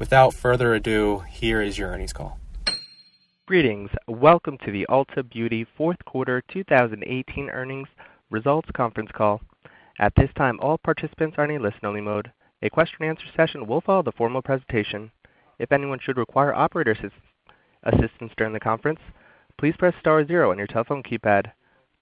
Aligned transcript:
without 0.00 0.32
further 0.32 0.74
ado, 0.74 1.22
here 1.28 1.60
is 1.60 1.76
your 1.76 1.90
earnings 1.90 2.14
call. 2.14 2.38
Greetings. 3.46 3.90
Welcome 4.08 4.56
to 4.64 4.72
the 4.72 4.86
Ulta 4.88 5.28
Beauty 5.28 5.66
fourth 5.76 6.02
quarter 6.06 6.42
2018 6.50 7.50
earnings 7.50 7.88
results 8.30 8.70
conference 8.74 9.10
call. 9.14 9.42
At 9.98 10.14
this 10.16 10.30
time, 10.36 10.58
all 10.60 10.78
participants 10.78 11.34
are 11.36 11.44
in 11.44 11.60
a 11.60 11.62
listen-only 11.62 12.00
mode. 12.00 12.32
A 12.62 12.70
question 12.70 12.96
and 13.00 13.10
answer 13.10 13.26
session 13.36 13.66
will 13.66 13.82
follow 13.82 14.02
the 14.02 14.12
formal 14.12 14.40
presentation. 14.40 15.10
If 15.58 15.70
anyone 15.70 15.98
should 16.02 16.16
require 16.16 16.54
operator 16.54 16.96
assistance 17.82 18.32
during 18.38 18.54
the 18.54 18.60
conference, 18.60 19.00
please 19.58 19.74
press 19.78 19.94
star 20.00 20.26
zero 20.26 20.50
on 20.50 20.56
your 20.56 20.66
telephone 20.66 21.02
keypad. 21.02 21.52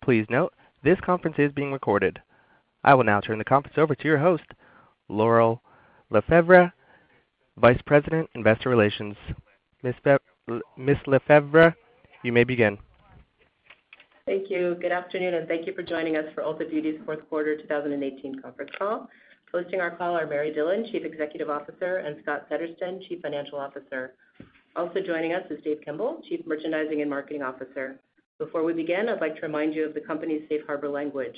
Please 0.04 0.26
note, 0.30 0.54
this 0.84 1.00
conference 1.00 1.36
is 1.38 1.50
being 1.50 1.72
recorded. 1.72 2.20
I 2.84 2.94
will 2.94 3.04
now 3.04 3.20
turn 3.20 3.38
the 3.38 3.44
conference 3.44 3.76
over 3.76 3.96
to 3.96 4.04
your 4.04 4.18
host, 4.18 4.44
Laurel 5.08 5.62
Lefevre, 6.10 6.72
Vice 7.60 7.80
President, 7.86 8.30
Investor 8.34 8.68
Relations. 8.68 9.16
Ms. 9.82 9.94
Fe- 10.04 10.18
Ms. 10.76 10.96
Lefevre, 11.08 11.74
you 12.22 12.32
may 12.32 12.44
begin. 12.44 12.78
Thank 14.26 14.48
you. 14.48 14.76
Good 14.80 14.92
afternoon, 14.92 15.34
and 15.34 15.48
thank 15.48 15.66
you 15.66 15.74
for 15.74 15.82
joining 15.82 16.16
us 16.16 16.26
for 16.34 16.42
Ulta 16.42 16.70
Beauty's 16.70 17.00
fourth 17.04 17.28
quarter 17.28 17.56
2018 17.56 18.40
conference 18.40 18.70
call. 18.78 19.08
Hosting 19.52 19.80
our 19.80 19.90
call 19.96 20.14
are 20.16 20.26
Mary 20.26 20.52
Dillon, 20.52 20.86
Chief 20.92 21.04
Executive 21.04 21.50
Officer, 21.50 21.96
and 21.98 22.16
Scott 22.22 22.46
Settersten, 22.48 23.06
Chief 23.08 23.20
Financial 23.22 23.58
Officer. 23.58 24.14
Also 24.76 25.00
joining 25.04 25.32
us 25.32 25.42
is 25.50 25.58
Dave 25.64 25.78
Kimbell, 25.84 26.22
Chief 26.28 26.46
Merchandising 26.46 27.00
and 27.00 27.10
Marketing 27.10 27.42
Officer. 27.42 27.98
Before 28.38 28.62
we 28.62 28.72
begin, 28.72 29.08
I'd 29.08 29.20
like 29.20 29.34
to 29.36 29.42
remind 29.42 29.74
you 29.74 29.84
of 29.84 29.94
the 29.94 30.00
company's 30.00 30.42
safe 30.48 30.60
harbor 30.66 30.88
language. 30.88 31.34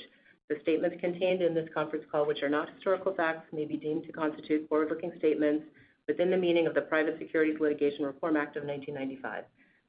The 0.49 0.57
statements 0.61 0.97
contained 0.99 1.41
in 1.41 1.55
this 1.55 1.69
conference 1.73 2.05
call, 2.11 2.27
which 2.27 2.43
are 2.43 2.49
not 2.49 2.69
historical 2.75 3.15
facts, 3.15 3.47
may 3.53 3.65
be 3.65 3.77
deemed 3.77 4.03
to 4.03 4.11
constitute 4.11 4.67
forward-looking 4.69 5.13
statements 5.17 5.63
within 6.07 6.29
the 6.29 6.37
meaning 6.37 6.67
of 6.67 6.73
the 6.73 6.81
Private 6.81 7.17
Securities 7.19 7.59
Litigation 7.59 8.05
Reform 8.05 8.37
Act 8.37 8.57
of 8.57 8.63
1995. 8.63 9.43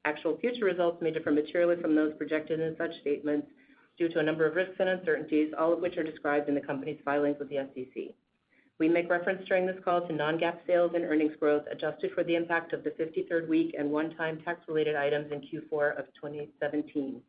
Actual 0.05 0.37
future 0.39 0.65
results 0.65 1.01
may 1.01 1.11
differ 1.11 1.31
materially 1.31 1.81
from 1.81 1.95
those 1.95 2.13
projected 2.19 2.61
in 2.61 2.77
such 2.77 3.01
statements 3.01 3.47
due 3.99 4.09
to 4.09 4.19
a 4.19 4.23
number 4.23 4.47
of 4.47 4.57
risks 4.57 4.77
and 4.79 4.89
uncertainties, 4.89 5.53
all 5.59 5.73
of 5.73 5.81
which 5.81 5.97
are 5.97 6.03
described 6.03 6.49
in 6.49 6.55
the 6.55 6.61
company's 6.61 7.01
filings 7.05 7.39
with 7.39 7.49
the 7.49 7.69
SEC. 7.75 8.15
We 8.79 8.89
make 8.89 9.09
reference 9.09 9.47
during 9.47 9.65
this 9.65 9.79
call 9.85 10.07
to 10.07 10.13
non-GAAP 10.13 10.67
sales 10.67 10.93
and 10.95 11.05
earnings 11.05 11.37
growth, 11.39 11.63
adjusted 11.71 12.11
for 12.15 12.25
the 12.25 12.35
impact 12.35 12.73
of 12.73 12.83
the 12.83 12.91
53rd 12.91 13.47
week 13.47 13.77
and 13.79 13.91
one-time 13.91 14.41
tax-related 14.45 14.97
items 14.97 15.31
in 15.31 15.41
Q4 15.41 15.99
of 15.99 16.07
2017. 16.15 17.23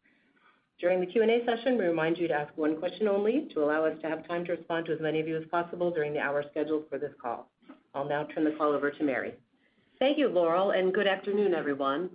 During 0.79 0.99
the 0.99 1.05
Q&A 1.05 1.45
session, 1.45 1.77
we 1.77 1.85
remind 1.85 2.17
you 2.17 2.27
to 2.27 2.33
ask 2.33 2.51
one 2.57 2.77
question 2.77 3.07
only 3.07 3.47
to 3.53 3.63
allow 3.63 3.85
us 3.85 3.95
to 4.01 4.09
have 4.09 4.27
time 4.27 4.43
to 4.45 4.53
respond 4.53 4.87
to 4.87 4.93
as 4.93 4.99
many 4.99 5.19
of 5.19 5.27
you 5.27 5.37
as 5.37 5.45
possible 5.51 5.91
during 5.91 6.13
the 6.13 6.19
hour 6.19 6.43
scheduled 6.49 6.89
for 6.89 6.97
this 6.97 7.13
call. 7.21 7.49
I'll 7.95 8.07
now 8.07 8.23
turn 8.33 8.43
the 8.43 8.51
call 8.51 8.71
over 8.73 8.89
to 8.89 9.03
Mary. 9.03 9.33
Thank 9.99 10.17
you, 10.17 10.27
Laurel, 10.27 10.71
and 10.71 10.93
good 10.93 11.07
afternoon, 11.07 11.53
everyone. 11.53 12.09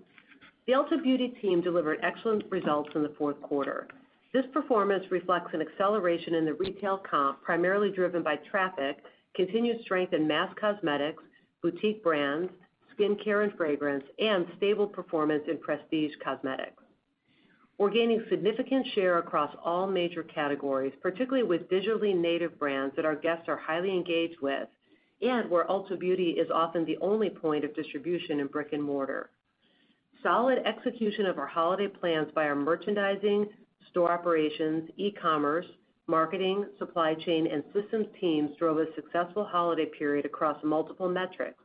The 0.67 0.73
Ulta 0.73 1.03
Beauty 1.03 1.29
team 1.41 1.61
delivered 1.61 2.01
excellent 2.03 2.45
results 2.51 2.91
in 2.95 3.03
the 3.03 3.15
fourth 3.17 3.41
quarter. 3.41 3.87
This 4.35 4.45
performance 4.53 5.05
reflects 5.11 5.55
an 5.55 5.63
acceleration 5.63 6.35
in 6.35 6.45
the 6.45 6.55
retail 6.55 6.99
comp, 6.99 7.43
primarily 7.43 7.91
driven 7.91 8.23
by 8.23 8.37
traffic 8.51 8.99
continued 9.35 9.81
strength 9.83 10.13
in 10.13 10.27
mass 10.27 10.53
cosmetics, 10.61 11.23
boutique 11.63 12.03
brands, 12.03 12.51
skincare 12.99 13.45
and 13.45 13.53
fragrance, 13.57 14.05
and 14.19 14.47
stable 14.57 14.87
performance 14.87 15.45
in 15.49 15.59
prestige 15.59 16.13
cosmetics. 16.23 16.83
We're 17.79 17.91
gaining 17.91 18.25
significant 18.29 18.85
share 18.95 19.19
across 19.19 19.55
all 19.65 19.87
major 19.87 20.25
categories, 20.25 20.93
particularly 21.01 21.45
with 21.45 21.71
digitally 21.71 22.17
native 22.17 22.59
brands 22.59 22.97
that 22.97 23.05
our 23.05 23.15
guests 23.15 23.49
are 23.49 23.57
highly 23.57 23.91
engaged 23.91 24.41
with, 24.43 24.69
and 25.21 25.51
where 25.51 25.67
Ulta 25.67 25.99
Beauty 25.99 26.31
is 26.31 26.51
often 26.53 26.85
the 26.85 26.99
only 27.01 27.31
point 27.31 27.65
of 27.65 27.75
distribution 27.75 28.41
in 28.41 28.47
brick 28.47 28.73
and 28.73 28.83
mortar. 28.83 29.31
Solid 30.23 30.59
execution 30.65 31.27
of 31.27 31.39
our 31.39 31.47
holiday 31.47 31.89
plans 31.89 32.29
by 32.35 32.45
our 32.49 32.57
merchandising, 32.57 33.47
store 33.91 34.13
operations, 34.13 34.91
e-commerce, 34.97 35.67
marketing, 36.07 36.67
supply 36.79 37.15
chain, 37.15 37.47
and 37.47 37.63
systems 37.73 38.07
teams 38.21 38.51
drove 38.59 38.79
a 38.79 38.87
successful 38.95 39.45
holiday 39.45 39.87
period 39.87 40.25
across 40.25 40.57
multiple 40.65 41.09
metrics, 41.09 41.63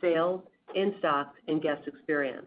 sales, 0.00 0.42
in-stocks, 0.74 1.36
and 1.48 1.62
guest 1.62 1.86
experience. 1.86 2.46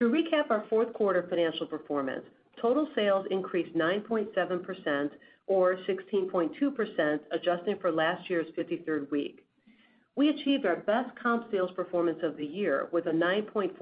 To 0.00 0.08
recap 0.08 0.50
our 0.50 0.64
fourth 0.68 0.92
quarter 0.92 1.26
financial 1.30 1.66
performance, 1.66 2.24
total 2.60 2.86
sales 2.94 3.26
increased 3.30 3.74
9.7% 3.74 5.10
or 5.46 5.76
16.2% 5.88 7.20
adjusting 7.30 7.78
for 7.80 7.92
last 7.92 8.28
year's 8.28 8.46
53rd 8.58 9.10
week. 9.10 9.46
We 10.16 10.30
achieved 10.30 10.64
our 10.64 10.76
best 10.76 11.10
comp 11.22 11.50
sales 11.50 11.70
performance 11.76 12.18
of 12.22 12.36
the 12.36 12.46
year 12.46 12.88
with 12.92 13.06
a 13.06 13.10
9.4% 13.10 13.72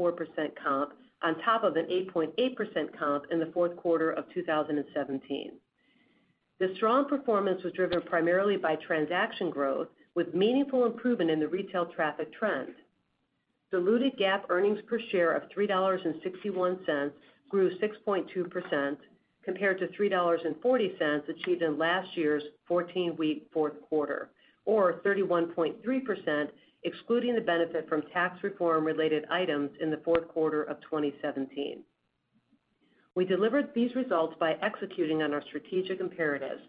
comp 0.63 0.93
on 1.23 1.39
top 1.41 1.65
of 1.65 1.77
an 1.77 1.87
8.8% 1.87 2.99
comp 2.99 3.25
in 3.31 3.39
the 3.39 3.51
fourth 3.55 3.77
quarter 3.77 4.11
of 4.11 4.25
2017. 4.35 5.53
The 6.61 6.73
strong 6.77 7.09
performance 7.09 7.63
was 7.63 7.73
driven 7.73 8.03
primarily 8.03 8.57
by 8.57 8.77
transaction 8.77 9.51
growth, 9.51 9.89
with 10.15 10.35
meaningful 10.35 10.87
improvement 10.87 11.31
in 11.31 11.41
the 11.41 11.49
retail 11.49 11.87
traffic 11.87 12.33
trend. 12.33 12.75
Diluted 13.71 14.17
GAAP 14.19 14.43
earnings 14.51 14.79
per 14.87 15.01
share 15.11 15.33
of 15.33 15.49
$3.61 15.51 17.13
grew 17.49 17.71
6.2%, 17.79 18.97
compared 19.45 19.79
to 19.79 19.89
$3.40 19.89 21.29
achieved 21.29 21.63
in 21.63 21.79
last 21.79 22.17
year's 22.17 22.43
14-week 22.71 23.49
fourth 23.53 23.81
quarter, 23.89 24.31
or 24.65 25.01
31.3%, 25.05 26.49
excluding 26.85 27.35
the 27.35 27.41
benefit 27.41 27.89
from 27.89 28.03
tax 28.13 28.43
reform-related 28.43 29.25
items 29.31 29.71
in 29.81 29.91
the 29.91 30.01
fourth 30.05 30.29
quarter 30.29 30.63
of 30.65 30.81
2017. 30.83 31.83
We 33.15 33.25
delivered 33.25 33.69
these 33.75 33.95
results 33.95 34.35
by 34.41 34.57
executing 34.61 35.23
on 35.23 35.33
our 35.33 35.43
strategic 35.49 36.01
imperatives, 36.01 36.63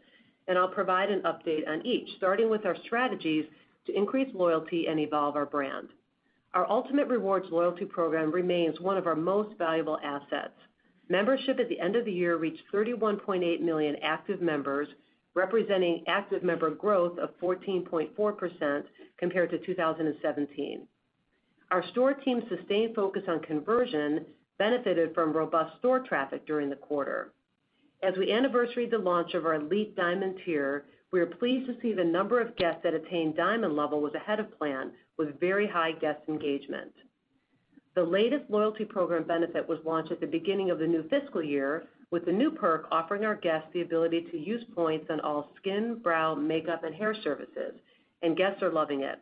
and 0.47 0.57
I'll 0.57 0.67
provide 0.67 1.09
an 1.09 1.21
update 1.21 1.67
on 1.67 1.85
each, 1.85 2.07
starting 2.17 2.49
with 2.49 2.65
our 2.65 2.75
strategies 2.85 3.45
to 3.87 3.97
increase 3.97 4.29
loyalty 4.33 4.87
and 4.87 4.99
evolve 4.99 5.35
our 5.35 5.45
brand. 5.45 5.89
Our 6.53 6.65
Ultamate 6.67 7.09
Rewards 7.09 7.47
loyalty 7.51 7.85
program 7.85 8.31
remains 8.31 8.79
one 8.79 8.97
of 8.97 9.07
our 9.07 9.15
most 9.15 9.57
valuable 9.57 9.99
assets. 10.03 10.53
Membership 11.09 11.59
at 11.59 11.69
the 11.69 11.79
end 11.79 11.95
of 11.95 12.05
the 12.05 12.11
year 12.11 12.37
reached 12.37 12.63
31.8 12.73 13.61
million 13.61 13.95
active 14.01 14.41
members, 14.41 14.87
representing 15.35 16.03
active 16.07 16.43
member 16.43 16.71
growth 16.71 17.17
of 17.19 17.29
14.4% 17.39 18.83
compared 19.17 19.51
to 19.51 19.59
2017. 19.59 20.87
Our 21.71 21.83
store 21.91 22.13
team's 22.13 22.43
sustained 22.49 22.95
focus 22.95 23.23
on 23.27 23.39
conversion 23.41 24.25
benefited 24.57 25.13
from 25.13 25.33
robust 25.33 25.77
store 25.79 25.99
traffic 25.99 26.45
during 26.47 26.69
the 26.69 26.75
quarter. 26.75 27.33
As 28.01 28.15
we 28.17 28.31
anniversary 28.31 28.87
the 28.87 28.97
launch 28.97 29.33
of 29.33 29.45
our 29.45 29.55
Elite 29.55 29.95
Diamond 29.95 30.39
tier, 30.45 30.85
we 31.11 31.19
are 31.19 31.25
pleased 31.25 31.67
to 31.67 31.79
see 31.81 31.93
the 31.93 32.03
number 32.03 32.39
of 32.39 32.55
guests 32.55 32.81
that 32.83 32.93
attained 32.93 33.35
Diamond 33.35 33.75
level 33.75 34.01
was 34.01 34.13
ahead 34.13 34.39
of 34.39 34.57
plan, 34.57 34.91
with 35.17 35.39
very 35.39 35.67
high 35.67 35.91
guest 35.93 36.19
engagement. 36.27 36.91
The 37.95 38.03
latest 38.03 38.49
loyalty 38.49 38.83
program 38.83 39.23
benefit 39.23 39.67
was 39.69 39.79
launched 39.85 40.11
at 40.11 40.19
the 40.19 40.27
beginning 40.27 40.69
of 40.69 40.79
the 40.79 40.87
new 40.87 41.07
fiscal 41.07 41.41
year, 41.41 41.85
with 42.11 42.25
the 42.25 42.31
new 42.31 42.51
perk 42.51 42.87
offering 42.91 43.23
our 43.23 43.35
guests 43.35 43.69
the 43.73 43.81
ability 43.81 44.27
to 44.31 44.37
use 44.37 44.63
points 44.75 45.07
on 45.09 45.21
all 45.21 45.49
skin, 45.55 45.99
brow, 46.03 46.35
makeup, 46.35 46.83
and 46.83 46.93
hair 46.93 47.15
services, 47.23 47.73
and 48.21 48.35
guests 48.35 48.61
are 48.61 48.71
loving 48.71 49.01
it. 49.01 49.19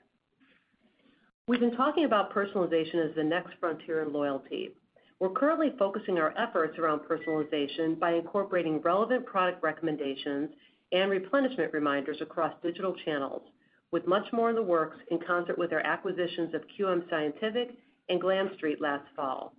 We've 1.48 1.60
been 1.60 1.76
talking 1.76 2.06
about 2.06 2.34
personalization 2.34 3.08
as 3.08 3.16
the 3.16 3.24
next 3.24 3.54
frontier 3.60 4.02
in 4.02 4.12
loyalty. 4.12 4.72
We're 5.20 5.30
currently 5.30 5.74
focusing 5.78 6.18
our 6.18 6.34
efforts 6.36 6.80
around 6.80 7.02
personalization 7.02 8.00
by 8.00 8.14
incorporating 8.14 8.82
relevant 8.82 9.28
product 9.28 9.62
recommendations 9.62 10.50
and 10.92 11.12
replenishment 11.12 11.74
reminders 11.74 12.22
across 12.22 12.54
digital 12.64 12.96
channels, 13.06 13.44
with 13.92 14.08
much 14.08 14.26
more 14.34 14.50
in 14.50 14.56
the 14.56 14.64
works 14.64 14.98
in 15.12 15.20
concert 15.20 15.60
with 15.60 15.72
our 15.74 15.82
acquisitions 15.82 16.56
of 16.56 16.62
QM 16.78 17.08
Scientific 17.10 17.78
and 18.10 18.22
Glam 18.22 18.52
Street 18.56 18.82
last 18.82 19.06
fall. 19.16 19.54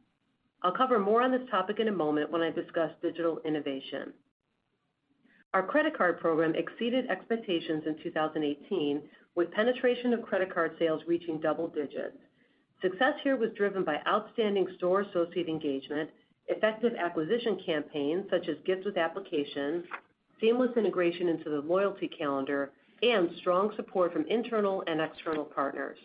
I'll 0.62 0.72
cover 0.72 0.98
more 0.98 1.22
on 1.22 1.30
this 1.30 1.48
topic 1.50 1.78
in 1.78 1.88
a 1.88 1.92
moment 1.92 2.30
when 2.30 2.42
I 2.42 2.50
discuss 2.50 2.90
digital 3.02 3.40
innovation. 3.44 4.12
Our 5.52 5.62
credit 5.62 5.96
card 5.96 6.20
program 6.20 6.54
exceeded 6.54 7.08
expectations 7.10 7.84
in 7.86 7.96
2018, 8.02 9.02
with 9.36 9.50
penetration 9.52 10.12
of 10.12 10.22
credit 10.22 10.52
card 10.52 10.72
sales 10.78 11.02
reaching 11.06 11.38
double 11.38 11.68
digits. 11.68 12.16
Success 12.82 13.14
here 13.22 13.36
was 13.36 13.50
driven 13.56 13.84
by 13.84 14.00
outstanding 14.06 14.66
store 14.76 15.02
associate 15.02 15.48
engagement, 15.48 16.10
effective 16.48 16.94
acquisition 16.98 17.58
campaigns 17.64 18.24
such 18.30 18.48
as 18.48 18.56
Gifts 18.66 18.84
with 18.84 18.96
Application, 18.96 19.84
seamless 20.40 20.76
integration 20.76 21.28
into 21.28 21.50
the 21.50 21.60
loyalty 21.60 22.08
calendar, 22.08 22.72
and 23.02 23.30
strong 23.38 23.72
support 23.76 24.12
from 24.12 24.26
internal 24.28 24.82
and 24.86 25.00
external 25.00 25.44
partners. 25.44 25.98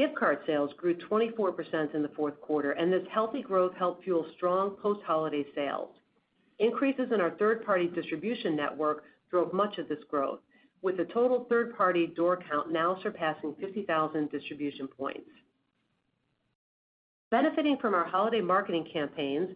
Gift 0.00 0.16
card 0.16 0.38
sales 0.46 0.70
grew 0.78 0.94
24% 0.94 1.94
in 1.94 2.00
the 2.00 2.08
fourth 2.16 2.40
quarter, 2.40 2.70
and 2.70 2.90
this 2.90 3.06
healthy 3.12 3.42
growth 3.42 3.74
helped 3.74 4.02
fuel 4.02 4.24
strong 4.34 4.70
post-holiday 4.82 5.44
sales. 5.54 5.90
Increases 6.58 7.12
in 7.12 7.20
our 7.20 7.32
third-party 7.32 7.88
distribution 7.88 8.56
network 8.56 9.04
drove 9.30 9.52
much 9.52 9.76
of 9.76 9.90
this 9.90 10.02
growth, 10.10 10.38
with 10.80 10.96
the 10.96 11.04
total 11.04 11.44
third-party 11.50 12.14
door 12.16 12.42
count 12.48 12.72
now 12.72 12.98
surpassing 13.02 13.54
50,000 13.60 14.30
distribution 14.30 14.88
points. 14.88 15.28
Benefiting 17.30 17.76
from 17.76 17.92
our 17.92 18.06
holiday 18.06 18.40
marketing 18.40 18.88
campaigns, 18.90 19.50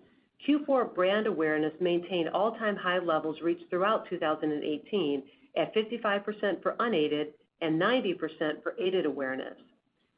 Q4 0.46 0.94
brand 0.94 1.26
awareness 1.26 1.72
maintained 1.80 2.28
all-time 2.28 2.76
high 2.76 2.98
levels 2.98 3.40
reached 3.40 3.70
throughout 3.70 4.10
2018 4.10 5.22
at 5.56 5.74
55% 5.74 6.62
for 6.62 6.76
unaided 6.80 7.28
and 7.62 7.80
90% 7.80 8.62
for 8.62 8.74
aided 8.78 9.06
awareness. 9.06 9.56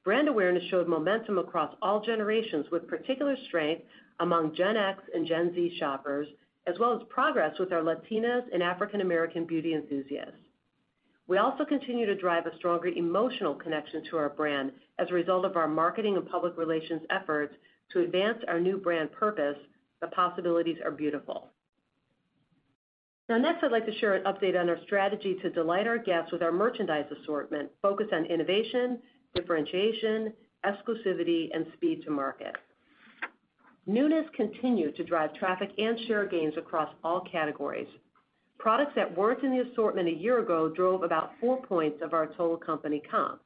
Brand 0.06 0.28
awareness 0.28 0.62
showed 0.70 0.86
momentum 0.86 1.36
across 1.36 1.74
all 1.82 2.00
generations, 2.00 2.70
with 2.70 2.86
particular 2.86 3.36
strength 3.48 3.82
among 4.20 4.54
Gen 4.54 4.76
X 4.76 5.02
and 5.12 5.26
Gen 5.26 5.52
Z 5.52 5.76
shoppers, 5.80 6.28
as 6.68 6.78
well 6.78 6.94
as 6.94 7.02
progress 7.08 7.58
with 7.58 7.72
our 7.72 7.82
Latinas 7.82 8.44
and 8.52 8.62
African 8.62 9.00
American 9.00 9.44
beauty 9.44 9.74
enthusiasts. 9.74 10.38
We 11.26 11.38
also 11.38 11.64
continue 11.64 12.06
to 12.06 12.14
drive 12.14 12.46
a 12.46 12.54
stronger 12.54 12.86
emotional 12.86 13.56
connection 13.56 14.04
to 14.04 14.16
our 14.16 14.28
brand 14.28 14.70
as 15.00 15.10
a 15.10 15.14
result 15.14 15.44
of 15.44 15.56
our 15.56 15.66
marketing 15.66 16.16
and 16.16 16.28
public 16.28 16.56
relations 16.56 17.02
efforts 17.10 17.56
to 17.90 18.02
advance 18.02 18.38
our 18.46 18.60
new 18.60 18.78
brand 18.78 19.10
purpose, 19.10 19.58
"The 20.00 20.06
possibilities 20.06 20.80
are 20.84 20.92
beautiful." 20.92 21.50
Now, 23.28 23.38
next, 23.38 23.64
I'd 23.64 23.72
like 23.72 23.86
to 23.86 23.98
share 23.98 24.14
an 24.14 24.22
update 24.22 24.56
on 24.56 24.68
our 24.68 24.78
strategy 24.84 25.34
to 25.42 25.50
delight 25.50 25.88
our 25.88 25.98
guests 25.98 26.30
with 26.30 26.44
our 26.44 26.52
merchandise 26.52 27.10
assortment 27.10 27.72
focused 27.82 28.12
on 28.12 28.24
innovation, 28.26 29.02
differentiation, 29.36 30.32
exclusivity, 30.64 31.48
and 31.54 31.66
speed 31.74 32.02
to 32.04 32.10
market. 32.10 32.56
Newness 33.86 34.26
continued 34.34 34.96
to 34.96 35.04
drive 35.04 35.32
traffic 35.34 35.70
and 35.78 35.96
share 36.08 36.26
gains 36.26 36.54
across 36.56 36.88
all 37.04 37.20
categories. 37.30 37.86
Products 38.58 38.92
that 38.96 39.16
weren't 39.16 39.44
in 39.44 39.52
the 39.52 39.70
assortment 39.70 40.08
a 40.08 40.12
year 40.12 40.40
ago 40.40 40.68
drove 40.74 41.04
about 41.04 41.32
four 41.40 41.62
points 41.62 41.98
of 42.02 42.12
our 42.12 42.26
total 42.26 42.56
company 42.56 43.00
comp. 43.08 43.40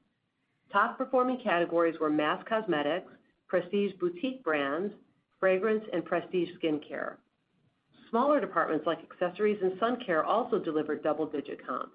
Top-performing 0.73 1.41
categories 1.45 1.97
were 2.01 2.09
mass 2.09 2.43
cosmetics, 2.49 3.13
prestige 3.49 3.93
boutique 4.01 4.43
brands, 4.45 4.95
fragrance, 5.39 5.85
and 5.93 6.05
prestige 6.05 6.49
skincare. 6.63 7.17
Smaller 8.09 8.41
departments 8.41 8.87
like 8.87 8.99
accessories 9.03 9.59
and 9.63 9.79
sun 9.79 9.99
care 10.07 10.25
also 10.25 10.59
delivered 10.59 11.03
double-digit 11.03 11.67
comps. 11.67 11.93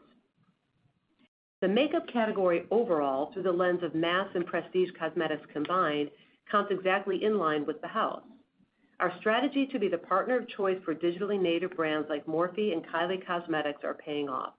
The 1.61 1.67
makeup 1.67 2.07
category 2.11 2.65
overall, 2.69 3.31
through 3.31 3.43
the 3.43 3.51
lens 3.51 3.81
of 3.81 3.95
mass 3.95 4.27
and 4.35 4.45
prestige 4.45 4.89
cosmetics 4.99 5.45
combined, 5.53 6.11
counts 6.51 6.71
exactly 6.71 7.23
in 7.23 7.39
line 7.39 7.65
with 7.65 7.81
the 7.81 7.87
house. 7.87 8.23
Our 8.99 9.13
strategy 9.19 9.67
to 9.67 9.79
be 9.79 9.87
the 9.87 9.97
partner 9.97 10.37
of 10.37 10.47
choice 10.49 10.77
for 10.83 10.95
digitally 10.95 11.41
native 11.41 11.71
brands 11.71 12.07
like 12.09 12.25
Morphe 12.27 12.71
and 12.71 12.85
Kylie 12.87 13.25
Cosmetics 13.25 13.83
are 13.83 13.93
paying 13.93 14.29
off. 14.29 14.53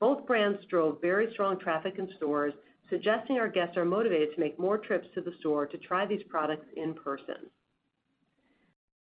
Both 0.00 0.26
brands 0.26 0.64
drove 0.66 1.00
very 1.00 1.32
strong 1.32 1.58
traffic 1.58 1.94
in 1.98 2.08
stores, 2.16 2.54
suggesting 2.88 3.38
our 3.38 3.48
guests 3.48 3.76
are 3.76 3.84
motivated 3.84 4.34
to 4.34 4.40
make 4.40 4.58
more 4.58 4.78
trips 4.78 5.08
to 5.14 5.20
the 5.20 5.34
store 5.40 5.66
to 5.66 5.78
try 5.78 6.06
these 6.06 6.22
products 6.28 6.66
in 6.76 6.94
person. 6.94 7.50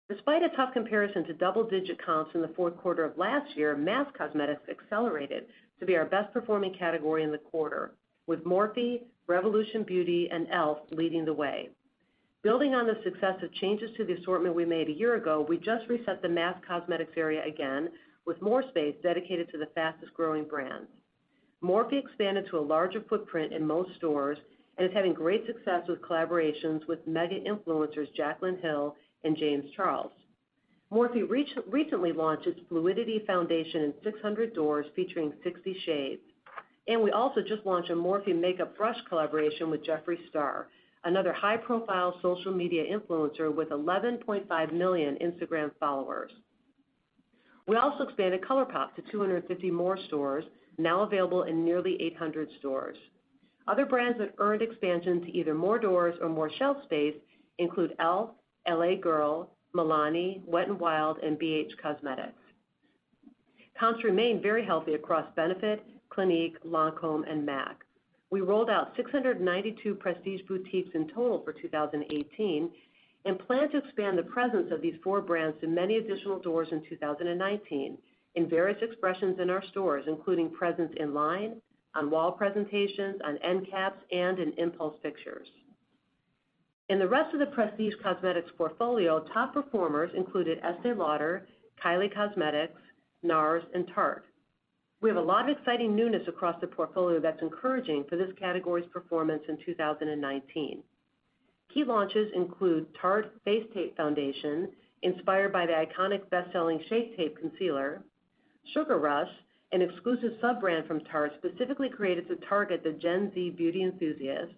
Despite 0.08 0.42
a 0.42 0.56
tough 0.56 0.72
comparison 0.72 1.24
to 1.24 1.34
double-digit 1.34 2.04
comps 2.04 2.34
in 2.34 2.40
the 2.40 2.52
fourth 2.56 2.76
quarter 2.76 3.04
of 3.04 3.18
last 3.18 3.56
year, 3.56 3.76
mass 3.76 4.06
cosmetics 4.16 4.62
accelerated 4.68 5.46
to 5.80 5.86
be 5.86 5.96
our 5.96 6.04
best-performing 6.04 6.74
category 6.78 7.22
in 7.22 7.32
the 7.32 7.38
quarter, 7.38 7.92
with 8.26 8.44
Morphe, 8.44 9.02
Revolution 9.26 9.82
Beauty, 9.82 10.28
and 10.32 10.46
e.l.f. 10.46 10.78
leading 10.90 11.24
the 11.24 11.32
way. 11.32 11.70
Building 12.42 12.74
on 12.74 12.86
the 12.86 13.00
success 13.02 13.42
of 13.42 13.52
changes 13.54 13.90
to 13.96 14.04
the 14.04 14.14
assortment 14.14 14.54
we 14.54 14.64
made 14.64 14.88
a 14.88 14.92
year 14.92 15.16
ago, 15.16 15.44
we 15.48 15.56
just 15.58 15.88
reset 15.88 16.22
the 16.22 16.28
mass 16.28 16.56
cosmetics 16.66 17.12
area 17.16 17.42
again 17.44 17.88
with 18.24 18.40
more 18.40 18.62
space 18.68 18.94
dedicated 19.02 19.50
to 19.50 19.58
the 19.58 19.68
fastest-growing 19.74 20.44
brands. 20.44 20.88
Morphe 21.62 21.92
expanded 21.92 22.46
to 22.50 22.58
a 22.58 22.60
larger 22.60 23.02
footprint 23.08 23.52
in 23.52 23.66
most 23.66 23.96
stores 23.96 24.38
and 24.78 24.86
is 24.86 24.94
having 24.94 25.12
great 25.12 25.46
success 25.46 25.82
with 25.88 26.02
collaborations 26.02 26.86
with 26.86 27.06
mega 27.06 27.40
influencers 27.40 28.08
Jaclyn 28.16 28.60
Hill 28.60 28.94
and 29.24 29.36
James 29.36 29.64
Charles. 29.74 30.12
Morphe 30.92 31.28
recently 31.68 32.12
launched 32.12 32.46
its 32.46 32.60
Fluidity 32.68 33.24
foundation 33.26 33.82
in 33.82 33.94
600 34.04 34.54
doors 34.54 34.86
featuring 34.94 35.32
60 35.42 35.76
shades. 35.84 36.22
And 36.86 37.02
we 37.02 37.10
also 37.10 37.40
just 37.40 37.66
launched 37.66 37.90
a 37.90 37.94
Morphe 37.94 38.34
makeup 38.34 38.76
brush 38.76 38.96
collaboration 39.08 39.68
with 39.68 39.84
Jeffree 39.84 40.28
Star, 40.28 40.68
another 41.04 41.32
high-profile 41.32 42.20
social 42.22 42.52
media 42.52 42.84
influencer 42.84 43.52
with 43.52 43.70
11.5 43.70 44.72
million 44.72 45.16
Instagram 45.20 45.72
followers. 45.80 46.30
We 47.66 47.76
also 47.76 48.04
expanded 48.04 48.42
ColourPop 48.42 48.94
to 48.94 49.02
250 49.10 49.70
more 49.72 49.98
stores, 50.06 50.44
now 50.78 51.02
available 51.02 51.42
in 51.42 51.64
nearly 51.64 52.00
800 52.00 52.48
stores. 52.60 52.96
Other 53.66 53.86
brands 53.86 54.18
that 54.18 54.34
earned 54.38 54.62
expansion 54.62 55.20
to 55.22 55.36
either 55.36 55.54
more 55.54 55.80
doors 55.80 56.14
or 56.22 56.28
more 56.28 56.50
shelf 56.58 56.76
space 56.84 57.16
include 57.58 57.90
e.l.f., 57.92 58.30
L.A. 58.66 58.96
Girl, 58.96 59.50
Milani, 59.76 60.40
Wet 60.46 60.68
n 60.68 60.78
Wild, 60.78 61.18
and 61.18 61.38
BH 61.38 61.76
Cosmetics. 61.82 62.40
Comps 63.78 64.02
remain 64.04 64.40
very 64.40 64.64
healthy 64.64 64.94
across 64.94 65.26
Benefit, 65.36 65.84
Clinique, 66.08 66.56
Lancôme, 66.64 67.30
and 67.30 67.44
MAC. 67.44 67.84
We 68.30 68.40
rolled 68.40 68.70
out 68.70 68.92
692 68.96 69.94
prestige 69.94 70.40
boutiques 70.48 70.94
in 70.94 71.08
total 71.08 71.42
for 71.44 71.52
2018 71.52 72.70
and 73.26 73.38
plan 73.38 73.70
to 73.70 73.78
expand 73.78 74.16
the 74.16 74.22
presence 74.22 74.72
of 74.72 74.80
these 74.80 74.94
four 75.04 75.20
brands 75.20 75.60
to 75.60 75.66
many 75.66 75.96
additional 75.96 76.38
doors 76.38 76.68
in 76.72 76.82
2019 76.88 77.98
in 78.34 78.48
various 78.48 78.78
expressions 78.82 79.38
in 79.40 79.50
our 79.50 79.62
stores, 79.70 80.04
including 80.06 80.50
presence 80.50 80.92
in 80.96 81.12
line, 81.12 81.60
on 81.94 82.10
wall 82.10 82.32
presentations, 82.32 83.20
on 83.24 83.38
end 83.38 83.66
caps, 83.70 83.98
and 84.12 84.38
in 84.38 84.52
impulse 84.58 84.94
fixtures. 85.02 85.48
In 86.88 87.00
the 87.00 87.08
rest 87.08 87.34
of 87.34 87.40
the 87.40 87.46
prestige 87.46 87.94
cosmetics 88.00 88.50
portfolio, 88.56 89.24
top 89.34 89.52
performers 89.52 90.10
included 90.16 90.62
Estée 90.62 90.96
Lauder, 90.96 91.48
Kylie 91.84 92.14
Cosmetics, 92.14 92.80
NARS, 93.24 93.64
and 93.74 93.88
Tarte. 93.88 94.22
We 95.00 95.08
have 95.08 95.18
a 95.18 95.20
lot 95.20 95.50
of 95.50 95.56
exciting 95.56 95.96
newness 95.96 96.28
across 96.28 96.60
the 96.60 96.68
portfolio 96.68 97.18
that's 97.18 97.42
encouraging 97.42 98.04
for 98.08 98.16
this 98.16 98.32
category's 98.38 98.88
performance 98.92 99.42
in 99.48 99.58
2019. 99.66 100.82
Key 101.74 101.84
launches 101.84 102.30
include 102.36 102.86
Tarte 102.94 103.32
Face 103.44 103.66
Tape 103.74 103.96
Foundation, 103.96 104.68
inspired 105.02 105.52
by 105.52 105.66
the 105.66 105.72
iconic 105.72 106.30
best-selling 106.30 106.80
Shape 106.88 107.16
Tape 107.16 107.36
Concealer, 107.36 108.04
Sugar 108.72 108.98
Rush, 108.98 109.30
an 109.72 109.82
exclusive 109.82 110.38
sub-brand 110.40 110.86
from 110.86 111.00
Tarte 111.00 111.32
specifically 111.38 111.88
created 111.88 112.28
to 112.28 112.36
target 112.48 112.84
the 112.84 112.92
Gen 112.92 113.32
Z 113.34 113.50
beauty 113.50 113.82
enthusiast, 113.82 114.52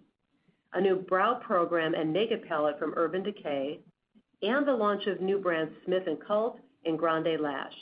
a 0.73 0.81
new 0.81 0.95
brow 0.95 1.35
program 1.35 1.93
and 1.93 2.13
naked 2.13 2.47
palette 2.47 2.77
from 2.77 2.93
Urban 2.95 3.23
Decay, 3.23 3.79
and 4.41 4.67
the 4.67 4.73
launch 4.73 5.05
of 5.07 5.21
new 5.21 5.39
brands 5.39 5.73
Smith 5.85 6.03
& 6.17 6.27
Cult 6.27 6.59
and 6.85 6.97
Grande 6.97 7.39
Lash. 7.39 7.73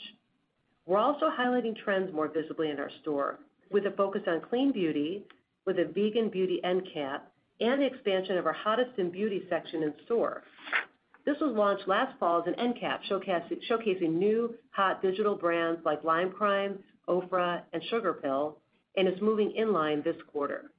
We're 0.86 0.98
also 0.98 1.28
highlighting 1.28 1.76
trends 1.76 2.12
more 2.12 2.28
visibly 2.28 2.70
in 2.70 2.78
our 2.78 2.90
store 3.02 3.38
with 3.70 3.86
a 3.86 3.90
focus 3.90 4.22
on 4.26 4.40
clean 4.40 4.72
beauty 4.72 5.24
with 5.66 5.78
a 5.78 5.84
vegan 5.84 6.30
beauty 6.30 6.60
end 6.64 6.82
cap 6.92 7.30
and 7.60 7.82
the 7.82 7.86
expansion 7.86 8.38
of 8.38 8.46
our 8.46 8.52
Hottest 8.52 8.98
in 8.98 9.10
Beauty 9.10 9.42
section 9.50 9.82
in 9.82 9.92
store. 10.06 10.42
This 11.26 11.36
was 11.40 11.54
launched 11.54 11.86
last 11.86 12.18
fall 12.18 12.40
as 12.40 12.46
an 12.46 12.58
end 12.58 12.80
cap, 12.80 13.02
showcasing 13.10 14.12
new 14.12 14.54
hot 14.70 15.02
digital 15.02 15.34
brands 15.34 15.80
like 15.84 16.02
Lime 16.04 16.32
Crime, 16.32 16.78
Ofra, 17.06 17.62
and 17.74 17.82
Sugarpill, 17.92 18.54
and 18.96 19.06
is 19.06 19.20
moving 19.20 19.52
in 19.54 19.72
line 19.72 20.02
this 20.02 20.16
quarter. 20.32 20.70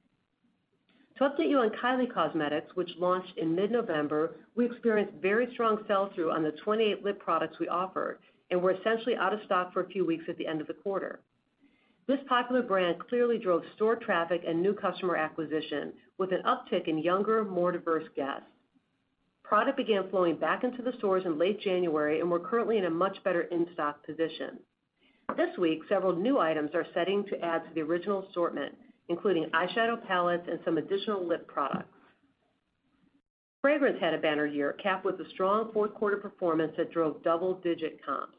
To 1.20 1.28
update 1.28 1.50
you 1.50 1.58
on 1.58 1.68
Kylie 1.68 2.10
Cosmetics, 2.10 2.74
which 2.76 2.88
launched 2.98 3.36
in 3.36 3.54
mid-November, 3.54 4.36
we 4.56 4.64
experienced 4.64 5.12
very 5.20 5.52
strong 5.52 5.84
sell-through 5.86 6.30
on 6.30 6.42
the 6.42 6.52
28 6.64 7.04
lip 7.04 7.18
products 7.18 7.58
we 7.60 7.68
offered, 7.68 8.20
and 8.50 8.62
were 8.62 8.70
essentially 8.70 9.16
out 9.16 9.34
of 9.34 9.40
stock 9.44 9.70
for 9.70 9.82
a 9.82 9.88
few 9.88 10.06
weeks 10.06 10.24
at 10.30 10.38
the 10.38 10.46
end 10.46 10.62
of 10.62 10.66
the 10.66 10.72
quarter. 10.72 11.20
This 12.06 12.20
popular 12.26 12.62
brand 12.62 13.00
clearly 13.06 13.36
drove 13.36 13.64
store 13.76 13.96
traffic 13.96 14.44
and 14.48 14.62
new 14.62 14.72
customer 14.72 15.14
acquisition 15.14 15.92
with 16.16 16.32
an 16.32 16.40
uptick 16.46 16.88
in 16.88 16.96
younger, 16.96 17.44
more 17.44 17.70
diverse 17.70 18.08
guests. 18.16 18.46
Product 19.42 19.76
began 19.76 20.08
flowing 20.08 20.36
back 20.36 20.64
into 20.64 20.80
the 20.80 20.94
stores 20.96 21.24
in 21.26 21.38
late 21.38 21.60
January, 21.60 22.20
and 22.20 22.30
we're 22.30 22.38
currently 22.38 22.78
in 22.78 22.86
a 22.86 22.90
much 22.90 23.22
better 23.24 23.42
in-stock 23.42 24.06
position. 24.06 24.58
This 25.36 25.54
week, 25.58 25.80
several 25.86 26.16
new 26.16 26.38
items 26.38 26.70
are 26.72 26.86
setting 26.94 27.26
to 27.26 27.44
add 27.44 27.64
to 27.64 27.74
the 27.74 27.82
original 27.82 28.26
assortment, 28.26 28.74
including 29.10 29.50
eyeshadow 29.52 30.06
palettes 30.06 30.48
and 30.50 30.60
some 30.64 30.78
additional 30.78 31.26
lip 31.26 31.46
products. 31.46 31.92
Fragrance 33.60 33.98
had 34.00 34.14
a 34.14 34.18
banner 34.18 34.46
year, 34.46 34.74
capped 34.82 35.04
with 35.04 35.20
a 35.20 35.28
strong 35.34 35.70
fourth 35.72 35.92
quarter 35.94 36.16
performance 36.16 36.72
that 36.78 36.92
drove 36.92 37.22
double-digit 37.22 38.00
comps. 38.06 38.38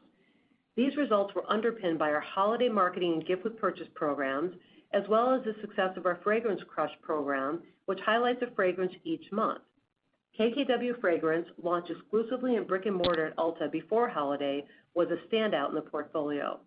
These 0.74 0.96
results 0.96 1.34
were 1.34 1.44
underpinned 1.48 1.98
by 1.98 2.10
our 2.10 2.20
holiday 2.20 2.68
marketing 2.70 3.12
and 3.12 3.26
gift 3.26 3.44
with 3.44 3.60
purchase 3.60 3.86
programs, 3.94 4.54
as 4.92 5.02
well 5.08 5.32
as 5.32 5.44
the 5.44 5.54
success 5.60 5.90
of 5.96 6.06
our 6.06 6.18
Fragrance 6.24 6.62
Crush 6.66 6.90
program, 7.02 7.62
which 7.84 8.00
highlights 8.00 8.42
a 8.42 8.52
fragrance 8.54 8.92
each 9.04 9.30
month. 9.30 9.60
KKW 10.40 10.98
Fragrance, 11.00 11.46
launched 11.62 11.90
exclusively 11.90 12.56
in 12.56 12.66
brick 12.66 12.86
and 12.86 12.96
mortar 12.96 13.26
at 13.26 13.36
Ulta 13.36 13.70
before 13.70 14.08
holiday, 14.08 14.64
was 14.94 15.08
a 15.10 15.34
standout 15.34 15.68
in 15.68 15.74
the 15.74 15.82
portfolio. 15.82 16.58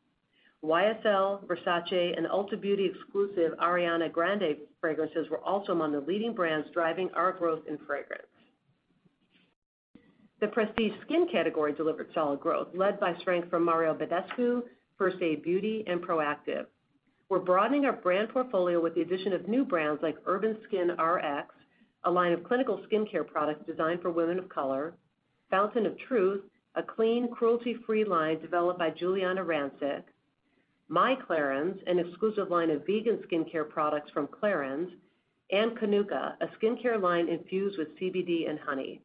YSL, 0.65 1.45
Versace, 1.45 2.17
and 2.17 2.25
Ulta 2.27 2.60
Beauty 2.60 2.86
exclusive 2.93 3.57
Ariana 3.60 4.12
Grande 4.12 4.57
fragrances 4.81 5.29
were 5.29 5.39
also 5.39 5.72
among 5.72 5.91
the 5.91 6.00
leading 6.00 6.34
brands 6.34 6.67
driving 6.74 7.10
our 7.15 7.31
growth 7.31 7.62
in 7.67 7.77
fragrance. 7.86 8.24
The 10.41 10.48
prestige 10.48 10.93
skin 11.05 11.27
category 11.31 11.74
delivered 11.74 12.10
solid 12.13 12.39
growth, 12.39 12.67
led 12.74 13.00
by 13.00 13.15
strength 13.19 13.50
from 13.50 13.63
Mario 13.63 13.93
Badescu, 13.93 14.63
First 14.98 15.22
Aid 15.22 15.43
Beauty, 15.43 15.84
and 15.88 16.01
Proactiv. 16.01 16.65
We're 17.29 17.39
broadening 17.39 17.86
our 17.86 17.93
brand 17.93 18.29
portfolio 18.29 18.81
with 18.81 18.95
the 18.95 19.01
addition 19.01 19.34
of 19.34 19.48
new 19.48 19.63
brands 19.63 20.03
like 20.03 20.17
Urban 20.25 20.57
Skin 20.67 20.91
RX, 20.91 21.48
a 22.03 22.12
line 22.12 22.34
of 22.34 22.43
clinical 22.43 22.81
skincare 22.86 23.25
products 23.25 23.65
designed 23.65 24.01
for 24.01 24.12
women 24.12 24.38
of 24.38 24.50
color, 24.50 24.93
Fountain 25.50 25.86
of 25.86 25.98
Truth, 26.07 26.43
a 26.75 26.84
clean, 26.84 27.29
cruelty-free 27.31 28.03
line 28.03 28.39
developed 28.41 28.77
by 28.77 28.91
Giuliana 28.91 29.43
Rancic, 29.43 30.03
My 30.88 31.15
Clarins, 31.15 31.82
an 31.88 31.98
exclusive 31.98 32.51
line 32.51 32.70
of 32.70 32.86
vegan 32.86 33.18
skincare 33.27 33.68
products 33.68 34.12
from 34.12 34.27
Clarins, 34.27 34.92
and 35.51 35.75
Kanuka, 35.77 36.36
a 36.39 36.48
skincare 36.58 37.01
line 37.01 37.27
infused 37.27 37.80
with 37.80 37.98
CBD 37.98 38.48
and 38.48 38.60
honey. 38.60 39.01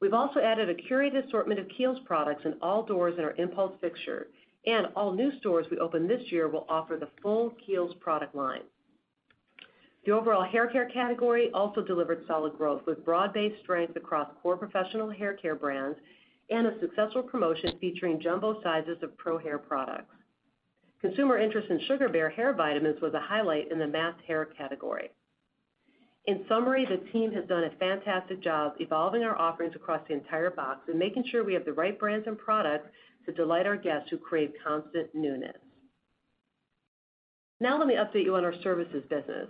We've 0.00 0.12
also 0.12 0.40
added 0.40 0.68
a 0.68 0.74
curated 0.74 1.26
assortment 1.26 1.60
of 1.60 1.68
Kiehl's 1.68 2.00
products 2.04 2.44
in 2.44 2.54
all 2.60 2.82
doors 2.82 3.14
in 3.16 3.24
our 3.24 3.34
impulse 3.38 3.72
fixture, 3.80 4.28
and 4.66 4.88
all 4.94 5.12
new 5.12 5.32
stores 5.38 5.66
we 5.70 5.78
open 5.78 6.06
this 6.06 6.30
year 6.30 6.48
will 6.48 6.66
offer 6.68 6.96
the 6.96 7.08
full 7.22 7.54
Kiehl's 7.66 7.94
product 7.94 8.34
line. 8.34 8.62
The 10.04 10.12
overall 10.12 10.44
hair 10.44 10.66
care 10.66 10.90
category 10.90 11.50
also 11.52 11.80
delivered 11.80 12.26
solid 12.26 12.58
growth, 12.58 12.82
with 12.86 13.04
broad-based 13.04 13.62
strength 13.62 13.96
across 13.96 14.28
core 14.42 14.58
professional 14.58 15.08
hair 15.08 15.32
care 15.34 15.54
brands 15.54 15.98
and 16.50 16.66
a 16.66 16.78
successful 16.80 17.22
promotion 17.22 17.78
featuring 17.80 18.20
jumbo 18.20 18.60
sizes 18.62 19.02
of 19.02 19.16
pro 19.16 19.38
hair 19.38 19.58
products. 19.58 20.14
Consumer 21.02 21.36
interest 21.36 21.68
in 21.68 21.80
Sugar 21.88 22.08
Bear 22.08 22.30
hair 22.30 22.54
vitamins 22.54 23.00
was 23.02 23.12
a 23.12 23.20
highlight 23.20 23.70
in 23.72 23.78
the 23.78 23.86
mass 23.88 24.14
hair 24.26 24.46
category. 24.46 25.10
In 26.26 26.44
summary, 26.48 26.86
the 26.86 27.10
team 27.10 27.32
has 27.32 27.44
done 27.48 27.64
a 27.64 27.76
fantastic 27.80 28.40
job 28.40 28.74
evolving 28.78 29.24
our 29.24 29.36
offerings 29.36 29.74
across 29.74 30.00
the 30.06 30.14
entire 30.14 30.50
box 30.50 30.82
and 30.88 30.96
making 30.96 31.24
sure 31.28 31.42
we 31.42 31.54
have 31.54 31.64
the 31.64 31.72
right 31.72 31.98
brands 31.98 32.28
and 32.28 32.38
products 32.38 32.88
to 33.26 33.32
delight 33.32 33.66
our 33.66 33.76
guests 33.76 34.10
who 34.10 34.16
crave 34.16 34.52
constant 34.64 35.12
newness. 35.12 35.56
Now 37.58 37.76
let 37.76 37.88
me 37.88 37.94
update 37.94 38.24
you 38.24 38.36
on 38.36 38.44
our 38.44 38.54
services 38.62 39.02
business. 39.10 39.48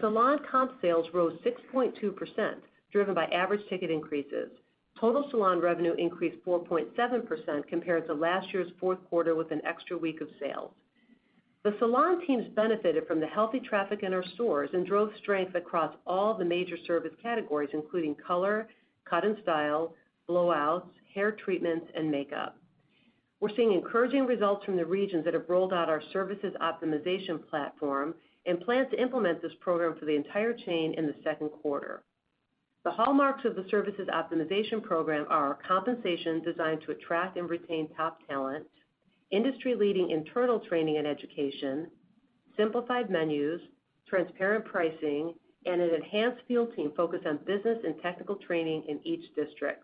Salon 0.00 0.40
comp 0.50 0.72
sales 0.82 1.06
rose 1.14 1.38
6.2%, 1.46 2.54
driven 2.92 3.14
by 3.14 3.24
average 3.26 3.66
ticket 3.70 3.90
increases. 3.90 4.50
Total 5.04 5.28
salon 5.30 5.60
revenue 5.60 5.92
increased 5.98 6.38
4.7% 6.46 7.68
compared 7.68 8.06
to 8.06 8.14
last 8.14 8.50
year's 8.54 8.72
fourth 8.80 8.98
quarter 9.10 9.34
with 9.34 9.50
an 9.50 9.60
extra 9.66 9.98
week 9.98 10.22
of 10.22 10.28
sales. 10.40 10.70
The 11.62 11.76
salon 11.78 12.26
teams 12.26 12.48
benefited 12.56 13.06
from 13.06 13.20
the 13.20 13.26
healthy 13.26 13.60
traffic 13.60 14.02
in 14.02 14.14
our 14.14 14.24
stores 14.32 14.70
and 14.72 14.86
drove 14.86 15.10
strength 15.20 15.56
across 15.56 15.94
all 16.06 16.32
the 16.32 16.46
major 16.46 16.78
service 16.86 17.12
categories, 17.22 17.68
including 17.74 18.14
color, 18.14 18.66
cut 19.04 19.26
and 19.26 19.36
style, 19.42 19.94
blowouts, 20.26 20.88
hair 21.14 21.32
treatments, 21.32 21.84
and 21.94 22.10
makeup. 22.10 22.56
We're 23.40 23.54
seeing 23.54 23.74
encouraging 23.74 24.24
results 24.24 24.64
from 24.64 24.76
the 24.76 24.86
regions 24.86 25.26
that 25.26 25.34
have 25.34 25.50
rolled 25.50 25.74
out 25.74 25.90
our 25.90 26.02
services 26.14 26.54
optimization 26.62 27.46
platform 27.50 28.14
and 28.46 28.58
plan 28.58 28.88
to 28.88 29.02
implement 29.02 29.42
this 29.42 29.52
program 29.60 29.96
for 29.98 30.06
the 30.06 30.16
entire 30.16 30.54
chain 30.54 30.94
in 30.94 31.06
the 31.06 31.16
second 31.22 31.50
quarter. 31.50 32.04
The 32.84 32.90
hallmarks 32.90 33.46
of 33.46 33.56
the 33.56 33.64
services 33.70 34.08
optimization 34.08 34.82
program 34.82 35.26
are 35.30 35.58
compensation 35.66 36.42
designed 36.42 36.82
to 36.82 36.92
attract 36.92 37.38
and 37.38 37.48
retain 37.48 37.88
top 37.96 38.18
talent, 38.28 38.66
industry-leading 39.30 40.10
internal 40.10 40.60
training 40.60 40.98
and 40.98 41.06
education, 41.06 41.90
simplified 42.58 43.08
menus, 43.08 43.62
transparent 44.06 44.66
pricing, 44.66 45.32
and 45.64 45.80
an 45.80 45.94
enhanced 45.94 46.42
field 46.46 46.76
team 46.76 46.92
focused 46.94 47.26
on 47.26 47.38
business 47.46 47.78
and 47.84 47.94
technical 48.02 48.36
training 48.36 48.84
in 48.86 49.00
each 49.02 49.34
district. 49.34 49.82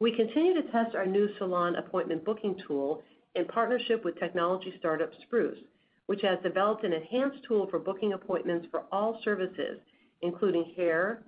We 0.00 0.16
continue 0.16 0.54
to 0.54 0.70
test 0.70 0.94
our 0.94 1.04
new 1.04 1.28
salon 1.36 1.76
appointment 1.76 2.24
booking 2.24 2.56
tool 2.66 3.02
in 3.34 3.44
partnership 3.44 4.06
with 4.06 4.18
technology 4.18 4.72
startup 4.78 5.10
Spruce, 5.22 5.58
which 6.06 6.22
has 6.22 6.38
developed 6.42 6.84
an 6.84 6.94
enhanced 6.94 7.44
tool 7.46 7.66
for 7.68 7.78
booking 7.78 8.14
appointments 8.14 8.68
for 8.70 8.84
all 8.90 9.20
services, 9.22 9.80
including 10.22 10.72
hair, 10.74 11.24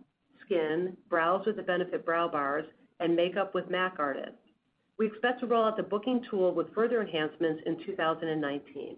skin, 0.51 0.97
brows 1.09 1.45
with 1.47 1.57
the 1.57 1.63
Benefit 1.63 2.05
Brow 2.05 2.29
Bars, 2.29 2.65
and 2.99 3.15
makeup 3.15 3.55
with 3.55 3.71
MAC 3.71 3.95
artists. 3.99 4.37
We 4.99 5.07
expect 5.07 5.41
to 5.41 5.47
roll 5.47 5.65
out 5.65 5.77
the 5.77 5.83
booking 5.83 6.23
tool 6.31 6.53
with 6.53 6.75
further 6.75 7.01
enhancements 7.01 7.63
in 7.65 7.79
2019. 7.87 8.97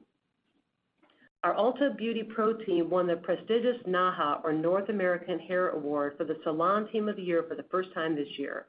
Our 1.45 1.55
Ulta 1.55 1.97
Beauty 1.97 2.23
Pro 2.23 2.55
team 2.55 2.89
won 2.89 3.07
the 3.07 3.17
prestigious 3.17 3.77
NAHA, 3.87 4.41
or 4.45 4.53
North 4.53 4.89
American 4.89 5.39
Hair 5.39 5.71
Award, 5.71 6.15
for 6.17 6.25
the 6.25 6.39
Salon 6.43 6.89
Team 6.91 7.09
of 7.09 7.17
the 7.17 7.23
Year 7.23 7.45
for 7.49 7.55
the 7.55 7.65
first 7.71 7.93
time 7.95 8.17
this 8.17 8.39
year. 8.39 8.67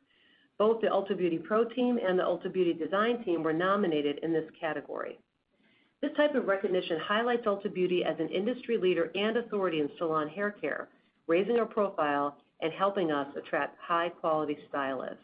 Both 0.59 0.81
the 0.81 0.87
Ulta 0.87 1.17
Beauty 1.17 1.37
Pro 1.37 1.65
team 1.65 1.99
and 2.05 2.17
the 2.19 2.23
Ulta 2.23 2.51
Beauty 2.51 2.73
Design 2.73 3.23
team 3.23 3.43
were 3.43 3.53
nominated 3.53 4.19
in 4.23 4.33
this 4.33 4.49
category. 4.59 5.19
This 6.01 6.11
type 6.17 6.35
of 6.35 6.47
recognition 6.47 6.99
highlights 6.99 7.45
Ulta 7.45 7.73
Beauty 7.73 8.03
as 8.03 8.19
an 8.19 8.29
industry 8.29 8.77
leader 8.77 9.09
and 9.15 9.37
authority 9.37 9.79
in 9.79 9.89
salon 9.97 10.27
hair 10.27 10.51
care, 10.51 10.89
raising 11.27 11.57
our 11.57 11.65
profile 11.65 12.37
and 12.63 12.71
helping 12.71 13.11
us 13.11 13.27
attract 13.35 13.77
high-quality 13.85 14.57
stylists. 14.69 15.17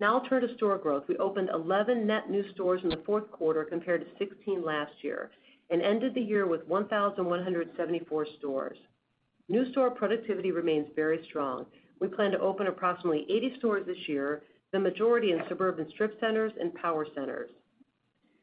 Now 0.00 0.18
I'll 0.18 0.28
turn 0.28 0.42
to 0.42 0.54
store 0.56 0.78
growth. 0.78 1.04
We 1.08 1.16
opened 1.18 1.50
11 1.54 2.06
net 2.06 2.28
new 2.28 2.42
stores 2.52 2.80
in 2.82 2.90
the 2.90 3.02
fourth 3.06 3.30
quarter 3.30 3.64
compared 3.64 4.00
to 4.00 4.06
16 4.18 4.64
last 4.64 4.92
year 5.02 5.30
and 5.70 5.80
ended 5.80 6.14
the 6.14 6.20
year 6.20 6.48
with 6.48 6.66
1,174 6.66 8.26
stores. 8.38 8.78
New 9.48 9.70
store 9.70 9.90
productivity 9.90 10.50
remains 10.50 10.88
very 10.96 11.24
strong. 11.28 11.66
We 12.00 12.08
plan 12.08 12.32
to 12.32 12.40
open 12.40 12.66
approximately 12.66 13.26
80 13.30 13.54
stores 13.58 13.86
this 13.86 14.08
year, 14.08 14.42
the 14.72 14.80
majority 14.80 15.32
in 15.32 15.40
suburban 15.48 15.88
strip 15.90 16.18
centers 16.18 16.52
and 16.58 16.74
power 16.74 17.06
centers. 17.14 17.50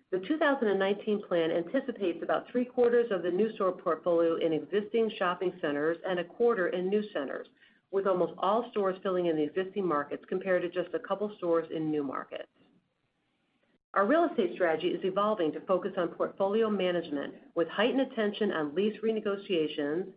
The 0.10 0.20
2019 0.20 1.24
plan 1.28 1.52
anticipates 1.52 2.24
about 2.24 2.50
three-quarters 2.50 3.12
of 3.12 3.24
the 3.24 3.32
new 3.32 3.54
store 3.56 3.74
portfolio 3.74 4.36
in 4.38 4.54
existing 4.54 5.12
shopping 5.18 5.52
centers 5.60 5.98
and 6.08 6.20
a 6.20 6.24
quarter 6.24 6.68
in 6.70 6.88
new 6.88 7.04
centers, 7.12 7.48
with 7.92 8.08
almost 8.08 8.32
all 8.38 8.70
stores 8.72 8.98
filling 9.04 9.26
in 9.26 9.36
the 9.36 9.44
existing 9.44 9.86
markets 9.86 10.24
compared 10.30 10.62
to 10.62 10.70
just 10.70 10.94
a 10.94 11.00
couple 11.00 11.30
stores 11.38 11.68
in 11.76 11.92
new 11.92 12.04
markets. 12.04 12.48
Our 13.96 14.06
real 14.06 14.30
estate 14.30 14.52
strategy 14.54 14.90
is 14.90 15.04
evolving 15.04 15.52
to 15.54 15.60
focus 15.62 15.92
on 15.98 16.10
portfolio 16.10 16.70
management 16.70 17.34
with 17.56 17.68
heightened 17.68 18.02
attention 18.02 18.52
on 18.52 18.76
lease 18.76 18.98
renegotiations, 19.04 20.08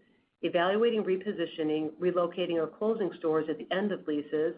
evaluating 0.43 1.03
repositioning, 1.03 1.91
relocating 2.01 2.57
or 2.57 2.69
closing 2.69 3.11
stores 3.19 3.47
at 3.49 3.59
the 3.59 3.67
end 3.75 3.91
of 3.91 4.07
leases, 4.07 4.55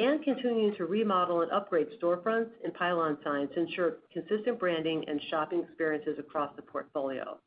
and 0.00 0.24
continuing 0.24 0.74
to 0.76 0.86
remodel 0.86 1.42
and 1.42 1.52
upgrade 1.52 1.88
storefronts 2.00 2.50
and 2.64 2.72
pylon 2.74 3.18
signs 3.22 3.50
to 3.54 3.60
ensure 3.60 3.96
consistent 4.12 4.58
branding 4.58 5.04
and 5.06 5.20
shopping 5.28 5.62
experiences 5.62 6.18
across 6.18 6.50
the 6.56 6.62
portfolio. 6.62 7.38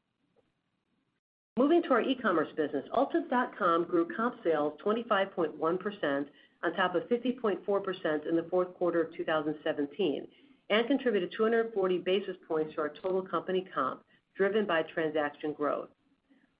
Moving 1.57 1.81
to 1.83 1.89
our 1.89 2.01
e-commerce 2.01 2.49
business, 2.55 2.85
ulta.com 2.95 3.85
grew 3.85 4.07
comp 4.15 4.35
sales 4.43 4.73
25.1% 4.85 6.25
on 6.63 6.73
top 6.73 6.95
of 6.95 7.03
50.4% 7.09 8.29
in 8.29 8.35
the 8.35 8.47
fourth 8.49 8.73
quarter 8.75 9.01
of 9.01 9.15
2017 9.15 10.27
and 10.69 10.87
contributed 10.87 11.31
240 11.35 11.97
basis 11.99 12.35
points 12.47 12.73
to 12.75 12.81
our 12.81 12.93
total 13.01 13.21
company 13.21 13.65
comp, 13.73 14.01
driven 14.35 14.65
by 14.65 14.81
transaction 14.93 15.53
growth. 15.53 15.89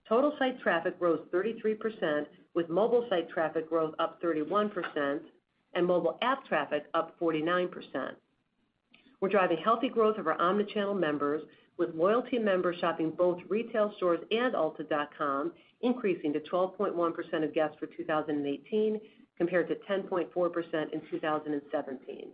Total 0.07 0.33
site 0.38 0.59
traffic 0.62 0.95
rose 1.00 1.21
33%, 1.33 2.25
with 2.53 2.69
mobile 2.69 3.05
site 3.09 3.29
traffic 3.29 3.69
growth 3.69 3.95
up 4.00 4.21
31% 4.21 5.21
and 5.75 5.85
mobile 5.85 6.17
app 6.21 6.45
traffic 6.47 6.85
up 6.93 7.19
49%. 7.19 7.69
We're 9.19 9.29
driving 9.29 9.57
healthy 9.57 9.89
growth 9.89 10.17
of 10.17 10.27
our 10.27 10.39
omni-channel 10.41 10.95
members, 10.95 11.43
with 11.77 11.95
loyalty 11.95 12.37
members 12.37 12.75
shopping 12.79 13.11
both 13.11 13.39
retail 13.49 13.93
stores 13.97 14.19
and 14.31 14.53
ulta.com 14.53 15.51
increasing 15.81 16.33
to 16.33 16.39
12.1% 16.39 17.43
of 17.43 17.53
guests 17.53 17.77
for 17.79 17.87
2018 17.87 18.99
compared 19.37 19.67
to 19.67 19.75
10.4% 19.89 20.93
in 20.93 21.01
2017. 21.09 22.27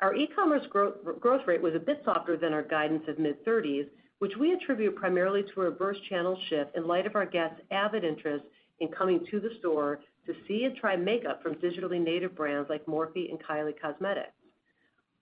Our 0.00 0.14
e-commerce 0.14 0.66
growth 0.70 1.46
rate 1.46 1.62
was 1.62 1.74
a 1.74 1.78
bit 1.78 2.02
softer 2.04 2.36
than 2.36 2.52
our 2.52 2.62
guidance 2.62 3.04
of 3.06 3.18
mid-30s, 3.18 3.86
which 4.18 4.32
we 4.38 4.52
attribute 4.52 4.96
primarily 4.96 5.42
to 5.42 5.60
a 5.60 5.64
reverse 5.64 5.98
channel 6.08 6.38
shift 6.48 6.76
in 6.76 6.86
light 6.86 7.06
of 7.06 7.16
our 7.16 7.26
guests' 7.26 7.60
avid 7.70 8.04
interest 8.04 8.44
in 8.80 8.88
coming 8.88 9.24
to 9.30 9.40
the 9.40 9.50
store 9.58 10.00
to 10.26 10.34
see 10.46 10.64
and 10.64 10.76
try 10.76 10.96
makeup 10.96 11.42
from 11.42 11.54
digitally 11.56 12.00
native 12.00 12.34
brands 12.36 12.68
like 12.68 12.86
Morphe 12.86 13.30
and 13.30 13.38
Kylie 13.42 13.80
Cosmetics. 13.80 14.32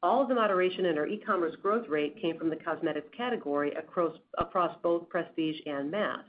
All 0.02 0.22
of 0.22 0.28
the 0.28 0.34
moderation 0.34 0.86
in 0.86 0.96
our 0.96 1.06
e-commerce 1.06 1.56
growth 1.60 1.88
rate 1.88 2.20
came 2.20 2.38
from 2.38 2.50
the 2.50 2.56
cosmetics 2.56 3.08
category 3.16 3.72
across 3.72 4.76
both 4.82 5.08
prestige 5.08 5.56
and 5.66 5.90
mass. 5.90 6.24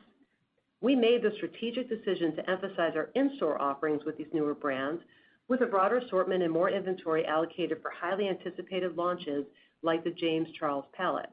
We 0.81 0.95
made 0.95 1.21
the 1.21 1.33
strategic 1.35 1.89
decision 1.89 2.35
to 2.35 2.49
emphasize 2.49 2.93
our 2.95 3.09
in-store 3.15 3.61
offerings 3.61 4.05
with 4.05 4.17
these 4.17 4.33
newer 4.33 4.55
brands 4.55 5.03
with 5.49 5.61
a 5.61 5.65
broader 5.65 5.97
assortment 5.97 6.41
and 6.41 6.51
more 6.51 6.69
inventory 6.69 7.25
allocated 7.25 7.81
for 7.81 7.91
highly 7.91 8.27
anticipated 8.27 8.95
launches 8.95 9.45
like 9.81 10.03
the 10.03 10.11
James 10.11 10.47
Charles 10.57 10.85
palette. 10.93 11.29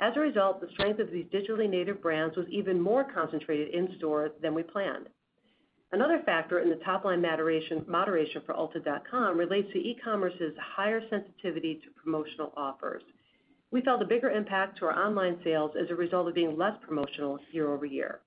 As 0.00 0.16
a 0.16 0.20
result, 0.20 0.60
the 0.60 0.70
strength 0.72 1.00
of 1.00 1.10
these 1.10 1.26
digitally 1.26 1.68
native 1.68 2.00
brands 2.02 2.36
was 2.36 2.46
even 2.48 2.80
more 2.80 3.04
concentrated 3.04 3.74
in 3.74 3.94
store 3.98 4.30
than 4.40 4.54
we 4.54 4.62
planned. 4.62 5.08
Another 5.92 6.22
factor 6.24 6.60
in 6.60 6.70
the 6.70 6.76
top-line 6.76 7.20
moderation 7.20 7.84
for 7.86 8.54
ulta.com 8.54 9.36
relates 9.36 9.70
to 9.72 9.78
e-commerce's 9.78 10.54
higher 10.58 11.02
sensitivity 11.10 11.74
to 11.84 12.02
promotional 12.02 12.52
offers. 12.56 13.02
We 13.70 13.82
felt 13.82 14.00
a 14.00 14.06
bigger 14.06 14.30
impact 14.30 14.78
to 14.78 14.86
our 14.86 14.98
online 14.98 15.38
sales 15.44 15.72
as 15.78 15.90
a 15.90 15.94
result 15.94 16.28
of 16.28 16.34
being 16.34 16.56
less 16.56 16.74
promotional 16.86 17.38
year-over-year. 17.52 18.20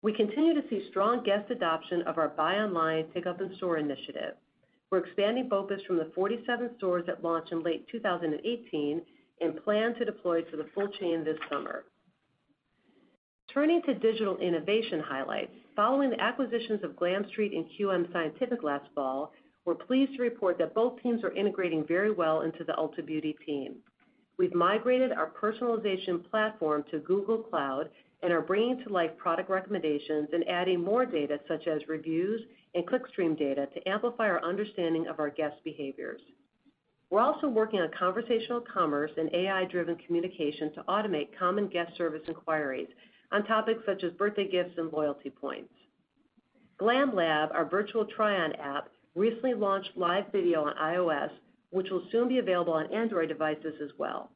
We 0.00 0.14
continue 0.14 0.54
to 0.54 0.66
see 0.68 0.86
strong 0.90 1.22
guest 1.24 1.50
adoption 1.50 2.02
of 2.02 2.16
our 2.16 2.28
buy 2.28 2.56
online, 2.56 3.04
pickup 3.04 3.40
in 3.42 3.54
store 3.56 3.76
initiative. 3.76 4.34
We're 4.90 5.04
expanding 5.04 5.48
BOPIS 5.48 5.84
from 5.86 5.96
the 5.96 6.10
47 6.14 6.70
stores 6.78 7.04
that 7.06 7.22
launched 7.22 7.52
in 7.52 7.62
late 7.62 7.86
2018 7.90 9.02
and 9.40 9.64
plan 9.64 9.94
to 9.94 10.04
deploy 10.04 10.42
to 10.42 10.56
the 10.56 10.68
full 10.74 10.88
chain 10.88 11.24
this 11.24 11.38
summer. 11.50 11.84
Turning 13.52 13.82
to 13.82 13.94
digital 13.94 14.36
innovation 14.38 15.00
highlights, 15.00 15.54
following 15.76 16.10
the 16.10 16.20
acquisitions 16.20 16.82
of 16.84 16.96
Glam 16.96 17.26
Street 17.28 17.52
and 17.52 17.66
QM 17.78 18.12
Scientific 18.12 18.62
last 18.62 18.86
fall, 18.94 19.32
we're 19.64 19.74
pleased 19.74 20.14
to 20.16 20.22
report 20.22 20.58
that 20.58 20.74
both 20.74 21.00
teams 21.02 21.24
are 21.24 21.32
integrating 21.32 21.86
very 21.86 22.12
well 22.12 22.42
into 22.42 22.64
the 22.64 22.74
Ulta 22.74 23.04
Beauty 23.04 23.36
team. 23.46 23.76
We've 24.36 24.54
migrated 24.54 25.12
our 25.12 25.30
personalization 25.30 26.28
platform 26.30 26.84
to 26.90 26.98
Google 26.98 27.38
Cloud 27.38 27.88
and 28.22 28.32
are 28.32 28.40
bringing 28.40 28.82
to 28.82 28.92
life 28.92 29.16
product 29.16 29.48
recommendations 29.48 30.28
and 30.32 30.48
adding 30.48 30.82
more 30.82 31.06
data 31.06 31.38
such 31.48 31.66
as 31.66 31.80
reviews 31.88 32.40
and 32.74 32.86
clickstream 32.86 33.38
data 33.38 33.66
to 33.74 33.88
amplify 33.88 34.24
our 34.24 34.42
understanding 34.44 35.06
of 35.06 35.20
our 35.20 35.30
guests' 35.30 35.60
behaviors. 35.64 36.20
We're 37.10 37.20
also 37.20 37.48
working 37.48 37.80
on 37.80 37.90
conversational 37.96 38.60
commerce 38.60 39.12
and 39.16 39.32
AI-driven 39.32 39.96
communication 39.96 40.72
to 40.74 40.82
automate 40.88 41.28
common 41.38 41.68
guest 41.68 41.96
service 41.96 42.22
inquiries 42.26 42.88
on 43.32 43.44
topics 43.44 43.82
such 43.86 44.02
as 44.04 44.12
birthday 44.12 44.48
gifts 44.48 44.78
and 44.78 44.92
loyalty 44.92 45.30
points. 45.30 45.72
GlamLab, 46.80 47.54
our 47.54 47.64
virtual 47.64 48.04
try-on 48.04 48.52
app, 48.54 48.88
recently 49.14 49.54
launched 49.54 49.96
live 49.96 50.24
video 50.32 50.64
on 50.64 50.74
iOS, 50.76 51.30
which 51.70 51.90
will 51.90 52.04
soon 52.10 52.28
be 52.28 52.38
available 52.38 52.72
on 52.72 52.92
Android 52.92 53.28
devices 53.28 53.74
as 53.82 53.90
well. 53.98 54.30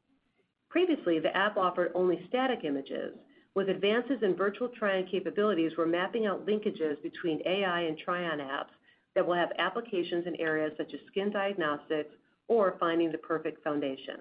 Previously, 0.69 1.19
the 1.19 1.35
app 1.35 1.57
offered 1.57 1.91
only 1.95 2.23
static 2.29 2.63
images. 2.63 3.15
With 3.55 3.69
advances 3.69 4.21
in 4.21 4.35
virtual 4.35 4.69
try-on 4.69 5.07
capabilities, 5.07 5.71
we're 5.77 5.85
mapping 5.85 6.25
out 6.25 6.45
linkages 6.45 7.01
between 7.01 7.41
AI 7.45 7.81
and 7.81 7.97
try-on 7.97 8.39
apps 8.39 8.71
that 9.15 9.25
will 9.25 9.33
have 9.33 9.51
applications 9.57 10.27
in 10.27 10.35
areas 10.35 10.71
such 10.77 10.93
as 10.93 10.99
skin 11.07 11.31
diagnostics 11.31 12.13
or 12.47 12.77
finding 12.79 13.11
the 13.11 13.17
perfect 13.17 13.63
foundation. 13.63 14.19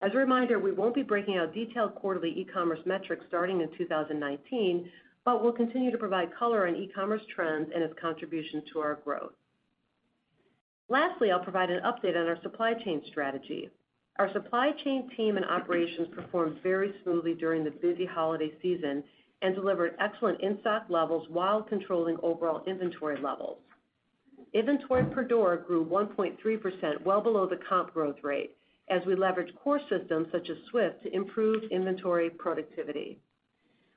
As 0.00 0.12
a 0.14 0.18
reminder, 0.18 0.60
we 0.60 0.70
won't 0.70 0.94
be 0.94 1.02
breaking 1.02 1.38
out 1.38 1.52
detailed 1.52 1.96
quarterly 1.96 2.30
e-commerce 2.30 2.78
metrics 2.86 3.24
starting 3.26 3.60
in 3.60 3.68
2019, 3.76 4.88
but 5.24 5.42
we'll 5.42 5.52
continue 5.52 5.90
to 5.90 5.98
provide 5.98 6.34
color 6.36 6.68
on 6.68 6.76
e-commerce 6.76 7.22
trends 7.34 7.68
and 7.74 7.82
its 7.82 7.94
contribution 8.00 8.62
to 8.72 8.78
our 8.78 8.94
growth. 9.04 9.32
Lastly, 10.88 11.32
I'll 11.32 11.42
provide 11.42 11.70
an 11.70 11.82
update 11.82 12.16
on 12.16 12.28
our 12.28 12.40
supply 12.42 12.74
chain 12.74 13.02
strategy. 13.08 13.70
Our 14.18 14.32
supply 14.32 14.70
chain 14.84 15.10
team 15.16 15.36
and 15.36 15.44
operations 15.44 16.08
performed 16.14 16.62
very 16.62 16.94
smoothly 17.02 17.34
during 17.34 17.64
the 17.64 17.70
busy 17.70 18.06
holiday 18.06 18.52
season 18.62 19.02
and 19.42 19.54
delivered 19.54 19.96
excellent 20.00 20.40
in-stock 20.40 20.86
levels 20.88 21.28
while 21.28 21.62
controlling 21.62 22.16
overall 22.22 22.62
inventory 22.66 23.20
levels. 23.20 23.58
Inventory 24.54 25.04
per 25.04 25.24
door 25.24 25.56
grew 25.56 25.84
1.3%, 25.84 27.04
well 27.04 27.20
below 27.20 27.46
the 27.46 27.60
comp 27.68 27.92
growth 27.92 28.16
rate, 28.22 28.56
as 28.90 29.02
we 29.06 29.14
leverage 29.14 29.54
core 29.62 29.80
systems 29.88 30.28
such 30.32 30.48
as 30.50 30.56
SWIFT 30.70 31.02
to 31.02 31.14
improve 31.14 31.64
inventory 31.70 32.30
productivity. 32.30 33.18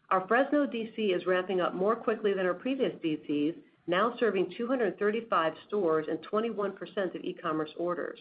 Our 0.09 0.27
Fresno 0.27 0.65
DC 0.65 1.15
is 1.15 1.25
ramping 1.25 1.61
up 1.61 1.73
more 1.73 1.95
quickly 1.95 2.33
than 2.33 2.45
our 2.45 2.53
previous 2.53 2.93
DCs, 3.03 3.55
now 3.87 4.13
serving 4.19 4.53
235 4.57 5.53
stores 5.67 6.05
and 6.09 6.19
21% 6.31 7.15
of 7.15 7.23
e-commerce 7.23 7.71
orders. 7.77 8.19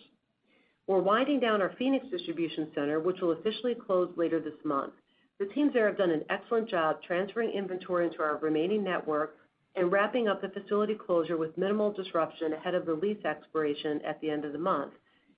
We're 0.87 1.01
winding 1.01 1.41
down 1.41 1.63
our 1.63 1.73
Phoenix 1.79 2.07
distribution 2.11 2.69
center, 2.75 3.01
which 3.01 3.21
will 3.21 3.33
officially 3.33 3.75
close 3.75 4.13
later 4.17 4.41
this 4.41 4.55
month. 4.65 4.93
The 5.39 5.47
teams 5.47 5.73
there 5.73 5.87
have 5.87 5.99
done 5.99 6.11
an 6.11 6.25
excellent 6.31 6.69
job 6.69 7.03
transferring 7.03 7.51
inventory 7.51 8.07
into 8.07 8.23
our 8.23 8.37
remaining 8.39 8.85
network 8.85 9.37
and 9.77 9.93
wrapping 9.93 10.29
up 10.29 10.43
the 10.43 10.49
facility 10.49 10.95
closure 10.95 11.37
with 11.37 11.57
minimal 11.57 11.93
disruption 11.93 12.53
ahead 12.53 12.75
of 12.75 12.87
the 12.87 12.95
lease 12.95 13.25
expiration 13.25 14.01
at 14.05 14.21
the 14.21 14.31
end 14.31 14.45
of 14.45 14.53
the 14.53 14.59
month, 14.59 14.93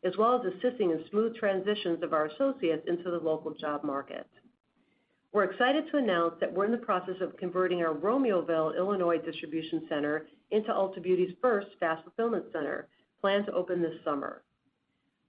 as 0.05 0.17
well 0.17 0.35
as 0.35 0.53
assisting 0.53 0.91
in 0.91 1.05
smooth 1.11 1.37
transitions 1.37 2.03
of 2.03 2.13
our 2.13 2.27
associates 2.27 2.85
into 2.87 3.11
the 3.11 3.19
local 3.19 3.55
job 3.55 3.85
market. 3.85 4.27
We're 5.33 5.45
excited 5.45 5.85
to 5.91 5.97
announce 5.97 6.35
that 6.41 6.53
we're 6.53 6.67
in 6.67 6.73
the 6.73 6.79
process 6.79 7.15
of 7.23 7.37
converting 7.39 7.83
our 7.83 7.95
Romeoville, 7.95 8.77
Illinois, 8.77 9.19
distribution 9.19 9.87
center 9.89 10.27
into 10.51 10.71
Ulta 10.71 11.03
Beauty's 11.03 11.35
first 11.41 11.69
fast 11.81 12.03
fulfillment 12.05 12.47
center, 12.53 12.89
planned 13.21 13.47
to 13.47 13.53
open 13.53 13.81
this 13.81 13.95
summer. 14.05 14.43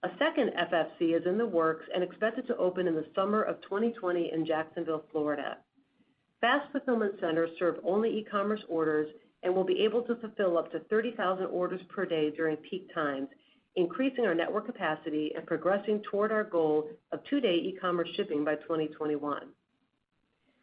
A 0.04 0.10
second 0.20 0.52
FFC 0.60 1.16
is 1.18 1.26
in 1.26 1.38
the 1.38 1.46
works 1.46 1.86
and 1.96 2.04
expected 2.04 2.46
to 2.48 2.58
open 2.58 2.88
in 2.88 2.96
the 2.96 3.06
summer 3.16 3.44
of 3.44 3.62
2020 3.62 4.34
in 4.34 4.46
Jacksonville, 4.46 5.06
Florida. 5.12 5.58
Fast 6.42 6.70
fulfillment 6.74 7.14
centers 7.22 7.52
serve 7.58 7.78
only 7.86 8.10
e-commerce 8.18 8.60
orders 8.68 9.08
and 9.44 9.56
will 9.56 9.64
be 9.64 9.80
able 9.80 10.02
to 10.02 10.18
fulfill 10.18 10.58
up 10.58 10.70
to 10.74 10.80
30,000 10.90 11.46
orders 11.46 11.80
per 11.88 12.06
day 12.06 12.32
during 12.32 12.58
peak 12.58 12.94
times, 12.94 13.30
increasing 13.76 14.26
our 14.26 14.36
network 14.36 14.66
capacity 14.66 15.32
and 15.36 15.46
progressing 15.46 16.02
toward 16.10 16.32
our 16.32 16.44
goal 16.44 16.90
of 17.12 17.20
two-day 17.30 17.56
e-commerce 17.56 18.10
shipping 18.16 18.44
by 18.44 18.56
2021. 18.56 19.48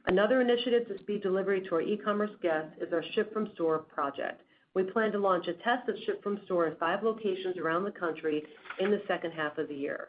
Another 0.07 0.41
initiative 0.41 0.89
to 0.89 0.99
speed 0.99 1.23
delivery 1.23 1.61
to 1.69 1.75
our 1.75 1.83
e-commerce 1.83 2.31
guests 2.43 2.73
is 2.81 2.93
our 2.93 3.05
ship 3.15 3.33
from 3.33 3.51
store 3.55 3.79
project. 3.79 4.43
We 4.75 4.85
plan 4.85 5.13
to 5.13 5.19
launch 5.19 5.49
a 5.49 5.55
test 5.55 5.89
of 5.89 5.97
ship 6.07 6.23
from 6.23 6.41
store 6.45 6.69
in 6.69 6.77
five 6.77 7.03
locations 7.03 7.59
around 7.59 7.85
the 7.85 7.91
country 7.91 8.43
in 8.79 8.91
the 8.91 9.03
second 9.09 9.33
half 9.33 9.59
of 9.59 9.69
the 9.69 9.75
year. 9.75 10.09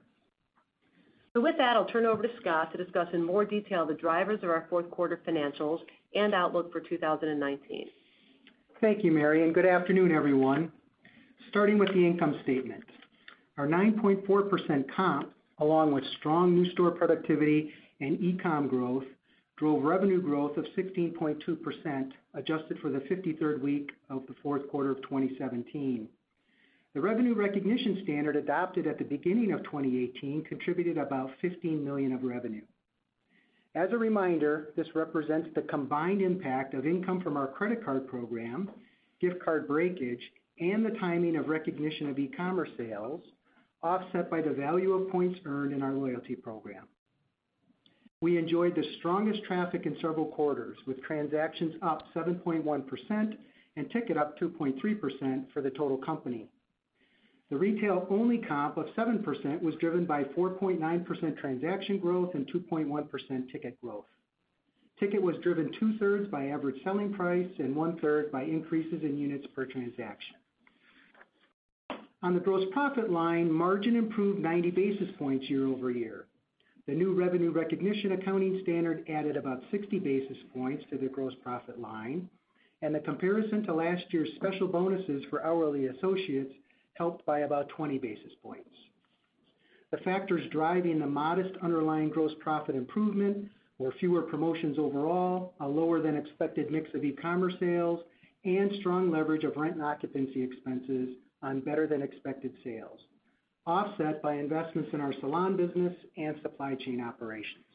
With 1.34 1.56
that, 1.58 1.78
I'll 1.78 1.86
turn 1.86 2.06
over 2.06 2.22
to 2.22 2.30
Scott 2.42 2.72
to 2.72 2.84
discuss 2.84 3.08
in 3.14 3.24
more 3.24 3.46
detail 3.46 3.86
the 3.86 3.94
drivers 3.94 4.44
of 4.44 4.50
our 4.50 4.68
fourth 4.70 4.90
quarter 4.92 5.20
financials 5.28 5.80
and 6.14 6.34
outlook 6.34 6.72
for 6.72 6.82
2019. 6.82 7.88
Thank 8.82 9.04
you, 9.04 9.12
Mary, 9.12 9.44
and 9.44 9.54
good 9.54 9.66
afternoon, 9.66 10.12
everyone. 10.12 10.72
Starting 11.52 11.78
with 11.78 11.90
the 11.90 12.08
income 12.08 12.40
statement. 12.44 12.82
Our 13.58 13.68
9.4% 13.68 14.86
comp, 14.96 15.34
along 15.60 15.92
with 15.92 16.06
strong 16.18 16.56
new 16.56 16.72
store 16.72 16.92
productivity 16.92 17.74
and 18.00 18.18
e-com 18.22 18.70
growth, 18.70 19.04
drove 19.58 19.84
revenue 19.84 20.22
growth 20.22 20.56
of 20.56 20.66
16.2%, 20.78 22.12
adjusted 22.36 22.80
for 22.80 22.90
the 22.90 23.00
53rd 23.00 23.62
week 23.62 23.92
of 24.10 24.26
the 24.28 24.34
fourth 24.42 24.66
quarter 24.70 24.92
of 24.92 25.02
2017. 25.02 26.08
The 26.94 27.02
revenue 27.02 27.34
recognition 27.36 28.00
standard 28.04 28.38
adopted 28.38 28.88
at 28.88 28.98
the 28.98 29.04
beginning 29.04 29.52
of 29.52 29.62
2018 29.64 30.46
contributed 30.46 30.98
about 30.98 31.32
15 31.42 31.84
million 31.84 32.14
of 32.14 32.24
revenue. 32.24 32.64
As 33.76 33.90
a 33.92 33.98
reminder, 33.98 34.70
this 34.78 34.88
represents 34.96 35.50
the 35.54 35.64
combined 35.64 36.22
impact 36.22 36.76
of 36.76 36.88
income 36.88 37.20
from 37.20 37.36
our 37.36 37.48
credit 37.48 37.84
card 37.84 38.08
program, 38.08 38.70
gift 39.20 39.44
card 39.44 39.68
breakage, 39.68 40.22
and 40.60 40.86
the 40.86 40.98
timing 41.00 41.36
of 41.36 41.48
recognition 41.48 42.10
of 42.10 42.20
e-commerce 42.20 42.70
sales, 42.78 43.22
offset 43.84 44.30
by 44.30 44.42
the 44.42 44.52
value 44.52 44.94
of 44.94 45.10
points 45.10 45.40
earned 45.46 45.74
in 45.74 45.82
our 45.82 45.94
loyalty 45.94 46.36
program. 46.36 46.88
We 48.22 48.38
enjoyed 48.38 48.76
the 48.76 48.86
strongest 49.00 49.44
traffic 49.46 49.88
in 49.88 49.96
several 50.00 50.28
quarters, 50.28 50.78
with 50.86 51.02
transactions 51.02 51.74
up 51.82 52.04
7.1% 52.14 53.38
and 53.78 53.90
ticket 53.90 54.18
up 54.18 54.38
2.3% 54.40 55.52
for 55.52 55.62
the 55.62 55.72
total 55.72 55.98
company. 55.98 56.48
The 57.50 57.58
retail-only 57.58 58.38
comp 58.38 58.78
of 58.78 58.86
7% 58.96 59.62
was 59.62 59.76
driven 59.76 60.06
by 60.06 60.24
4.9% 60.24 61.38
transaction 61.38 61.98
growth 61.98 62.36
and 62.36 62.48
2.1% 62.48 63.52
ticket 63.52 63.82
growth. 63.82 64.06
Ticket 65.00 65.22
was 65.22 65.36
driven 65.42 65.72
two-thirds 65.80 66.30
by 66.30 66.48
average 66.48 66.82
selling 66.84 67.12
price 67.12 67.50
and 67.58 67.76
one-third 67.76 68.32
by 68.32 68.44
increases 68.44 69.02
in 69.02 69.18
units 69.18 69.48
per 69.56 69.66
transaction. 69.66 70.36
On 72.24 72.36
the 72.36 72.40
gross 72.40 72.64
profit 72.72 73.10
line, 73.10 73.52
margin 73.52 73.96
improved 73.96 74.40
90 74.40 74.70
basis 74.72 75.10
points 75.18 75.50
year-over-year. 75.50 76.26
The 76.86 76.94
new 76.94 77.14
revenue 77.16 77.50
recognition 77.50 78.12
accounting 78.12 78.60
standard 78.62 79.04
added 79.10 79.38
about 79.38 79.64
60 79.72 79.98
basis 79.98 80.38
points 80.54 80.84
to 80.92 80.98
the 81.00 81.08
gross 81.08 81.34
profit 81.44 81.80
line, 81.80 82.30
and 82.84 82.94
the 82.94 83.00
comparison 83.00 83.64
to 83.64 83.74
last 83.74 84.04
year's 84.12 84.30
special 84.36 84.68
bonuses 84.68 85.24
for 85.32 85.44
hourly 85.44 85.88
associates 85.88 86.54
helped 86.94 87.26
by 87.26 87.40
about 87.40 87.70
20 87.70 87.98
basis 87.98 88.34
points. 88.44 88.70
The 89.90 89.98
factors 89.98 90.48
driving 90.52 91.00
the 91.00 91.08
modest 91.08 91.56
underlying 91.64 92.10
gross 92.10 92.34
profit 92.40 92.76
improvement 92.76 93.50
were 93.80 93.94
fewer 94.00 94.22
promotions 94.22 94.78
overall, 94.78 95.54
a 95.60 95.68
lower 95.68 96.02
than 96.02 96.18
expected 96.18 96.70
mix 96.70 96.94
of 96.94 97.04
e-commerce 97.04 97.56
sales, 97.60 98.02
and 98.46 98.72
strong 98.80 99.10
leverage 99.10 99.44
of 99.44 99.58
rent 99.58 99.76
and 99.76 99.84
occupancy 99.84 100.44
expenses 100.44 101.10
on 101.44 101.62
better 101.62 101.88
than 101.88 102.02
expected 102.02 102.54
sales, 102.64 103.00
offset 103.66 104.22
by 104.22 104.36
investments 104.36 104.90
in 104.94 105.02
our 105.02 105.14
salon 105.20 105.56
business 105.56 105.94
and 106.18 106.36
supply 106.42 106.76
chain 106.76 107.02
operations. 107.02 107.66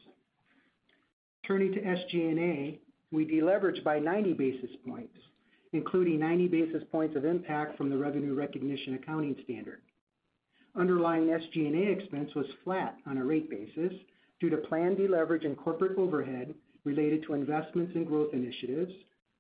Turning 1.47 1.73
to 1.73 1.81
SG&A, 1.81 2.81
we 3.13 3.25
deleveraged 3.25 3.85
by 3.85 3.99
90 3.99 4.33
basis 4.33 4.71
points, 4.87 5.17
including 5.73 6.19
90 6.19 6.49
basis 6.49 6.83
points 6.91 7.17
of 7.17 7.25
impact 7.25 7.77
from 7.77 7.89
the 7.89 7.97
revenue 7.97 8.35
recognition 8.35 8.95
accounting 8.95 9.37
standard. 9.45 9.81
Underlying 10.77 11.27
SG&A 11.27 11.91
expense 11.91 12.35
was 12.35 12.47
flat 12.65 12.97
on 13.07 13.19
a 13.19 13.25
rate 13.25 13.49
basis 13.49 13.93
due 14.41 14.51
to 14.51 14.57
planned 14.59 14.99
deleverage 14.99 15.45
in 15.45 15.55
corporate 15.55 15.97
overhead 15.97 16.55
related 16.85 17.23
to 17.25 17.35
investments 17.35 17.93
in 17.95 18.05
growth 18.05 18.35
initiatives, 18.35 18.93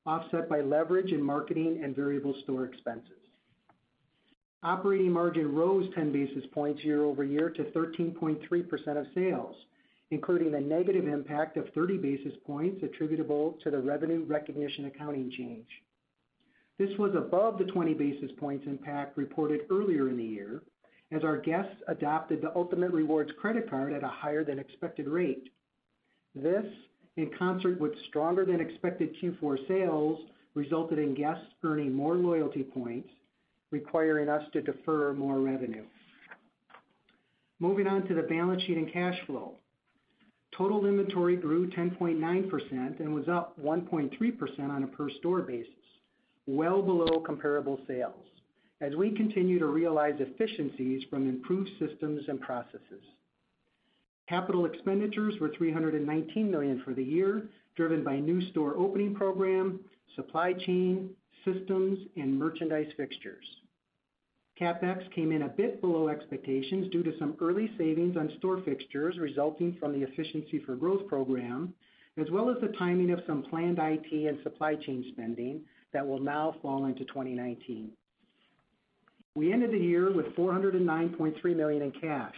offset 0.07 0.49
by 0.49 0.61
leverage 0.61 1.13
in 1.13 1.23
marketing 1.23 1.81
and 1.83 1.95
variable 1.95 2.35
store 2.43 2.65
expenses. 2.65 3.26
Operating 4.67 5.13
margin 5.13 5.55
rose 5.55 5.89
10 5.95 6.11
basis 6.11 6.43
points 6.53 6.83
year-over-year 6.83 7.51
to 7.51 7.63
13.3% 7.67 9.01
of 9.01 9.07
sales, 9.15 9.55
including 10.11 10.57
a 10.57 10.61
negative 10.61 11.07
impact 11.07 11.57
of 11.57 11.69
30 11.73 11.99
basis 11.99 12.33
points 12.45 12.83
attributable 12.83 13.57
to 13.63 13.71
the 13.71 13.79
revenue 13.79 14.25
recognition 14.25 14.87
accounting 14.87 15.31
change. 15.31 15.69
This 16.81 16.91
was 16.99 17.15
above 17.15 17.59
the 17.59 17.65
20 17.67 17.95
basis 17.95 18.33
points 18.41 18.67
impact 18.67 19.17
reported 19.17 19.61
earlier 19.71 20.09
in 20.09 20.17
the 20.17 20.25
year, 20.25 20.63
as 21.13 21.23
our 21.23 21.37
guests 21.37 21.77
adopted 21.87 22.43
the 22.43 22.51
Ultamate 22.57 22.93
Rewards 22.93 23.31
credit 23.41 23.71
card 23.71 23.93
at 23.93 24.03
a 24.03 24.09
higher 24.09 24.43
than 24.43 24.59
expected 24.59 25.07
rate. 25.07 25.49
This, 26.35 26.67
in 27.17 27.31
concert 27.39 27.81
with 27.81 27.93
stronger 28.09 28.45
than 28.45 28.61
expected 28.61 29.15
Q4 29.23 29.69
sales, 29.69 30.19
resulted 30.55 30.99
in 30.99 31.15
guests 31.15 31.47
earning 31.63 31.95
more 31.95 32.17
loyalty 32.17 32.65
points, 32.65 33.11
requiring 33.71 34.29
us 34.29 34.43
to 34.53 34.63
defer 34.63 35.13
more 35.13 35.41
revenue. 35.41 35.85
Moving 37.59 37.87
on 37.87 38.07
to 38.07 38.15
the 38.15 38.23
balance 38.23 38.63
sheet 38.63 38.77
and 38.77 38.93
cash 38.93 39.19
flow. 39.27 39.55
Total 40.57 40.87
inventory 40.87 41.37
grew 41.37 41.69
10.9% 41.71 43.01
and 43.01 43.15
was 43.15 43.29
up 43.29 43.59
1.3% 43.63 44.71
on 44.71 44.85
a 44.85 44.87
per 44.87 45.11
store 45.11 45.43
basis, 45.43 45.73
well 46.47 46.83
below 46.83 47.21
comparable 47.21 47.79
sales, 47.87 48.25
as 48.81 48.95
we 48.95 49.11
continue 49.11 49.59
to 49.59 49.67
realize 49.67 50.15
efficiencies 50.19 51.03
from 51.11 51.29
improved 51.29 51.71
systems 51.79 52.23
and 52.29 52.41
processes. 52.41 53.03
Capital 54.29 54.65
expenditures 54.67 55.35
were 55.41 55.51
319 55.57 56.51
million 56.51 56.83
for 56.85 56.95
the 56.95 57.05
year, 57.05 57.43
driven 57.77 58.03
by 58.03 58.19
new 58.19 58.41
store 58.51 58.77
opening 58.77 59.15
program, 59.15 59.81
supply 60.15 60.53
chain, 60.53 61.11
systems, 61.47 61.99
and 62.17 62.39
merchandise 62.39 62.91
fixtures. 62.97 63.47
CapEx 64.61 65.11
came 65.15 65.33
in 65.33 65.43
a 65.43 65.49
bit 65.49 65.81
below 65.81 66.09
expectations 66.09 66.91
due 66.91 67.03
to 67.03 67.19
some 67.19 67.37
early 67.41 67.71
savings 67.79 68.17
on 68.17 68.33
store 68.39 68.61
fixtures 68.65 69.19
resulting 69.19 69.77
from 69.79 69.93
the 69.93 70.07
Efficiency 70.07 70.63
for 70.65 70.77
Growth 70.77 71.07
program, 71.09 71.73
as 72.19 72.31
well 72.31 72.51
as 72.51 72.57
the 72.61 72.75
timing 72.79 73.11
of 73.11 73.21
some 73.27 73.43
planned 73.43 73.79
IT 73.81 74.11
and 74.13 74.43
supply 74.43 74.75
chain 74.75 75.05
spending 75.13 75.61
that 75.93 76.07
will 76.07 76.19
now 76.19 76.57
fall 76.63 76.87
into 76.87 77.05
2019. 77.05 77.91
We 79.35 79.53
ended 79.53 79.73
the 79.73 79.79
year 79.79 80.11
with 80.13 80.35
409.3 80.35 81.57
million 81.57 81.83
in 81.83 81.93
cash. 81.93 82.35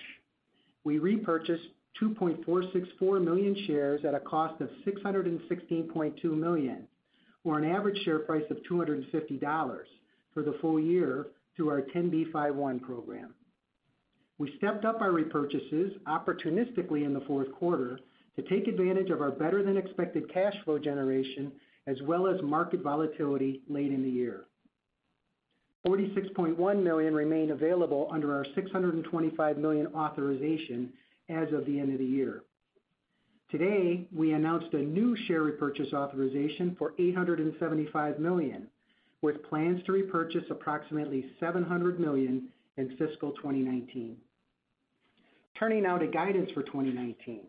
We 0.82 0.98
repurchased 0.98 1.68
2.464 2.02 3.22
million 3.22 3.56
shares 3.66 4.04
at 4.04 4.14
a 4.14 4.20
cost 4.20 4.60
of 4.60 4.68
$616.2 4.84 6.24
million, 6.24 6.88
or 7.44 7.58
an 7.58 7.64
average 7.64 7.98
share 8.04 8.18
price 8.18 8.44
of 8.50 8.58
$250 8.70 9.80
for 10.34 10.42
the 10.42 10.56
full 10.60 10.78
year 10.78 11.28
through 11.56 11.70
our 11.70 11.82
10b5-1 11.82 12.80
program. 12.82 13.34
We 14.38 14.54
stepped 14.56 14.84
up 14.84 15.00
our 15.00 15.10
repurchases 15.10 15.98
opportunistically 16.06 17.04
in 17.04 17.12
the 17.12 17.24
fourth 17.26 17.50
quarter 17.52 17.98
to 18.36 18.42
take 18.42 18.68
advantage 18.68 19.10
of 19.10 19.20
our 19.20 19.32
better 19.32 19.64
than 19.64 19.76
expected 19.76 20.32
cash 20.32 20.54
flow 20.64 20.78
generation, 20.78 21.50
as 21.88 22.00
well 22.02 22.28
as 22.28 22.40
market 22.42 22.82
volatility 22.82 23.62
late 23.68 23.90
in 23.90 24.02
the 24.02 24.10
year. 24.10 24.44
46.1 25.86 26.82
million 26.82 27.14
remain 27.14 27.50
available 27.50 28.08
under 28.12 28.34
our 28.34 28.44
625 28.54 29.58
million 29.58 29.86
authorization 29.88 30.92
as 31.28 31.52
of 31.52 31.64
the 31.66 31.80
end 31.80 31.92
of 31.92 31.98
the 31.98 32.04
year. 32.04 32.42
Today, 33.50 34.06
we 34.14 34.32
announced 34.32 34.74
a 34.74 34.78
new 34.78 35.16
share 35.26 35.42
repurchase 35.42 35.94
authorization 35.94 36.76
for 36.78 36.92
875 36.98 38.18
million, 38.18 38.66
with 39.22 39.42
plans 39.44 39.82
to 39.86 39.92
repurchase 39.92 40.44
approximately 40.50 41.30
700 41.40 41.98
million 41.98 42.48
in 42.76 42.90
fiscal 42.98 43.32
2019. 43.32 44.18
Turning 45.58 45.82
now 45.82 45.96
to 45.96 46.06
guidance 46.06 46.50
for 46.52 46.62
2019. 46.62 47.40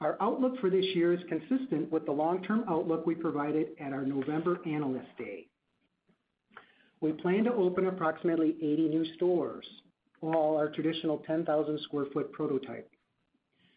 Our 0.00 0.16
outlook 0.20 0.58
for 0.60 0.70
this 0.70 0.86
year 0.96 1.12
is 1.12 1.20
consistent 1.28 1.92
with 1.92 2.04
the 2.04 2.12
long-term 2.12 2.64
outlook 2.68 3.06
we 3.06 3.14
provided 3.14 3.68
at 3.78 3.92
our 3.92 4.04
November 4.04 4.58
Analyst 4.66 5.16
Day. 5.16 5.46
We 7.00 7.12
plan 7.12 7.44
to 7.44 7.54
open 7.54 7.86
approximately 7.86 8.56
80 8.60 8.88
new 8.88 9.14
stores, 9.14 9.66
all 10.20 10.56
our 10.56 10.68
traditional 10.68 11.18
10,000 11.26 11.78
sq 11.78 11.92
ft 11.92 12.32
prototype. 12.32 12.90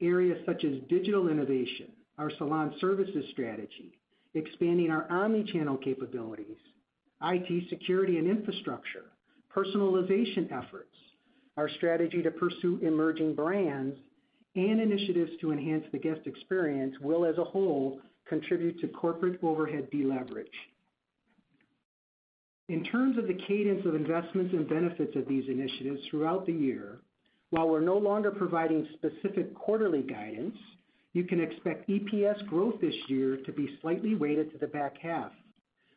Areas 0.00 0.38
such 0.46 0.64
as 0.64 0.80
digital 0.88 1.28
innovation, 1.28 1.92
our 2.18 2.30
salon 2.38 2.74
services 2.80 3.24
strategy, 3.32 3.98
expanding 4.34 4.90
our 4.90 5.10
omni-channel 5.10 5.78
capabilities, 5.78 6.56
IT 7.22 7.68
security 7.68 8.18
and 8.18 8.28
infrastructure, 8.28 9.04
personalization 9.54 10.50
efforts, 10.52 10.94
our 11.56 11.68
strategy 11.68 12.22
to 12.22 12.30
pursue 12.30 12.78
emerging 12.82 13.34
brands, 13.34 13.96
and 14.54 14.80
initiatives 14.80 15.32
to 15.40 15.52
enhance 15.52 15.84
the 15.92 15.98
guest 15.98 16.20
experience 16.26 16.94
will, 17.00 17.24
as 17.24 17.38
a 17.38 17.44
whole, 17.44 18.00
contribute 18.26 18.80
to 18.80 18.88
corporate 18.88 19.38
overhead 19.42 19.88
deleverage. 19.90 20.46
In 22.68 22.82
terms 22.82 23.16
of 23.16 23.28
the 23.28 23.34
cadence 23.46 23.86
of 23.86 23.94
investments 23.94 24.52
and 24.52 24.68
benefits 24.68 25.14
of 25.14 25.28
these 25.28 25.48
initiatives 25.48 26.00
throughout 26.10 26.46
the 26.46 26.52
year, 26.52 26.98
while 27.50 27.68
we're 27.68 27.80
no 27.80 27.96
longer 27.96 28.32
providing 28.32 28.88
specific 28.94 29.54
quarterly 29.54 30.02
guidance, 30.02 30.56
you 31.12 31.22
can 31.22 31.40
expect 31.40 31.88
EPS 31.88 32.44
growth 32.48 32.80
this 32.80 32.94
year 33.08 33.36
to 33.46 33.52
be 33.52 33.78
slightly 33.80 34.16
weighted 34.16 34.50
to 34.50 34.58
the 34.58 34.66
back 34.66 34.98
half, 34.98 35.30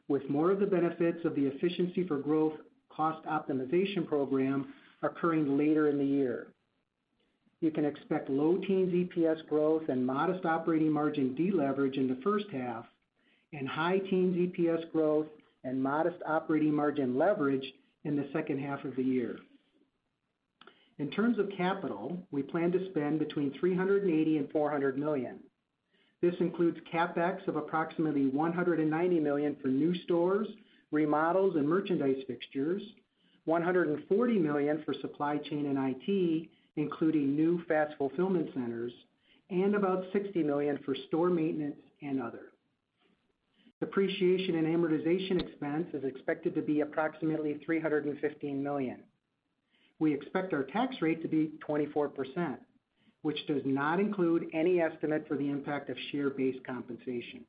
with 0.07 0.29
more 0.29 0.51
of 0.51 0.59
the 0.59 0.67
benefits 0.67 1.25
of 1.25 1.35
the 1.35 1.47
Efficiency 1.47 2.05
for 2.07 2.17
Growth 2.17 2.53
cost 2.89 3.25
optimization 3.25 4.07
program 4.07 4.71
occurring 5.01 5.57
later 5.57 5.89
in 5.89 5.97
the 5.97 6.05
year. 6.05 6.47
You 7.61 7.71
can 7.71 7.83
expect 7.83 8.29
low 8.29 8.57
teens 8.57 8.93
EPS 8.93 9.47
growth 9.47 9.89
and 9.89 10.05
modest 10.05 10.45
operating 10.45 10.91
margin 10.91 11.35
deleverage 11.35 11.97
in 11.97 12.07
the 12.07 12.19
first 12.23 12.45
half, 12.51 12.85
and 13.53 13.67
high 13.67 13.97
teens 13.97 14.35
EPS 14.35 14.91
growth 14.91 15.27
and 15.63 15.81
modest 15.81 16.17
operating 16.25 16.73
margin 16.73 17.17
leverage 17.17 17.65
in 18.03 18.15
the 18.15 18.29
second 18.33 18.59
half 18.59 18.83
of 18.85 18.95
the 18.95 19.03
year. 19.03 19.37
In 20.99 21.09
terms 21.11 21.39
of 21.39 21.49
capital, 21.55 22.17
we 22.31 22.43
plan 22.43 22.71
to 22.73 22.89
spend 22.89 23.19
between 23.19 23.51
$380 23.61 24.03
million 24.03 24.37
and 24.37 24.49
$400 24.53 24.97
million. 24.97 25.39
This 26.21 26.35
includes 26.41 26.77
CapEx 26.93 27.47
of 27.47 27.55
approximately 27.55 28.25
190 28.27 29.19
million 29.19 29.55
for 29.61 29.69
new 29.69 29.95
stores, 30.03 30.47
remodels, 30.91 31.55
and 31.55 31.67
merchandise 31.67 32.21
fixtures, 32.27 32.81
140 33.45 34.39
million 34.39 34.83
for 34.85 34.93
supply 34.95 35.37
chain 35.37 35.67
and 35.67 35.95
IT, 35.95 36.49
including 36.75 37.35
new 37.35 37.63
fast 37.67 37.95
fulfillment 37.97 38.49
centers, 38.53 38.91
and 39.49 39.75
about 39.75 40.03
60 40.11 40.43
million 40.43 40.77
for 40.85 40.95
store 41.07 41.29
maintenance 41.29 41.77
and 42.01 42.21
other. 42.21 42.48
Depreciation 43.79 44.55
and 44.55 44.67
amortization 44.67 45.41
expense 45.41 45.87
is 45.93 46.03
expected 46.03 46.53
to 46.55 46.61
be 46.61 46.81
approximately 46.81 47.61
$315 47.67 48.61
million. 48.61 48.99
We 49.99 50.13
expect 50.13 50.53
our 50.53 50.63
tax 50.63 51.01
rate 51.01 51.21
to 51.21 51.27
be 51.29 51.51
24%, 51.67 52.57
which 53.21 53.47
does 53.47 53.61
not 53.65 53.99
include 53.99 54.47
any 54.53 54.81
estimate 54.81 55.25
for 55.27 55.37
the 55.37 55.49
impact 55.49 55.89
of 55.89 55.97
share-based 56.11 56.65
compensation. 56.65 57.45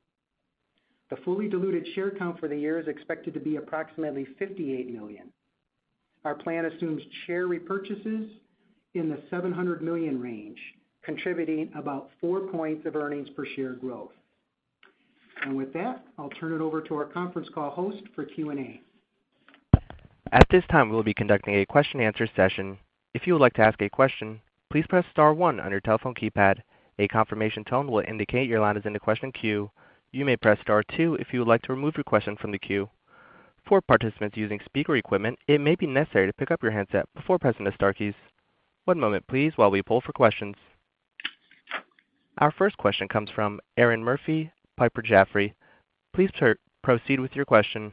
The 1.09 1.17
fully 1.25 1.49
diluted 1.49 1.85
share 1.95 2.11
count 2.11 2.39
for 2.39 2.47
the 2.47 2.57
year 2.57 2.79
is 2.79 2.87
expected 2.87 3.33
to 3.33 3.41
be 3.41 3.57
approximately 3.57 4.25
58 4.39 4.89
million. 4.89 5.33
Our 6.23 6.35
plan 6.35 6.65
assumes 6.65 7.01
share 7.25 7.47
repurchases 7.47 8.29
in 8.93 9.09
the 9.09 9.21
700 9.29 9.81
million 9.81 10.21
range, 10.21 10.59
contributing 11.03 11.71
about 11.75 12.09
4 12.21 12.41
points 12.47 12.85
of 12.85 12.95
earnings 12.95 13.29
per 13.35 13.45
share 13.55 13.73
growth. 13.73 14.11
And 15.41 15.57
with 15.57 15.73
that, 15.73 16.05
I'll 16.17 16.29
turn 16.29 16.53
it 16.53 16.61
over 16.61 16.81
to 16.81 16.95
our 16.95 17.05
conference 17.05 17.49
call 17.53 17.71
host 17.71 18.03
for 18.15 18.25
Q&A. 18.25 18.81
At 20.31 20.47
this 20.49 20.63
time, 20.71 20.89
we'll 20.89 21.03
be 21.03 21.13
conducting 21.13 21.55
a 21.55 21.65
question 21.65 21.99
and 21.99 22.07
answer 22.07 22.27
session. 22.35 22.77
If 23.13 23.27
you 23.27 23.33
would 23.33 23.41
like 23.41 23.53
to 23.53 23.63
ask 23.63 23.81
a 23.81 23.89
question, 23.89 24.39
please 24.71 24.85
press 24.87 25.05
star 25.11 25.33
one 25.33 25.59
on 25.59 25.71
your 25.71 25.81
telephone 25.81 26.13
keypad. 26.13 26.61
A 26.99 27.07
confirmation 27.07 27.63
tone 27.63 27.91
will 27.91 28.03
indicate 28.07 28.47
your 28.47 28.61
line 28.61 28.77
is 28.77 28.85
in 28.85 28.93
the 28.93 28.99
question 28.99 29.31
queue. 29.31 29.71
You 30.11 30.23
may 30.23 30.37
press 30.37 30.59
star 30.61 30.83
two 30.83 31.15
if 31.15 31.33
you 31.33 31.39
would 31.39 31.47
like 31.47 31.63
to 31.63 31.73
remove 31.73 31.97
your 31.97 32.03
question 32.03 32.37
from 32.37 32.51
the 32.51 32.59
queue. 32.59 32.89
For 33.67 33.81
participants 33.81 34.37
using 34.37 34.59
speaker 34.65 34.95
equipment, 34.95 35.39
it 35.47 35.59
may 35.59 35.75
be 35.75 35.87
necessary 35.87 36.27
to 36.27 36.33
pick 36.33 36.51
up 36.51 36.61
your 36.63 36.71
handset 36.71 37.05
before 37.15 37.39
pressing 37.39 37.65
the 37.65 37.73
star 37.73 37.93
keys. 37.93 38.13
One 38.85 38.99
moment 38.99 39.27
please 39.27 39.53
while 39.55 39.71
we 39.71 39.83
poll 39.83 40.01
for 40.01 40.13
questions. 40.13 40.55
Our 42.37 42.51
first 42.51 42.77
question 42.77 43.07
comes 43.07 43.29
from 43.29 43.59
Erinn 43.77 44.01
Murphy, 44.01 44.51
Piper 44.81 45.03
Jaffray. 45.03 45.53
Please 46.11 46.31
proceed 46.81 47.19
with 47.19 47.35
your 47.35 47.45
question. 47.45 47.91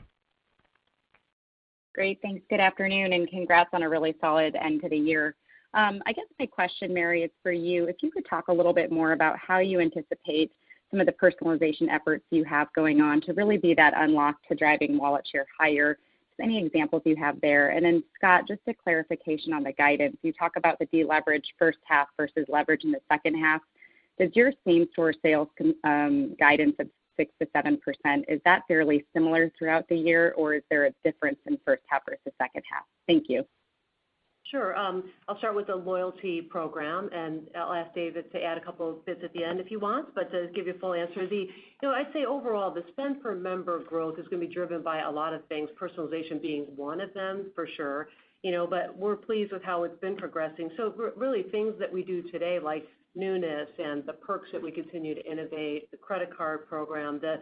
Great. 1.94 2.18
Thanks. 2.22 2.42
Good 2.48 2.60
afternoon, 2.60 3.12
and 3.12 3.28
congrats 3.28 3.68
on 3.74 3.82
a 3.82 3.88
really 3.90 4.14
solid 4.22 4.56
end 4.56 4.80
to 4.80 4.88
the 4.88 4.96
year. 4.96 5.34
Um, 5.74 6.00
I 6.06 6.14
guess 6.14 6.24
my 6.38 6.46
question, 6.46 6.94
Mary, 6.94 7.24
is 7.24 7.30
for 7.42 7.52
you. 7.52 7.84
If 7.88 7.96
you 8.00 8.10
could 8.10 8.24
talk 8.26 8.48
a 8.48 8.52
little 8.54 8.72
bit 8.72 8.90
more 8.90 9.12
about 9.12 9.36
how 9.38 9.58
you 9.58 9.80
anticipate 9.80 10.50
some 10.90 10.98
of 10.98 11.04
the 11.04 11.12
personalization 11.12 11.92
efforts 11.92 12.24
you 12.30 12.42
have 12.44 12.72
going 12.72 13.02
on 13.02 13.20
to 13.20 13.34
really 13.34 13.58
be 13.58 13.74
that 13.74 13.92
unlock 13.94 14.36
to 14.48 14.54
driving 14.54 14.96
wallet 14.96 15.28
share 15.30 15.44
higher. 15.60 15.98
Just 16.30 16.40
any 16.42 16.64
examples 16.64 17.02
you 17.04 17.16
have 17.16 17.38
there. 17.42 17.68
And 17.68 17.84
then 17.84 18.02
Scott, 18.16 18.48
just 18.48 18.62
a 18.66 18.72
clarification 18.72 19.52
on 19.52 19.62
the 19.62 19.72
guidance. 19.72 20.16
You 20.22 20.32
talk 20.32 20.52
about 20.56 20.78
the 20.78 20.86
deleverage 20.86 21.44
first 21.58 21.80
half 21.84 22.08
versus 22.16 22.46
leverage 22.48 22.84
in 22.84 22.92
the 22.92 23.00
second 23.12 23.34
half. 23.34 23.60
Does 24.18 24.30
your 24.34 24.52
same-store 24.66 25.14
sales 25.22 25.48
um, 25.84 26.34
guidance 26.38 26.74
of 26.78 26.88
6%-7%, 27.18 28.24
is 28.28 28.40
that 28.44 28.62
fairly 28.68 29.04
similar 29.14 29.50
throughout 29.58 29.88
the 29.88 29.96
year, 29.96 30.34
or 30.36 30.54
is 30.54 30.62
there 30.70 30.86
a 30.86 30.90
difference 31.04 31.38
in 31.46 31.58
first 31.64 31.82
half 31.88 32.02
versus 32.06 32.32
second 32.40 32.62
half? 32.70 32.84
Thank 33.06 33.24
you. 33.28 33.44
Sure. 34.50 34.74
Um, 34.76 35.04
I'll 35.28 35.36
start 35.38 35.54
with 35.54 35.66
the 35.66 35.76
loyalty 35.76 36.40
program, 36.40 37.10
and 37.12 37.42
I'll 37.54 37.74
ask 37.74 37.94
David 37.94 38.32
to 38.32 38.42
add 38.42 38.56
a 38.56 38.62
couple 38.62 38.88
of 38.88 39.04
bits 39.04 39.20
at 39.22 39.32
the 39.34 39.44
end 39.44 39.60
if 39.60 39.66
he 39.66 39.76
wants. 39.76 40.10
But 40.14 40.30
to 40.32 40.48
give 40.54 40.66
you 40.66 40.74
a 40.74 40.78
full 40.78 40.94
answer, 40.94 41.24
you 41.24 41.48
know, 41.82 41.90
I'd 41.90 42.10
say 42.14 42.24
overall, 42.24 42.72
the 42.72 42.82
spend 42.92 43.22
per 43.22 43.34
member 43.34 43.80
growth 43.80 44.18
is 44.18 44.26
gonna 44.28 44.46
be 44.46 44.52
driven 44.52 44.82
by 44.82 45.00
a 45.00 45.10
lot 45.10 45.34
of 45.34 45.44
things, 45.48 45.68
personalization 45.78 46.40
being 46.40 46.62
one 46.76 47.02
of 47.02 47.12
them 47.12 47.50
for 47.54 47.66
sure. 47.76 48.08
You 48.42 48.52
know, 48.52 48.66
but 48.66 48.96
we're 48.96 49.16
pleased 49.16 49.52
with 49.52 49.62
how 49.62 49.82
it's 49.82 49.98
been 50.00 50.16
progressing. 50.16 50.70
So 50.78 50.94
really 51.16 51.42
things 51.42 51.74
that 51.78 51.92
we 51.92 52.02
do 52.02 52.22
today, 52.30 52.58
like 52.58 52.86
newness 53.18 53.68
and 53.78 54.06
the 54.06 54.14
perks 54.14 54.48
that 54.52 54.62
we 54.62 54.70
continue 54.70 55.14
to 55.14 55.30
innovate, 55.30 55.90
the 55.90 55.96
credit 55.96 56.34
card 56.34 56.66
program, 56.68 57.20
the 57.20 57.40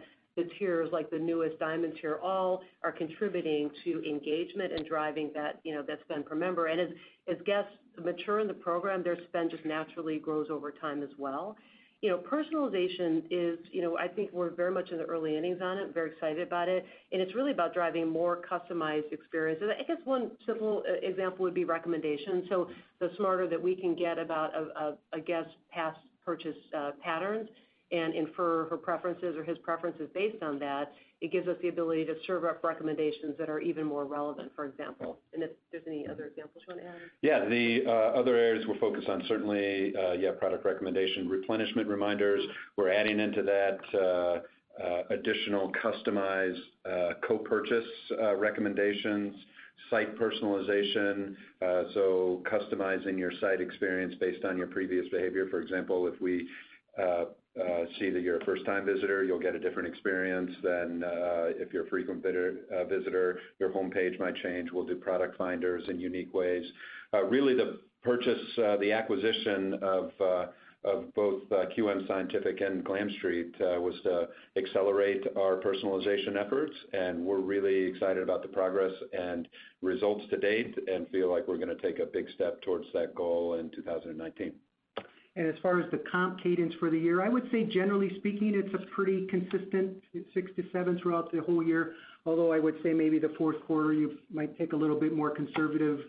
tiers 0.59 0.89
like 0.91 1.09
the 1.09 1.17
newest 1.17 1.57
Diamond 1.59 1.93
tier, 1.99 2.19
all 2.21 2.61
are 2.83 2.91
contributing 2.91 3.71
to 3.83 4.03
engagement 4.07 4.73
and 4.73 4.85
driving 4.85 5.31
that, 5.33 5.59
you 5.63 5.73
know, 5.73 5.81
that 5.83 5.99
spend 6.01 6.25
per 6.25 6.35
member. 6.35 6.67
And 6.67 6.79
as 6.81 7.37
guests 7.45 7.71
mature 8.03 8.39
in 8.39 8.47
the 8.47 8.53
program, 8.53 9.01
their 9.03 9.17
spend 9.29 9.49
just 9.51 9.65
naturally 9.65 10.19
grows 10.19 10.47
over 10.51 10.71
time 10.71 11.01
as 11.01 11.09
well. 11.17 11.55
You 12.01 12.11
know, 12.11 12.19
personalization 12.19 13.23
is, 13.31 13.57
you 13.71 13.81
know, 13.81 13.97
I 13.97 14.07
think 14.07 14.31
we're 14.31 14.51
very 14.51 14.71
much 14.71 14.91
in 14.91 14.99
the 14.99 15.05
early 15.05 15.35
innings 15.35 15.61
on 15.63 15.79
it, 15.79 15.93
very 15.93 16.11
excited 16.11 16.45
about 16.45 16.69
it, 16.69 16.85
and 17.11 17.21
it's 17.21 17.33
really 17.33 17.51
about 17.51 17.73
driving 17.73 18.07
more 18.07 18.39
customized 18.49 19.11
experiences. 19.11 19.69
I 19.79 19.81
guess 19.83 19.97
one 20.05 20.31
simple 20.45 20.83
uh, 20.87 20.93
example 21.01 21.43
would 21.43 21.55
be 21.55 21.65
recommendations. 21.65 22.45
So 22.49 22.69
the 22.99 23.09
smarter 23.17 23.47
that 23.49 23.61
we 23.61 23.75
can 23.75 23.95
get 23.95 24.19
about 24.19 24.51
a 25.13 25.19
guest's 25.19 25.53
past 25.71 25.97
purchase 26.23 26.55
uh, 26.75 26.91
patterns 27.03 27.49
and 27.91 28.13
infer 28.13 28.67
her 28.69 28.77
preferences 28.77 29.35
or 29.37 29.43
his 29.43 29.57
preferences 29.59 30.09
based 30.13 30.43
on 30.43 30.59
that, 30.59 30.93
it 31.21 31.31
gives 31.31 31.47
us 31.47 31.55
the 31.61 31.69
ability 31.69 32.05
to 32.05 32.15
serve 32.27 32.43
up 32.43 32.63
recommendations 32.63 33.35
that 33.39 33.49
are 33.49 33.59
even 33.59 33.85
more 33.85 34.05
relevant, 34.05 34.51
for 34.55 34.65
example. 34.65 35.17
And 35.33 35.41
if 35.41 35.51
there's 35.71 35.83
any 35.87 36.05
other 36.05 36.25
examples 36.25 36.63
you 36.67 36.75
wanna 36.75 36.87
add. 36.87 36.95
Yeah. 37.21 37.45
The 37.45 37.85
uh, 37.87 38.19
other 38.19 38.35
areas 38.35 38.65
we're 38.67 38.77
focused 38.79 39.07
on, 39.07 39.23
certainly, 39.27 39.95
uh, 39.95 40.13
yeah, 40.13 40.31
product 40.31 40.65
recommendation, 40.65 41.29
replenishment 41.29 41.87
reminders. 41.87 42.43
We're 42.75 42.91
adding 42.91 43.19
into 43.19 43.41
that 43.43 43.79
uh, 43.97 45.03
additional 45.09 45.71
customized 45.83 46.59
co-purchase 47.27 47.85
recommendations, 48.35 49.33
site 49.89 50.15
personalization, 50.19 51.35
so 51.93 52.43
customizing 52.51 53.17
your 53.17 53.31
site 53.39 53.61
experience 53.61 54.13
based 54.19 54.45
on 54.45 54.57
your 54.57 54.67
previous 54.67 55.07
behavior. 55.09 55.47
For 55.49 55.61
example, 55.61 56.05
if 56.07 56.19
we 56.21 56.47
see 57.99 58.09
that 58.09 58.21
you're 58.21 58.37
a 58.37 58.45
first-time 58.45 58.85
visitor, 58.85 59.23
you'll 59.23 59.39
get 59.39 59.55
a 59.55 59.59
different 59.59 59.87
experience 59.87 60.51
than 60.63 61.03
uh, 61.03 61.49
if 61.57 61.73
you're 61.73 61.85
a 61.85 61.89
frequent 61.89 62.23
uh, 62.25 62.83
visitor. 62.85 63.39
Your 63.59 63.69
homepage 63.69 64.19
might 64.19 64.35
change. 64.35 64.69
We'll 64.71 64.85
do 64.85 64.95
product 64.95 65.37
finders 65.37 65.83
in 65.89 65.99
unique 65.99 66.33
ways. 66.33 66.65
Uh, 67.13 67.23
really 67.23 67.55
the 67.55 67.79
purchase, 68.03 68.39
the 68.55 68.91
acquisition 68.91 69.79
of 69.81 70.11
uh 70.21 70.45
of 70.83 71.13
both 71.15 71.41
QM 71.49 72.07
Scientific 72.07 72.61
and 72.61 72.83
Glam 72.83 73.09
Street 73.17 73.53
was 73.59 73.95
to 74.03 74.29
accelerate 74.55 75.25
our 75.35 75.59
personalization 75.59 76.37
efforts, 76.37 76.73
and 76.93 77.25
we're 77.25 77.39
really 77.39 77.83
excited 77.85 78.23
about 78.23 78.41
the 78.41 78.47
progress 78.47 78.93
and 79.11 79.49
results 79.81 80.23
to 80.29 80.37
date 80.37 80.77
and 80.87 81.09
feel 81.09 81.29
like 81.29 81.47
we're 81.47 81.57
gonna 81.57 81.75
take 81.75 81.99
a 81.99 82.05
big 82.05 82.27
step 82.35 82.61
towards 82.61 82.85
that 82.93 83.13
goal 83.15 83.55
in 83.55 83.69
2019. 83.71 84.53
And 85.37 85.45
as 85.45 85.53
far 85.61 85.79
as 85.79 85.89
the 85.91 86.01
comp 86.11 86.41
cadence 86.41 86.73
for 86.79 86.89
the 86.89 86.97
year, 86.97 87.21
I 87.23 87.29
would 87.29 87.47
say 87.51 87.63
generally 87.63 88.09
speaking, 88.17 88.53
it's 88.55 88.73
a 88.73 88.83
pretty 88.87 89.27
consistent 89.27 90.03
6%-7% 90.35 90.99
throughout 90.99 91.31
the 91.31 91.41
whole 91.41 91.61
year. 91.61 91.93
Although 92.25 92.51
I 92.51 92.57
would 92.57 92.73
say 92.81 92.91
maybe 92.91 93.19
the 93.19 93.33
fourth 93.37 93.63
quarter, 93.67 93.93
you 93.93 94.17
might 94.33 94.57
take 94.57 94.73
a 94.73 94.75
little 94.75 94.99
bit 94.99 95.15
more 95.15 95.29
conservative 95.29 95.99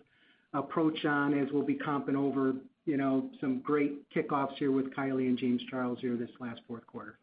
approach 0.53 1.05
on 1.05 1.37
as 1.37 1.47
we'll 1.53 1.63
be 1.63 1.75
comping 1.75 2.15
over, 2.15 2.55
you 2.87 2.97
know, 2.97 3.29
some 3.39 3.59
great 3.59 4.09
kickoffs 4.09 4.55
here 4.55 4.71
with 4.71 4.91
Kylie 4.95 5.27
and 5.27 5.37
James 5.37 5.61
Charles 5.69 5.99
here 6.01 6.17
this 6.17 6.31
last 6.39 6.61
fourth 6.67 6.87
quarter. 6.87 7.19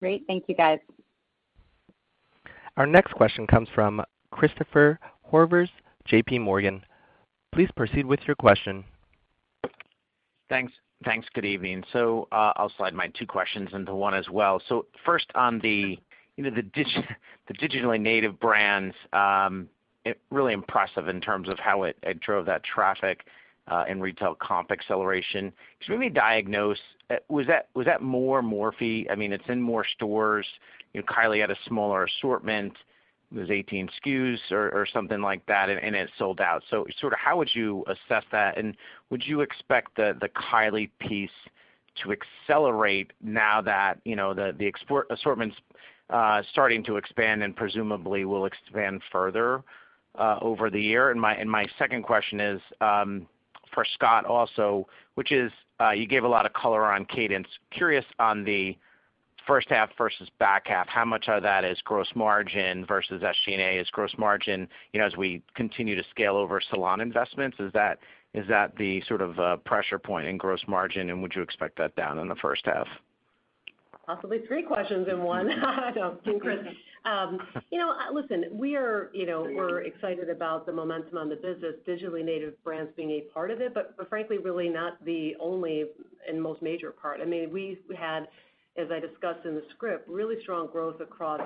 Great. 0.00 0.24
Thank 0.26 0.44
you, 0.46 0.54
guys. 0.54 0.78
Our 2.76 2.86
next 2.86 3.14
question 3.14 3.46
comes 3.46 3.70
from 3.74 4.02
Christopher 4.30 4.98
Horvers, 5.32 5.70
JPMorgan. 6.06 6.82
Please 7.54 7.70
proceed 7.74 8.04
with 8.04 8.20
your 8.26 8.36
question. 8.36 8.84
Thanks. 10.48 10.72
Thanks. 11.04 11.26
Good 11.34 11.44
evening. 11.44 11.84
So, 11.92 12.28
uh, 12.32 12.52
I'll 12.56 12.72
slide 12.76 12.94
my 12.94 13.08
two 13.08 13.26
questions 13.26 13.68
into 13.72 13.94
one 13.94 14.14
as 14.14 14.28
well. 14.30 14.62
So 14.68 14.86
First 15.04 15.26
on 15.34 15.58
the, 15.58 15.98
you 16.36 16.44
know, 16.44 16.50
the 16.50 17.54
digitally 17.54 18.00
native 18.00 18.38
brands, 18.40 18.94
um, 19.12 19.68
really 20.30 20.52
impressive 20.52 21.08
in 21.08 21.20
terms 21.20 21.48
of 21.48 21.58
how 21.58 21.82
it 21.82 21.98
drove 22.20 22.46
that 22.46 22.62
traffic 22.62 23.26
uh, 23.68 23.84
and 23.88 24.00
retail 24.00 24.34
comp 24.36 24.70
acceleration. 24.70 25.52
Could 25.80 25.92
you 25.92 25.98
maybe 25.98 26.14
diagnose, 26.14 26.78
uh, 27.10 27.16
was 27.28 27.46
that 27.46 28.02
more 28.02 28.42
Morphe? 28.42 29.10
I 29.10 29.14
mean, 29.16 29.32
it's 29.32 29.48
in 29.48 29.60
more 29.60 29.84
stores. 29.84 30.46
Kylie 30.94 31.40
had 31.40 31.50
a 31.50 31.56
smaller 31.66 32.04
assortment. 32.04 32.72
Was 33.34 33.50
18 33.50 33.88
SKUs 34.04 34.38
or 34.52 34.86
something 34.92 35.20
like 35.20 35.44
that, 35.46 35.68
and 35.68 35.96
it 35.96 36.08
sold 36.16 36.40
out. 36.40 36.62
So 36.70 36.86
sort 37.00 37.12
of 37.12 37.18
how 37.18 37.36
would 37.36 37.50
you 37.52 37.84
assess 37.88 38.24
that? 38.30 38.56
And 38.56 38.76
would 39.10 39.26
you 39.26 39.40
expect 39.40 39.96
the 39.96 40.30
Kylie 40.36 40.90
piece 41.00 41.30
to 42.02 42.12
accelerate 42.12 43.12
now 43.22 43.60
that, 43.62 43.98
you 44.04 44.14
know, 44.14 44.32
the 44.32 44.54
the 44.56 44.66
export 44.66 45.08
assortment's 45.10 45.56
uh, 46.10 46.42
starting 46.52 46.84
to 46.84 46.96
expand 46.96 47.42
and 47.42 47.56
presumably 47.56 48.24
will 48.24 48.44
expand 48.46 49.02
further 49.10 49.64
uh, 50.16 50.38
over 50.40 50.70
the 50.70 50.80
year? 50.80 51.10
And 51.10 51.20
my 51.20 51.66
second 51.78 52.04
question 52.04 52.38
is 52.38 52.60
um, 52.80 53.26
for 53.72 53.84
Scott 53.84 54.24
also, 54.24 54.86
which 55.14 55.32
is, 55.32 55.50
uh, 55.80 55.90
you 55.90 56.06
gave 56.06 56.24
a 56.24 56.28
lot 56.28 56.46
of 56.46 56.52
color 56.52 56.92
on 56.92 57.04
cadence. 57.06 57.48
Curious 57.70 58.04
on 58.18 58.44
the 58.44 58.76
first 59.46 59.68
half 59.70 59.90
versus 59.96 60.28
back 60.38 60.66
half, 60.66 60.88
how 60.88 61.04
much 61.04 61.28
of 61.28 61.42
that 61.42 61.64
is 61.64 61.78
gross 61.84 62.08
margin 62.14 62.84
versus 62.86 63.22
SG&A? 63.22 63.78
Is 63.78 63.88
gross 63.90 64.12
margin, 64.18 64.68
you 64.92 65.00
know, 65.00 65.06
as 65.06 65.16
we 65.16 65.42
continue 65.54 65.94
to 65.94 66.04
scale 66.10 66.36
over 66.36 66.60
salon 66.70 67.00
investments, 67.00 67.56
is 67.60 67.72
that 67.72 67.98
is 68.34 68.46
that 68.48 68.76
the 68.76 69.02
sort 69.08 69.22
of 69.22 69.38
uh, 69.38 69.56
pressure 69.58 69.98
point 69.98 70.26
in 70.26 70.36
gross 70.36 70.60
margin, 70.68 71.08
and 71.10 71.22
would 71.22 71.34
you 71.34 71.42
expect 71.42 71.78
that 71.78 71.96
down 71.96 72.18
in 72.18 72.28
the 72.28 72.34
first 72.36 72.66
half? 72.66 72.86
Possibly 74.06 74.38
three 74.46 74.62
questions 74.62 75.08
in 75.10 75.22
one. 75.22 75.48
No, 75.96 76.18
Chris. 76.40 76.58
Um, 77.06 77.38
you 77.70 77.78
know, 77.78 77.90
uh, 77.90 78.12
listen, 78.12 78.44
we 78.52 78.76
are, 78.76 79.10
you 79.14 79.26
know, 79.26 79.42
we're 79.42 79.82
excited 79.82 80.28
about 80.28 80.66
the 80.66 80.72
momentum 80.72 81.16
on 81.16 81.28
the 81.28 81.36
business, 81.36 81.74
digitally 81.86 82.24
native 82.24 82.62
brands 82.64 82.90
being 82.96 83.10
a 83.12 83.20
part 83.32 83.50
of 83.50 83.60
it, 83.60 83.72
but 83.74 83.94
frankly, 84.08 84.38
really 84.38 84.68
not 84.68 85.02
the 85.04 85.34
only 85.40 85.84
and 86.28 86.42
most 86.42 86.62
major 86.62 86.90
part. 86.90 87.20
I 87.20 87.24
mean, 87.24 87.52
we 87.52 87.78
had, 87.96 88.26
as 88.78 88.88
I 88.90 89.00
discussed 89.00 89.44
in 89.44 89.54
the 89.54 89.62
script, 89.74 90.08
really 90.08 90.36
strong 90.42 90.68
growth 90.70 91.00
across 91.00 91.40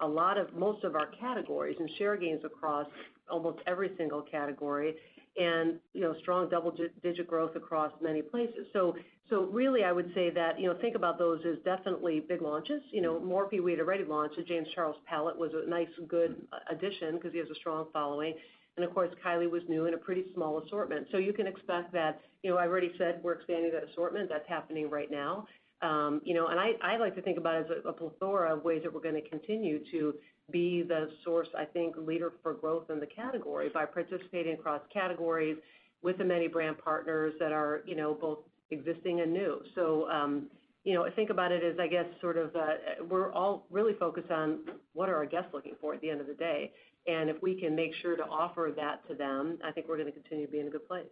a 0.00 0.06
lot 0.06 0.36
of 0.36 0.52
most 0.54 0.84
of 0.84 0.96
our 0.96 1.06
categories 1.06 1.76
and 1.78 1.88
share 1.98 2.16
gains 2.16 2.44
across 2.44 2.86
almost 3.30 3.58
every 3.66 3.92
single 3.96 4.22
category 4.22 4.94
and, 5.36 5.78
you 5.94 6.00
know, 6.02 6.14
strong 6.20 6.48
double-digit 6.48 7.26
growth 7.26 7.56
across 7.56 7.92
many 8.02 8.20
places. 8.20 8.66
So 8.72 8.96
so 9.30 9.44
really, 9.44 9.82
I 9.82 9.92
would 9.92 10.12
say 10.14 10.28
that, 10.28 10.60
you 10.60 10.68
know, 10.68 10.76
think 10.78 10.94
about 10.94 11.18
those 11.18 11.40
as 11.46 11.56
definitely 11.64 12.20
big 12.20 12.42
launches. 12.42 12.82
You 12.90 13.00
know, 13.00 13.18
Morphe, 13.18 13.62
we 13.62 13.70
had 13.70 13.80
already 13.80 14.04
launched. 14.04 14.36
The 14.36 14.42
James 14.42 14.68
Charles 14.74 14.96
palette 15.06 15.38
was 15.38 15.52
a 15.54 15.68
nice, 15.70 15.88
good 16.06 16.42
addition 16.70 17.14
because 17.14 17.32
he 17.32 17.38
has 17.38 17.48
a 17.48 17.54
strong 17.54 17.86
following. 17.94 18.34
And 18.76 18.84
of 18.84 18.92
course, 18.92 19.10
Kylie 19.24 19.50
was 19.50 19.62
new 19.68 19.86
and 19.86 19.94
a 19.94 19.98
pretty 19.98 20.24
small 20.34 20.62
assortment. 20.62 21.06
So 21.12 21.16
you 21.18 21.32
can 21.32 21.46
expect 21.46 21.92
that, 21.94 22.20
you 22.42 22.50
know, 22.50 22.58
I 22.58 22.66
already 22.66 22.92
said 22.98 23.20
we're 23.22 23.34
expanding 23.34 23.70
that 23.72 23.84
assortment. 23.90 24.28
That's 24.28 24.48
happening 24.48 24.90
right 24.90 25.10
now. 25.10 25.46
Um, 25.82 26.20
you 26.24 26.34
know, 26.34 26.46
and 26.46 26.60
I 26.60 26.96
like 26.96 27.16
to 27.16 27.22
think 27.22 27.38
about 27.38 27.56
it 27.56 27.66
as 27.70 27.84
a 27.84 27.92
plethora 27.92 28.54
of 28.54 28.64
ways 28.64 28.82
that 28.84 28.92
we're 28.92 29.00
gonna 29.00 29.20
continue 29.20 29.80
to 29.90 30.14
be 30.50 30.82
the 30.82 31.10
source, 31.24 31.48
I 31.58 31.64
think, 31.64 31.96
leader 31.96 32.32
for 32.42 32.54
growth 32.54 32.90
in 32.90 33.00
the 33.00 33.06
category 33.06 33.68
by 33.68 33.86
participating 33.86 34.54
across 34.54 34.80
categories 34.92 35.56
with 36.02 36.18
the 36.18 36.24
many 36.24 36.46
brand 36.46 36.78
partners 36.78 37.34
that 37.40 37.52
are, 37.52 37.82
you 37.84 37.96
know, 37.96 38.14
both 38.14 38.38
existing 38.70 39.20
and 39.20 39.32
new. 39.32 39.60
So, 39.74 40.08
um, 40.10 40.50
you 40.84 40.94
know, 40.94 41.08
think 41.14 41.30
about 41.30 41.52
it 41.52 41.62
as, 41.62 41.78
I 41.78 41.86
guess, 41.86 42.06
sort 42.20 42.36
of, 42.36 42.54
uh, 42.56 43.04
we're 43.08 43.32
all 43.32 43.66
really 43.70 43.94
focused 43.94 44.30
on 44.30 44.60
what 44.94 45.08
are 45.08 45.16
our 45.16 45.26
guests 45.26 45.50
looking 45.52 45.74
for 45.80 45.94
at 45.94 46.00
the 46.00 46.10
end 46.10 46.20
of 46.20 46.26
the 46.26 46.34
day. 46.34 46.72
And 47.06 47.30
if 47.30 47.40
we 47.42 47.60
can 47.60 47.74
make 47.74 47.94
sure 48.02 48.16
to 48.16 48.24
offer 48.24 48.72
that 48.76 49.06
to 49.08 49.14
them, 49.14 49.58
I 49.64 49.72
think 49.72 49.88
we're 49.88 49.98
gonna 49.98 50.12
continue 50.12 50.46
to 50.46 50.52
be 50.52 50.60
in 50.60 50.66
a 50.68 50.70
good 50.70 50.86
place. 50.86 51.06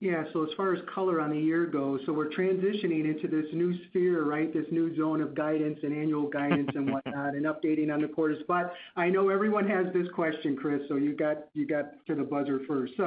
Yeah. 0.00 0.24
So 0.32 0.44
as 0.44 0.50
far 0.56 0.74
as 0.74 0.80
color 0.94 1.20
on 1.20 1.30
the 1.30 1.38
year 1.38 1.66
goes, 1.66 2.00
so 2.06 2.12
we're 2.12 2.30
transitioning 2.30 3.04
into 3.04 3.26
this 3.26 3.46
new 3.52 3.74
sphere, 3.88 4.24
right? 4.24 4.52
This 4.52 4.66
new 4.70 4.96
zone 4.96 5.20
of 5.20 5.34
guidance 5.34 5.80
and 5.82 5.92
annual 5.92 6.28
guidance 6.28 6.70
and 6.74 6.92
whatnot, 6.92 7.34
and 7.34 7.46
updating 7.46 7.92
on 7.92 8.00
the 8.00 8.08
quarters. 8.08 8.42
But 8.46 8.72
I 8.96 9.08
know 9.08 9.28
everyone 9.28 9.68
has 9.68 9.86
this 9.92 10.06
question, 10.14 10.56
Chris, 10.56 10.82
so 10.88 10.96
you 10.96 11.16
got 11.16 11.48
you 11.54 11.66
got 11.66 12.04
to 12.06 12.14
the 12.14 12.22
buzzer 12.22 12.60
first. 12.66 12.92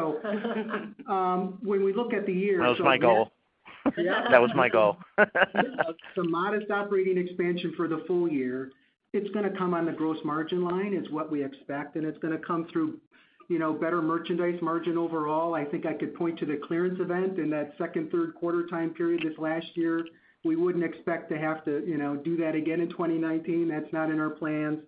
Um, 1.07 1.59
when 1.63 1.83
we 1.83 1.93
look 1.93 2.13
at 2.13 2.25
the 2.25 2.33
year. 2.33 2.59
That 2.59 2.69
was 2.69 2.79
my 2.79 2.97
goal. 2.97 3.31
Yeah. 3.97 4.25
That 4.31 4.41
was 4.41 4.51
my 4.55 4.69
goal. 4.69 4.97
Some 6.15 6.31
modest 6.31 6.69
operating 6.71 7.17
expansion 7.17 7.73
for 7.75 7.87
the 7.87 8.03
full 8.07 8.29
year. 8.29 8.71
It's 9.13 9.29
gonna 9.31 9.55
come 9.57 9.73
on 9.73 9.85
the 9.85 9.91
gross 9.91 10.17
margin 10.23 10.63
line, 10.63 10.93
is 10.93 11.09
what 11.11 11.31
we 11.31 11.43
expect, 11.43 11.95
and 11.95 12.05
it's 12.05 12.17
gonna 12.19 12.37
come 12.37 12.67
through, 12.71 12.99
you 13.51 13.59
know, 13.59 13.73
better 13.73 14.01
merchandise 14.01 14.57
margin 14.61 14.97
overall. 14.97 15.53
I 15.53 15.65
think 15.65 15.85
I 15.85 15.91
could 15.91 16.15
point 16.15 16.39
to 16.39 16.45
the 16.45 16.55
clearance 16.55 17.01
event 17.01 17.37
in 17.37 17.49
that 17.49 17.73
second, 17.77 18.09
third 18.09 18.33
quarter 18.35 18.65
time 18.65 18.91
period 18.91 19.23
this 19.25 19.37
last 19.37 19.65
year. 19.75 20.05
We 20.45 20.55
wouldn't 20.55 20.85
expect 20.85 21.29
to 21.31 21.37
have 21.37 21.65
to, 21.65 21.83
you 21.85 21.97
know, 21.97 22.15
do 22.15 22.37
that 22.37 22.55
again 22.55 22.79
in 22.79 22.87
2019. 22.87 23.67
That's 23.67 23.91
not 23.91 24.09
in 24.09 24.21
our 24.21 24.29
plans. 24.29 24.79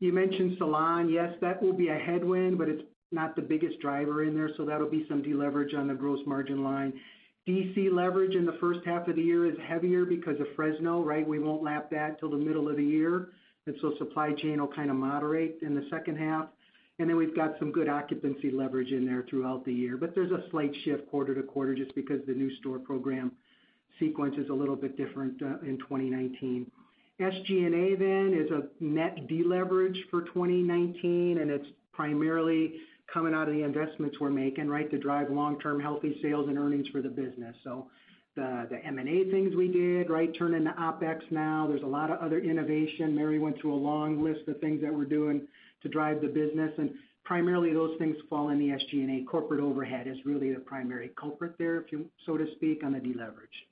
You 0.00 0.12
mentioned 0.12 0.58
salon. 0.58 1.08
Yes, 1.08 1.32
that 1.40 1.62
will 1.62 1.72
be 1.72 1.88
a 1.88 1.94
headwind, 1.94 2.58
but 2.58 2.68
it's 2.68 2.82
not 3.12 3.34
the 3.34 3.40
biggest 3.40 3.80
driver 3.80 4.24
in 4.24 4.34
there, 4.34 4.50
so 4.58 4.66
that'll 4.66 4.90
be 4.90 5.06
some 5.08 5.22
deleverage 5.22 5.74
on 5.74 5.88
the 5.88 5.94
gross 5.94 6.20
margin 6.26 6.62
line. 6.62 6.92
DC 7.48 7.90
leverage 7.90 8.36
in 8.36 8.44
the 8.44 8.58
first 8.60 8.80
half 8.84 9.08
of 9.08 9.16
the 9.16 9.22
year 9.22 9.46
is 9.46 9.56
heavier 9.66 10.04
because 10.04 10.38
of 10.38 10.46
Fresno, 10.54 11.02
right? 11.02 11.26
We 11.26 11.38
won't 11.38 11.62
lap 11.62 11.90
that 11.92 12.20
till 12.20 12.30
the 12.30 12.36
middle 12.36 12.68
of 12.68 12.76
the 12.76 12.84
year. 12.84 13.30
And 13.66 13.74
so 13.80 13.94
supply 13.96 14.34
chain 14.34 14.60
will 14.60 14.68
kind 14.68 14.90
of 14.90 14.96
moderate 14.96 15.60
in 15.62 15.74
the 15.74 15.86
second 15.88 16.18
half. 16.18 16.48
Then 17.08 17.16
we've 17.16 17.34
got 17.34 17.58
some 17.58 17.72
good 17.72 17.88
occupancy 17.88 18.50
leverage 18.50 18.92
in 18.92 19.06
there 19.06 19.24
throughout 19.28 19.64
the 19.64 19.72
year. 19.72 19.96
But 19.96 20.14
there's 20.14 20.30
a 20.30 20.44
slight 20.50 20.72
shift 20.84 21.10
quarter 21.10 21.34
to 21.34 21.42
quarter 21.42 21.74
just 21.74 21.94
because 21.94 22.20
the 22.26 22.32
new 22.32 22.54
store 22.56 22.78
program 22.78 23.32
sequence 23.98 24.36
is 24.38 24.48
a 24.48 24.52
little 24.52 24.76
bit 24.76 24.96
different 24.96 25.40
uh, 25.42 25.58
in 25.66 25.78
2019. 25.78 26.70
SG&A 27.20 27.96
then 27.96 28.34
is 28.34 28.50
a 28.50 28.82
net 28.82 29.28
deleverage 29.28 29.96
for 30.10 30.22
2019, 30.22 31.38
and 31.38 31.50
it's 31.50 31.66
primarily 31.92 32.74
coming 33.12 33.34
out 33.34 33.48
of 33.48 33.54
the 33.54 33.62
investments 33.62 34.16
we're 34.18 34.30
making, 34.30 34.68
right, 34.68 34.90
to 34.90 34.98
drive 34.98 35.30
long-term 35.30 35.80
healthy 35.80 36.18
sales 36.22 36.48
and 36.48 36.58
earnings 36.58 36.88
for 36.88 37.02
the 37.02 37.08
business. 37.08 37.54
So 37.62 37.86
the 38.34 38.80
M&A 38.84 39.30
things 39.30 39.54
we 39.54 39.68
did, 39.68 40.08
right, 40.08 40.34
turn 40.38 40.54
into 40.54 40.70
OpEx 40.70 41.20
now. 41.30 41.66
There's 41.68 41.82
a 41.82 41.86
lot 41.86 42.10
of 42.10 42.18
other 42.20 42.38
innovation. 42.38 43.14
Mary 43.14 43.38
went 43.38 43.60
through 43.60 43.74
a 43.74 43.76
long 43.76 44.24
list 44.24 44.48
of 44.48 44.58
things 44.60 44.80
that 44.82 44.92
we're 44.92 45.04
doing 45.04 45.46
to 45.82 45.88
drive 45.88 46.20
the 46.20 46.28
business, 46.28 46.72
and 46.78 46.90
primarily 47.24 47.72
those 47.72 47.96
things 47.98 48.16
fall 48.28 48.50
in 48.50 48.58
the 48.58 48.68
SG&A. 48.68 49.24
Corporate 49.24 49.60
overhead 49.60 50.06
is 50.06 50.16
really 50.24 50.52
the 50.52 50.60
primary 50.60 51.10
culprit 51.18 51.54
there, 51.58 51.80
if 51.80 51.92
you 51.92 52.06
so 52.26 52.36
to 52.36 52.46
speak, 52.56 52.82
on 52.84 52.92
the 52.92 52.98
deleverage. 52.98 53.66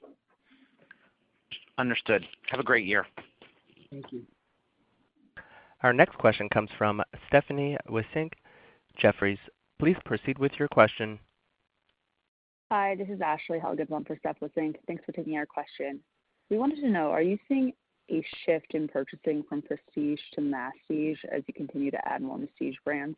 Understood. 1.79 2.27
Have 2.51 2.61
a 2.61 2.65
great 2.65 2.85
year. 2.85 3.07
Thank 3.91 4.13
you. 4.13 4.23
Our 5.83 5.93
next 5.93 6.19
question 6.19 6.49
comes 6.51 6.69
from 6.77 7.03
Stephanie 7.29 7.77
Wissink, 7.89 8.33
Jefferies. 8.99 9.39
Please 9.79 9.97
proceed 10.05 10.39
with 10.39 10.53
your 10.59 10.69
question. 10.69 11.19
Hi, 12.71 12.95
this 12.95 13.09
is 13.09 13.21
Ashley 13.21 13.59
Helgans 13.59 14.07
for 14.07 14.17
Steph 14.19 14.39
Wissink. 14.41 14.77
Thanks 14.87 15.03
for 15.05 15.13
taking 15.13 15.37
our 15.37 15.47
question. 15.47 16.01
We 16.51 16.59
wanted 16.59 16.81
to 16.83 16.89
know, 16.89 17.11
are 17.11 17.23
you 17.23 17.39
seeing 17.49 17.73
a 18.11 18.25
shift 18.45 18.75
in 18.75 18.89
purchasing 18.89 19.43
from 19.49 19.63
prestige 19.63 20.21
to 20.35 20.41
masstige 20.41 21.19
as 21.33 21.43
you 21.47 21.55
continue 21.55 21.91
to 21.91 22.09
add 22.09 22.23
more 22.23 22.39
masstige 22.39 22.77
brands? 22.85 23.17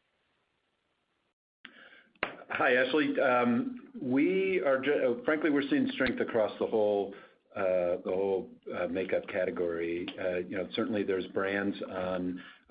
Hi, 2.50 2.74
Ashley. 2.74 3.18
Um, 3.18 3.80
we 4.00 4.60
are, 4.60 4.76
uh, 4.78 5.14
frankly, 5.24 5.50
we're 5.50 5.68
seeing 5.70 5.88
strength 5.94 6.20
across 6.20 6.52
the 6.58 6.66
whole 6.66 7.14
uh, 7.56 7.60
uh, 7.60 8.88
makeup 8.90 9.26
category. 9.28 10.06
You 10.48 10.58
know, 10.58 10.68
certainly 10.74 11.02
there's 11.02 11.26
brands 11.28 11.76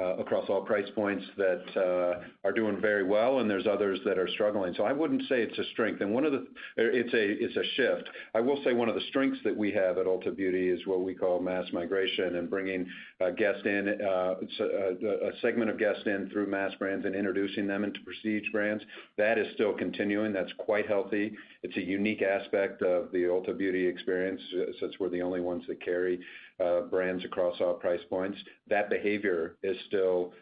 Uh, 0.02 0.16
across 0.18 0.50
all 0.50 0.62
price 0.62 0.90
points 0.96 1.24
that 1.38 1.64
uh, 1.78 2.22
are 2.44 2.52
doing 2.52 2.82
very 2.82 3.04
well, 3.04 3.40
and 3.40 3.48
there's 3.48 3.68
others 3.68 4.00
that 4.04 4.18
are 4.18 4.28
struggling. 4.30 4.74
So 4.76 4.84
I 4.84 4.94
wouldn't 4.94 5.22
say 5.30 5.44
it's 5.44 5.60
a 5.60 5.64
strength. 5.74 6.02
And 6.02 6.12
one 6.12 6.26
of 6.26 6.32
the 6.32 6.40
uh, 6.40 6.44
it's 6.76 7.14
a 7.14 7.44
it's 7.44 7.56
a 7.56 7.64
shift. 7.76 8.10
I 8.34 8.40
will 8.40 8.60
say 8.64 8.74
one 8.74 8.90
of 8.90 8.96
the 8.96 9.02
strengths 9.10 9.38
that 9.44 9.56
we 9.56 9.72
have 9.74 10.00
at 10.00 10.08
Ulta 10.08 10.36
Beauty 10.36 10.70
is 10.70 10.80
what 10.88 11.02
we 11.02 11.14
call 11.14 11.40
mass 11.40 11.66
migration 11.72 12.38
and 12.38 12.50
bringing 12.50 12.88
a 13.20 13.32
guest 13.32 13.66
in, 13.66 13.90
a 13.90 15.32
segment 15.42 15.70
of 15.70 15.78
guests 15.78 16.04
in 16.08 16.30
through 16.32 16.48
mass 16.48 16.74
brands 16.80 17.06
and 17.06 17.16
introducing 17.16 17.68
them 17.68 17.84
into 17.84 18.00
prestige 18.00 18.50
brands. 18.52 18.84
That 19.20 19.38
is 19.38 19.54
still 19.54 19.74
continuing. 19.74 20.34
That's 20.34 20.54
quite 20.58 20.88
healthy. 20.88 21.34
It's 21.62 21.78
a 21.78 21.82
unique 21.82 22.24
aspect 22.24 22.82
of 22.82 23.12
the 23.12 23.20
Ulta 23.26 23.56
Beauty 23.56 23.86
experience, 23.86 24.42
since 24.80 24.94
we're 25.00 25.10
the 25.10 25.22
only 25.22 25.42
ones 25.42 25.64
that 25.68 25.80
carry 25.84 26.20
brands 26.90 27.24
across 27.26 27.56
all 27.62 27.74
price 27.74 28.02
points. 28.10 28.38
That 28.68 28.90
behavior 28.90 29.58
is 29.64 29.78
still 29.88 30.34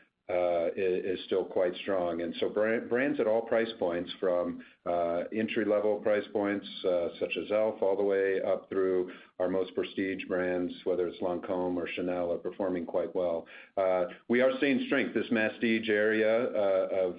is 0.76 1.20
still 1.26 1.44
quite 1.44 1.76
strong. 1.82 2.22
And 2.22 2.36
so 2.40 2.50
brands 2.50 3.20
at 3.20 3.28
all 3.28 3.42
price 3.42 3.72
points 3.80 4.12
from 4.20 4.62
Uh, 4.90 5.24
entry-level 5.38 5.98
price 5.98 6.24
points 6.34 6.66
uh, 6.84 7.10
such 7.20 7.38
as 7.38 7.48
e.l.f. 7.52 7.80
all 7.84 7.96
the 7.96 8.04
way 8.04 8.42
up 8.42 8.68
through 8.70 9.08
our 9.40 9.48
most 9.48 9.76
prestige 9.76 10.26
brands, 10.28 10.74
whether 10.84 11.08
it's 11.08 11.20
Lancôme 11.22 11.76
or 11.76 11.88
Chanel, 11.94 12.32
are 12.32 12.38
performing 12.38 12.88
quite 12.88 13.14
well. 13.14 13.46
Uh, 13.78 14.06
we 14.30 14.42
are 14.42 14.50
seeing 14.60 14.84
strength. 14.88 15.14
This 15.14 15.28
masstige 15.32 15.90
area 15.90 16.46
of 16.46 17.18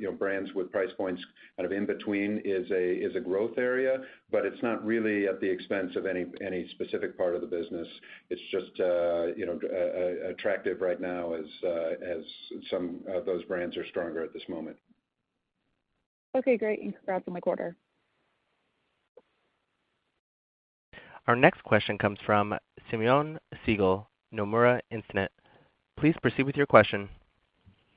you 0.00 0.10
know 0.10 0.12
brands 0.12 0.52
with 0.54 0.72
price 0.72 0.90
points 0.96 1.22
kind 1.56 1.64
of 1.64 1.70
in 1.70 1.86
between 1.86 2.42
is 2.44 2.68
a 2.72 2.92
is 2.92 3.14
a 3.14 3.20
growth 3.20 3.56
area, 3.56 3.98
but 4.32 4.44
it's 4.44 4.62
not 4.62 4.84
really 4.84 5.28
at 5.28 5.40
the 5.40 5.48
expense 5.48 5.94
of 5.94 6.06
any 6.06 6.68
specific 6.70 7.16
part 7.16 7.36
of 7.36 7.40
the 7.40 7.46
business. 7.46 7.86
It's 8.30 8.42
just 8.50 8.76
you 9.38 9.46
know 9.46 9.60
attractive 10.28 10.80
right 10.80 11.00
now 11.00 11.34
as 11.34 11.46
as 12.04 12.24
some 12.68 13.00
of 13.06 13.26
those 13.26 13.44
brands 13.44 13.76
are 13.76 13.86
stronger 13.86 14.24
at 14.24 14.32
this 14.32 14.48
moment. 14.48 14.76
Okay, 16.36 16.56
great. 16.56 16.80
And 16.80 16.94
congrats 16.94 17.24
on 17.28 17.34
the 17.34 17.40
quarter. 17.40 17.76
Our 21.26 21.36
next 21.36 21.62
question 21.62 21.98
comes 21.98 22.18
from 22.26 22.54
Simeon 22.90 23.38
Siegel, 23.64 24.08
Nomura 24.34 24.80
Instinet. 24.92 25.28
Please 25.98 26.16
proceed 26.20 26.44
with 26.44 26.56
your 26.56 26.66
question. 26.66 27.08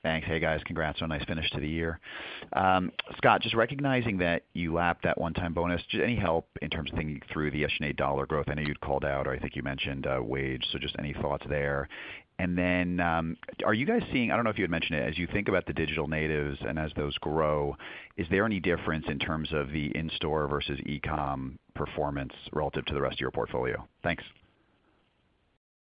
Thanks. 0.06 0.28
Hey, 0.28 0.40
guys. 0.40 0.62
Congrats 0.66 1.02
on 1.02 1.12
a 1.12 1.18
nice 1.18 1.26
finish 1.26 1.50
to 1.50 1.60
the 1.60 1.68
year. 1.68 2.00
Um, 2.54 2.92
Scott, 3.18 3.42
just 3.42 3.56
recognizing 3.56 4.20
that 4.20 4.44
you 4.54 4.72
lapped 4.72 5.04
that 5.04 5.20
one-time 5.20 5.56
bonus, 5.56 5.82
just 5.90 6.04
any 6.04 6.16
help 6.16 6.48
in 6.62 6.70
terms 6.70 6.92
of 6.92 6.96
thinking 6.96 7.24
through 7.34 7.50
the 7.50 7.64
SG&A 7.64 7.92
dollar 7.94 8.28
growth? 8.28 8.46
I 8.48 8.54
know 8.54 8.62
you'd 8.62 8.80
called 8.82 9.04
out, 9.04 9.26
or 9.26 9.32
I 9.34 9.40
think 9.40 9.56
you 9.56 9.64
mentioned, 9.64 10.06
uh, 10.06 10.22
wage, 10.22 10.64
so 10.72 10.78
just 10.78 10.96
any 11.00 11.14
thoughts 11.14 11.44
there. 11.50 11.90
And 12.38 12.56
then, 12.56 13.00
um, 13.00 13.36
are 13.66 13.74
you 13.74 13.88
guys 13.88 14.04
seeing, 14.14 14.30
I 14.30 14.36
don't 14.36 14.44
know 14.44 14.52
if 14.52 14.60
you 14.60 14.64
had 14.64 14.70
mentioned 14.70 15.00
it, 15.00 15.10
as 15.10 15.18
you 15.18 15.26
think 15.26 15.48
about 15.48 15.66
the 15.66 15.74
digital 15.74 16.08
natives 16.08 16.60
and 16.62 16.78
as 16.78 16.92
those 16.96 17.18
grow, 17.18 17.76
is 18.16 18.28
there 18.30 18.46
any 18.46 18.60
difference 18.60 19.06
in 19.08 19.18
terms 19.18 19.54
of 19.54 19.72
the 19.72 19.88
in-store 19.98 20.48
versus 20.48 20.80
e-com 20.86 21.58
performance 21.74 22.34
relative 22.54 22.86
to 22.86 22.94
the 22.94 23.02
rest 23.02 23.16
of 23.16 23.22
your 23.22 23.32
portfolio? 23.32 23.84
Thanks. 24.04 24.24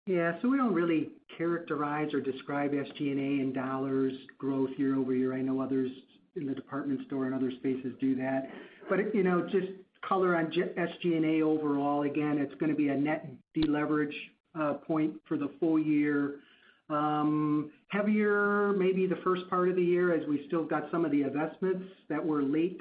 Yeah. 0.08 0.34
So 0.42 0.50
we 0.50 0.58
don't 0.58 0.74
really 0.74 1.10
characterize 1.38 2.14
or 2.14 2.22
describe 2.22 2.72
SG&A 2.72 3.42
in 3.42 3.54
dollars 3.54 4.14
growth 4.38 4.72
year-over-year. 4.78 5.34
I 5.34 5.42
know 5.42 5.62
others 5.62 5.92
in 6.36 6.46
the 6.46 6.54
department 6.54 7.02
store 7.08 7.26
and 7.26 7.36
other 7.36 7.52
spaces 7.60 7.94
do 8.00 8.16
that. 8.16 8.50
But, 8.90 9.14
you 9.14 9.24
know, 9.24 9.48
just 9.52 9.68
color 10.08 10.36
on 10.36 10.52
SG&A 10.52 11.44
overall, 11.44 12.04
again, 12.04 12.38
it's 12.38 12.54
gonna 12.60 12.76
be 12.76 12.90
a 12.90 12.96
net 12.96 13.28
deleverage 13.56 14.14
uh, 14.60 14.74
point 14.74 15.14
for 15.28 15.38
the 15.38 15.50
full 15.60 15.80
year. 15.80 16.38
Um, 16.90 17.72
heavier 17.88 18.74
maybe 18.74 19.08
the 19.08 19.20
first 19.24 19.50
part 19.50 19.70
of 19.70 19.76
the 19.76 19.84
year 19.84 20.14
as 20.14 20.28
we 20.28 20.46
still 20.48 20.66
got 20.66 20.90
some 20.92 21.06
of 21.06 21.12
the 21.12 21.22
investments 21.22 21.86
that 22.10 22.26
were 22.26 22.44
late 22.44 22.80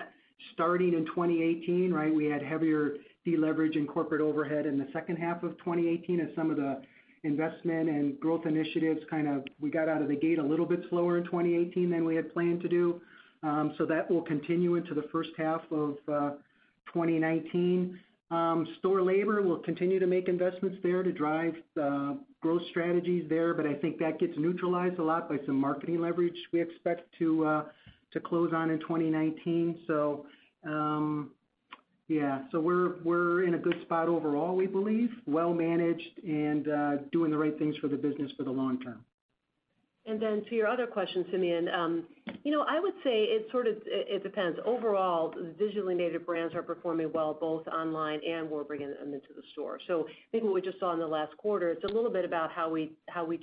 starting 0.55 0.95
in 0.95 1.05
2018, 1.07 1.93
right? 1.93 2.12
We 2.12 2.25
had 2.25 2.43
heavier 2.43 2.95
deleverage 3.27 3.77
in 3.77 3.87
corporate 3.87 4.21
overhead 4.21 4.66
in 4.66 4.79
the 4.79 4.89
second 4.93 5.16
half 5.16 5.43
of 5.43 5.57
2018 5.59 6.21
as 6.21 6.29
some 6.35 6.51
of 6.51 6.57
the 6.57 6.83
investment 7.25 7.89
and 7.89 8.18
growth 8.18 8.47
initiatives 8.47 9.01
kind 9.11 9.29
of 9.29 9.45
we 9.61 9.71
got 9.71 9.89
out 9.89 10.01
of 10.03 10.09
the 10.09 10.16
gate 10.16 10.39
a 10.39 10.43
little 10.43 10.66
bit 10.66 10.81
slower 10.89 11.18
in 11.18 11.25
2018 11.25 11.91
than 11.91 12.05
we 12.05 12.16
had 12.16 12.33
planned 12.33 12.61
to 12.62 12.68
do. 12.68 13.01
Um 13.43 13.75
so 13.79 13.87
that 13.87 14.11
will 14.11 14.23
continue 14.23 14.77
into 14.77 14.95
the 14.95 15.05
first 15.12 15.31
half 15.37 15.62
of 15.71 15.97
uh, 16.09 16.31
2019. 16.93 17.99
Um, 18.31 18.66
store 18.79 19.03
labor, 19.03 19.43
we'll 19.43 19.59
continue 19.59 19.99
to 19.99 20.07
make 20.07 20.29
investments 20.29 20.79
there 20.85 21.03
to 21.03 21.11
drive 21.11 21.55
uh, 21.81 22.14
growth 22.41 22.62
strategies 22.71 23.29
there, 23.29 23.55
but 23.55 23.66
I 23.66 23.75
think 23.75 23.99
that 23.99 24.21
gets 24.21 24.35
neutralized 24.37 24.99
a 24.99 25.03
lot 25.03 25.29
by 25.29 25.39
some 25.47 25.57
marketing 25.57 26.01
leverage 26.01 26.37
we 26.53 26.61
expect 26.61 27.12
to 27.18 27.45
uh, 27.45 27.64
close 28.25 28.53
on 28.55 28.71
in 28.71 28.79
2019. 28.81 29.81
We're 32.53 32.97
we're 33.05 33.45
in 33.45 33.55
a 33.55 33.59
good 33.59 33.77
spot 33.83 34.09
overall, 34.09 34.57
we 34.57 34.67
believe, 34.67 35.11
well 35.27 35.53
managed 35.53 36.19
and 36.27 36.69
uh, 36.69 36.97
doing 37.13 37.31
the 37.31 37.39
right 37.39 37.59
things 37.59 37.77
for 37.77 37.89
the 37.89 37.97
business 37.97 38.33
for 38.37 38.43
the 38.43 38.51
long 38.51 38.81
term. 38.81 39.05
And 40.07 40.21
then 40.21 40.43
to 40.49 40.55
your 40.55 40.67
other 40.67 40.87
question, 40.87 41.27
Simeon, 41.31 41.69
um, 41.69 42.05
you 42.43 42.51
know, 42.51 42.65
I 42.67 42.81
would 42.81 42.95
say 43.05 43.25
it 43.25 43.47
sort 43.53 43.69
of 43.69 43.77
it 43.87 44.23
depends. 44.23 44.59
Overall, 44.65 45.35
digitally 45.61 45.95
native 45.95 46.25
brands 46.25 46.55
are 46.55 46.63
performing 46.63 47.13
well, 47.13 47.37
both 47.39 47.69
online 47.69 48.21
and 48.27 48.51
we're 48.51 48.65
bringing 48.65 48.89
them 48.89 49.13
into 49.13 49.29
the 49.37 49.43
store. 49.53 49.79
So 49.87 50.07
I 50.09 50.13
think 50.33 50.45
what 50.45 50.55
we 50.55 50.63
just 50.63 50.81
saw 50.81 50.93
in 50.95 50.99
the 50.99 51.07
last 51.07 51.37
quarter, 51.37 51.71
it's 51.71 51.85
a 51.85 51.95
little 51.95 52.11
bit 52.11 52.25
about 52.25 52.51
how 52.51 52.71
we 52.71 52.91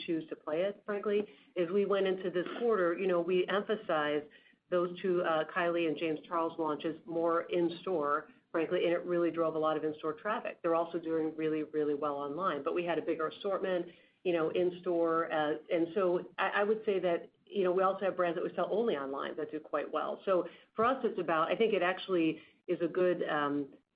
choose 0.06 0.28
to 0.30 0.36
play 0.36 0.62
it, 0.62 0.82
frankly. 0.86 1.24
As 1.62 1.70
we 1.70 1.86
went 1.86 2.08
into 2.08 2.32
this 2.32 2.48
quarter, 2.60 2.98
you 2.98 3.08
know, 3.08 3.22
we 3.22 3.46
emphasized 3.48 4.26
those 4.70 4.90
two, 5.02 5.22
uh, 5.22 5.44
Kylie 5.56 5.88
and 5.88 5.98
James 5.98 6.20
Charles 6.28 6.54
launches 6.58 6.96
more 7.06 7.44
in 7.44 7.72
store, 7.82 8.26
frankly, 8.52 8.86
and 8.86 8.94
it 8.94 9.04
really 9.06 9.32
drove 9.32 9.56
a 9.56 9.60
lot 9.60 9.76
of 9.78 9.84
in-store 9.84 10.14
traffic. 10.14 10.58
They're 10.62 10.76
also 10.76 10.98
doing 10.98 11.32
really, 11.36 11.64
really 11.74 11.94
well 11.96 12.16
online. 12.16 12.64
But 12.64 12.74
we 12.74 12.84
had 12.84 12.98
a 12.98 13.02
bigger 13.02 13.28
assortment, 13.28 13.86
you 14.24 14.34
know, 14.34 14.50
in 14.50 14.72
store. 14.82 15.32
Uh 15.32 15.54
and 15.74 15.88
so 15.96 16.22
I 16.38 16.64
would 16.64 16.82
say 16.86 17.00
that, 17.00 17.30
you 17.46 17.64
know, 17.64 17.72
we 17.72 17.84
also 17.84 18.06
have 18.06 18.16
brands 18.18 18.36
that 18.38 18.44
we 18.44 18.52
sell 18.56 18.70
only 18.72 18.96
online 18.96 19.32
that 19.38 19.52
do 19.52 19.60
quite 19.60 19.92
well. 19.92 20.20
So 20.26 20.48
for 20.76 20.86
us, 20.86 20.98
it's 21.04 21.20
about, 21.20 21.52
I 21.52 21.56
think 21.56 21.74
it 21.74 21.82
actually 21.82 22.40
is 22.68 22.80
a 22.82 22.88
good 22.88 23.24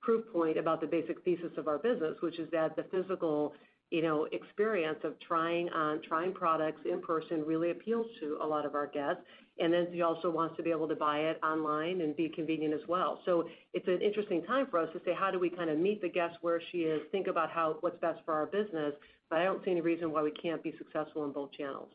proof 0.00 0.24
point 0.32 0.58
about 0.58 0.80
the 0.80 0.86
basic 0.86 1.22
thesis 1.24 1.52
of 1.56 1.68
our 1.68 1.78
business, 1.78 2.14
which 2.20 2.38
is 2.38 2.50
that 2.50 2.74
the 2.76 2.84
physical, 2.84 3.54
you 3.92 4.00
know, 4.02 4.26
experience 4.32 4.98
of 5.04 5.12
trying 5.20 5.68
on 5.68 6.00
trying 6.02 6.32
products 6.32 6.80
in 6.90 7.00
person 7.02 7.44
really 7.44 7.70
appeals 7.70 8.06
to 8.20 8.38
a 8.42 8.46
lot 8.46 8.64
of 8.64 8.74
our 8.74 8.86
guests. 8.86 9.22
He 9.58 10.00
also 10.00 10.30
wants 10.30 10.56
to 10.56 10.62
be 10.62 10.70
able 10.70 10.88
to 10.88 10.96
buy 10.96 11.18
it 11.18 11.38
online 11.44 12.00
and 12.00 12.16
be 12.16 12.28
convenient 12.28 12.72
as 12.72 12.80
well. 12.88 13.20
So 13.26 13.48
it's 13.74 13.86
an 13.86 14.00
interesting 14.00 14.42
time 14.44 14.66
for 14.70 14.78
us 14.78 14.88
to 14.94 15.00
say, 15.04 15.12
how 15.12 15.30
do 15.30 15.38
we 15.38 15.50
kinda 15.50 15.74
meet 15.74 16.00
the 16.00 16.08
guest 16.08 16.38
where 16.40 16.60
she 16.72 16.78
is, 16.84 17.02
think 17.12 17.26
about 17.26 17.50
what's 17.82 17.98
best 17.98 18.24
for 18.24 18.32
our 18.32 18.46
business, 18.46 18.94
but 19.28 19.38
I 19.38 19.44
don't 19.44 19.62
see 19.64 19.70
any 19.70 19.82
reason 19.82 20.10
why 20.10 20.22
we 20.22 20.30
can't 20.30 20.62
be 20.62 20.74
successful 20.78 21.24
in 21.26 21.32
both 21.32 21.52
channels. 21.52 21.92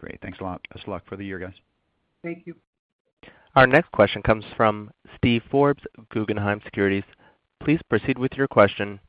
Great. 0.00 0.20
Thanks 0.20 0.40
a 0.40 0.44
lot. 0.44 0.60
Best 0.74 0.84
of 0.84 0.88
luck 0.88 1.04
for 1.08 1.16
the 1.16 1.24
year, 1.24 1.38
guys. 1.38 1.54
Thank 2.22 2.46
you. 2.46 2.56
Our 3.54 3.66
next 3.66 3.90
question 3.92 4.22
comes 4.22 4.44
from 4.56 4.90
Steve 5.16 5.42
Forbes, 5.50 5.82
Guggenheim 6.10 6.60
Securities. 6.64 7.04
Please 7.60 7.80
proceed 7.88 8.18
with 8.18 8.32
your 8.34 8.48
question. 8.48 9.00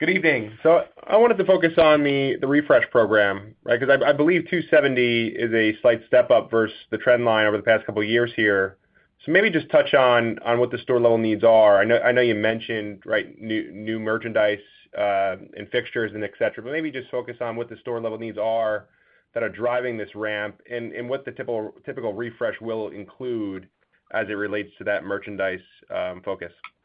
Good 0.00 0.08
evening. 0.08 0.58
So 0.62 0.86
I 1.06 1.18
wanted 1.18 1.36
to 1.36 1.44
focus 1.44 1.74
on 1.76 2.02
the 2.02 2.36
refresh 2.38 2.88
program, 2.90 3.54
right? 3.64 3.78
'Cause 3.78 3.90
I 3.90 4.02
I 4.08 4.12
believe 4.14 4.48
270 4.48 5.28
is 5.28 5.52
a 5.52 5.78
slight 5.82 6.02
step 6.06 6.30
up 6.30 6.50
versus 6.50 6.74
the 6.88 6.96
trend 6.96 7.26
line 7.26 7.46
over 7.46 7.58
the 7.58 7.62
past 7.62 7.84
couple 7.84 8.00
of 8.00 8.08
years 8.08 8.32
here. 8.32 8.78
So 9.26 9.30
maybe 9.30 9.50
just 9.50 9.68
touch 9.68 9.92
on 9.92 10.38
on 10.38 10.58
what 10.58 10.70
the 10.70 10.78
store 10.78 11.00
level 11.00 11.18
needs 11.18 11.44
are. 11.44 11.78
I 11.78 11.84
know 11.84 11.98
I 11.98 12.12
know 12.12 12.22
you 12.22 12.34
mentioned, 12.34 13.02
right, 13.04 13.38
new 13.38 14.00
merchandise 14.00 14.62
uh, 14.96 15.36
and 15.54 15.68
fixtures 15.70 16.14
and 16.14 16.24
et 16.24 16.32
cetera, 16.38 16.64
but 16.64 16.72
maybe 16.72 16.90
just 16.90 17.10
focus 17.10 17.36
on 17.42 17.56
what 17.56 17.68
the 17.68 17.76
store 17.76 18.00
level 18.00 18.16
needs 18.18 18.38
are 18.38 18.88
that 19.34 19.42
are 19.42 19.50
driving 19.50 19.98
this 19.98 20.14
ramp 20.14 20.62
and 20.70 20.94
and 20.94 21.10
what 21.10 21.26
the 21.26 21.32
typical 21.32 21.74
typical 21.84 22.14
refresh 22.14 22.58
will 22.62 22.88
include 22.88 23.68
as 24.12 24.30
it 24.30 24.32
relates 24.32 24.74
to 24.78 24.84
that 24.84 25.04
merchandise 25.04 25.60
um, 25.90 26.22
focus. 26.22 26.52
Yeah. 26.54 26.79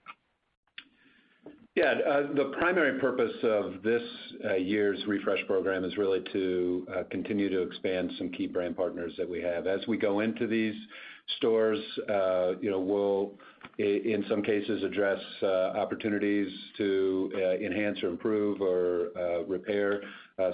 Uh, 1.77 2.33
the 2.35 2.53
primary 2.57 2.97
purpose 3.01 3.35
of 3.43 3.83
this 3.83 4.01
uh, 4.45 4.53
year's 4.53 4.97
refresh 5.07 5.45
program 5.45 5.83
is 5.83 5.97
really 5.97 6.21
to 6.31 6.87
uh, 6.89 7.03
continue 7.11 7.49
to 7.49 7.61
expand 7.61 8.09
some 8.17 8.29
key 8.29 8.47
brand 8.47 8.77
partners 8.77 9.11
that 9.17 9.29
we 9.29 9.41
have. 9.41 9.67
As 9.67 9.81
we 9.85 9.97
go 9.97 10.21
into 10.21 10.47
these 10.47 10.73
stores, 11.35 11.79
you 12.61 12.71
know, 12.71 12.79
we'll 12.79 13.33
in 13.77 14.23
some 14.29 14.41
cases 14.41 14.83
address 14.83 15.19
opportunities 15.43 16.47
to 16.77 17.31
enhance 17.61 18.01
or 18.03 18.07
improve 18.07 18.61
or 18.61 19.09
repair 19.45 20.01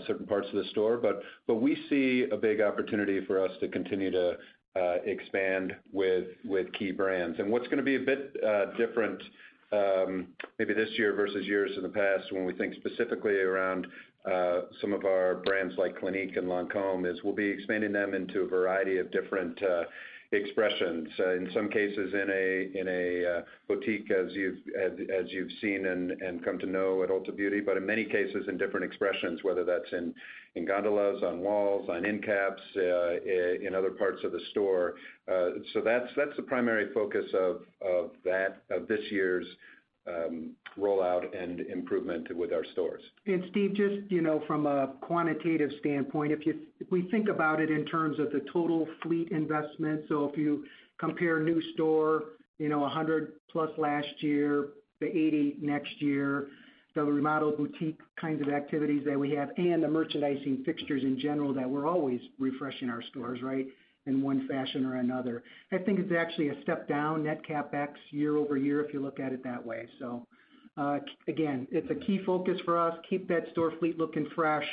certain 0.07 0.25
parts 0.25 0.47
of 0.47 0.55
the 0.55 0.69
store. 0.71 0.97
But 0.97 1.21
but 1.45 1.55
we 1.55 1.77
see 1.87 2.25
a 2.31 2.37
big 2.37 2.61
opportunity 2.61 3.23
for 3.25 3.43
us 3.43 3.51
to 3.59 3.67
continue 3.67 4.09
to 4.09 4.37
expand 5.05 5.75
with 5.91 6.29
with 6.45 6.71
key 6.73 6.91
brands. 6.91 7.37
And 7.37 7.51
what's 7.51 7.67
gonna 7.67 7.83
be 7.83 7.97
a 7.97 7.99
bit 7.99 8.33
different, 8.77 9.21
Um, 9.71 10.27
maybe 10.59 10.73
this 10.73 10.89
year 10.97 11.13
versus 11.13 11.45
years 11.45 11.71
in 11.77 11.83
the 11.83 11.89
past 11.89 12.31
when 12.31 12.45
we 12.45 12.53
think 12.53 12.75
specifically 12.75 13.39
around 13.39 13.87
uh, 14.29 14.61
some 14.81 14.93
of 14.93 15.05
our 15.05 15.35
brands 15.45 15.73
like 15.77 15.97
Clinique 15.99 16.35
and 16.37 16.47
Lancôme, 16.47 17.09
is 17.11 17.23
we'll 17.23 17.33
be 17.33 17.49
expanding 17.49 17.91
them 17.91 18.13
into 18.13 18.41
a 18.41 18.47
variety 18.47 18.97
of 18.97 19.09
different 19.11 19.61
uh, 19.63 19.83
expressions. 20.31 21.09
In 21.19 21.49
some 21.53 21.69
cases 21.69 22.13
in 22.13 22.87
a 22.87 23.25
uh, 23.25 23.41
boutique 23.67 24.09
as 24.11 24.31
you've 24.33 25.51
seen 25.61 25.85
and 25.85 26.43
come 26.43 26.57
to 26.59 26.65
know 26.65 27.03
at 27.03 27.09
Ulta 27.09 27.35
Beauty, 27.35 27.59
but 27.59 27.77
in 27.77 27.85
many 27.85 28.05
cases 28.05 28.45
in 28.47 28.57
different 28.57 28.85
expressions, 28.85 29.43
whether 29.43 29.63
that's 29.63 29.91
in 29.91 30.65
gondolas, 30.65 31.21
on 31.23 31.39
walls, 31.39 31.89
on 31.89 32.05
end 32.05 32.23
caps, 32.23 32.61
uh, 32.77 32.81
uh, 32.81 33.17
in 33.61 33.73
other 33.75 33.91
parts 33.91 34.23
of 34.23 34.31
the 34.31 34.41
store. 34.51 34.95
So 35.27 35.81
that's 35.83 36.07
that's 36.15 36.35
the 36.35 36.43
primary 36.43 36.93
focus 36.93 37.25
of 37.33 37.61
this 38.87 39.01
year's 39.11 39.45
Um, 40.07 40.55
rollout 40.79 41.25
and 41.37 41.59
improvement 41.59 42.35
with 42.35 42.51
our 42.51 42.63
stores. 42.71 43.03
And 43.27 43.43
Steve, 43.51 43.75
just, 43.75 44.09
you 44.09 44.21
know, 44.21 44.41
from 44.47 44.65
a 44.65 44.93
quantitative 45.01 45.69
standpoint, 45.79 46.31
if 46.31 46.45
you 46.45 46.59
we 46.89 47.09
think 47.11 47.29
about 47.29 47.61
it 47.61 47.69
in 47.69 47.85
terms 47.85 48.17
of 48.19 48.31
the 48.31 48.41
total 48.51 48.87
fleet 49.03 49.29
investment, 49.31 50.05
so 50.09 50.27
if 50.27 50.37
you 50.37 50.65
compare 50.97 51.39
new 51.39 51.61
store, 51.73 52.23
you 52.57 52.69
know, 52.69 52.79
100+ 52.79 53.27
last 53.77 54.07
year, 54.19 54.69
the 54.99 55.07
80 55.07 55.57
next 55.61 56.01
year, 56.01 56.47
the 56.95 57.03
remodel 57.03 57.51
boutique 57.51 57.99
kinds 58.19 58.41
of 58.41 58.49
activities 58.49 59.03
that 59.05 59.19
we 59.19 59.31
have, 59.31 59.49
and 59.57 59.83
the 59.83 59.87
merchandising 59.87 60.63
fixtures 60.65 61.03
in 61.03 61.19
general 61.19 61.53
that 61.53 61.69
we're 61.69 61.87
always 61.87 62.19
refreshing 62.39 62.89
our 62.89 63.01
stores, 63.03 63.41
right, 63.41 63.67
in 64.07 64.21
one 64.21 64.47
fashion 64.47 64.85
or 64.85 64.95
another. 64.95 65.43
I 65.71 65.77
think 65.77 65.99
it's 65.99 66.11
actually 66.11 66.49
a 66.49 66.61
step 66.63 66.87
down 66.87 67.23
net 67.23 67.41
CapEx 67.47 67.89
year-over-year 68.09 68.83
if 68.83 68.93
you 68.93 69.01
look 69.01 69.19
at 69.19 69.31
it 69.31 69.43
that 69.43 69.63
way. 69.63 69.87
So, 69.99 70.25
uh, 70.77 70.99
again, 71.27 71.67
it's 71.71 71.89
a 71.91 72.05
key 72.05 72.21
focus 72.25 72.59
for 72.65 72.77
us. 72.77 72.97
Keep 73.09 73.27
that 73.27 73.45
store 73.51 73.73
fleet 73.79 73.97
looking 73.97 74.27
fresh 74.33 74.65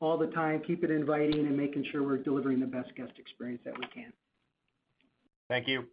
all 0.00 0.16
the 0.16 0.28
time, 0.28 0.62
keep 0.66 0.82
it 0.82 0.90
inviting, 0.90 1.46
and 1.46 1.56
making 1.56 1.84
sure 1.92 2.02
we're 2.02 2.16
delivering 2.16 2.58
the 2.58 2.66
best 2.66 2.94
guest 2.96 3.12
experience 3.18 3.60
that 3.64 3.74
we 3.78 3.84
can. 3.92 4.12
Thank 5.48 5.68
you. 5.68 5.84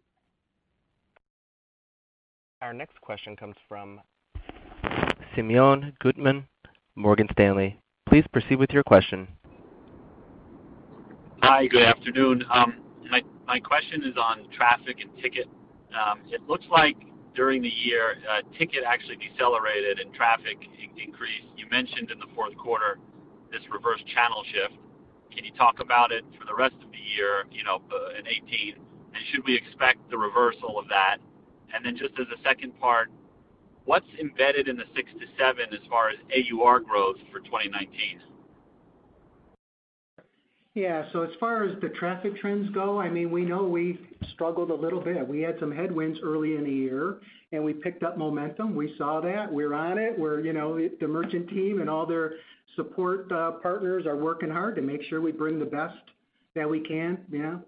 Our 2.61 2.73
next 2.73 2.99
question 3.01 3.35
comes 3.35 3.55
from 3.67 3.99
Simeon 5.35 5.93
Gutman, 5.99 6.47
Morgan 6.95 7.27
Stanley. 7.33 7.79
Please 8.07 8.23
proceed 8.31 8.55
with 8.55 8.71
your 8.71 8.83
question. 8.83 9.27
Hi, 11.43 11.67
good 11.67 11.83
afternoon. 11.83 12.43
My 13.11 13.21
my 13.45 13.59
question 13.59 14.01
is 14.03 14.17
on 14.17 14.49
traffic 14.51 14.97
and 15.01 15.09
ticket. 15.21 15.47
Um, 15.93 16.21
It 16.29 16.41
looks 16.49 16.65
like 16.71 16.97
during 17.35 17.61
the 17.61 17.69
year, 17.69 18.17
uh, 18.27 18.41
ticket 18.57 18.83
actually 18.83 19.17
decelerated 19.17 19.99
and 19.99 20.11
traffic 20.15 20.57
increased. 20.97 21.47
You 21.55 21.67
mentioned 21.69 22.09
in 22.09 22.17
the 22.19 22.25
fourth 22.33 22.57
quarter 22.57 22.97
this 23.51 23.61
reverse 23.71 24.01
channel 24.13 24.43
shift. 24.51 24.73
Can 25.31 25.45
you 25.45 25.51
talk 25.53 25.79
about 25.79 26.11
it 26.11 26.25
for 26.39 26.45
the 26.45 26.55
rest 26.55 26.75
of 26.83 26.91
the 26.91 26.97
year, 27.15 27.45
you 27.51 27.63
know, 27.63 27.81
in 28.17 28.25
18? 28.27 28.73
And 29.13 29.25
Should 29.31 29.45
we 29.45 29.55
expect 29.55 30.09
the 30.09 30.17
reversal 30.17 30.79
of 30.79 30.87
that? 30.89 31.17
And 31.71 31.85
then 31.85 31.95
just 31.95 32.17
as 32.19 32.25
a 32.33 32.41
second 32.41 32.77
part, 32.79 33.11
what's 33.85 34.09
embedded 34.19 34.67
in 34.67 34.75
the 34.75 34.85
6%-7% 34.95 35.71
as 35.71 35.85
far 35.87 36.09
as 36.09 36.17
AUR 36.33 36.79
growth 36.79 37.17
for 37.31 37.39
2019? 37.41 38.21
Yeah. 40.77 41.05
So 41.11 41.23
as 41.23 41.31
far 41.39 41.63
as 41.63 41.75
the 41.81 41.89
traffic 41.89 42.37
trends 42.37 42.69
go, 42.69 43.01
I 43.01 43.09
mean, 43.09 43.31
we 43.31 43.43
know 43.43 43.63
we 43.63 43.99
struggled 44.33 44.69
a 44.69 44.75
little 44.75 45.01
bit. 45.01 45.27
We 45.27 45.41
had 45.41 45.55
some 45.59 45.71
headwinds 45.71 46.19
early 46.21 46.55
in 46.55 46.65
the 46.65 46.71
year, 46.71 47.17
and 47.51 47.63
we 47.63 47.73
picked 47.73 48.03
up 48.03 48.15
momentum. 48.15 48.75
We 48.75 48.93
saw 48.95 49.19
that. 49.21 49.51
We're 49.51 49.73
on 49.73 49.97
it. 49.97 50.13
We're, 50.19 50.41
you 50.41 50.53
know, 50.53 50.79
the 50.99 51.07
merchant 51.07 51.49
team 51.49 51.81
and 51.81 51.89
all 51.89 52.05
their 52.05 52.33
support 52.75 53.31
uh, 53.31 53.53
partners 53.53 54.05
are 54.05 54.15
working 54.15 54.51
hard 54.51 54.75
to 54.75 54.83
make 54.83 55.01
sure 55.09 55.19
we 55.19 55.31
bring 55.31 55.57
the 55.57 55.65
best 55.65 55.97
that 56.53 56.69
we 56.69 56.81
can, 56.81 57.17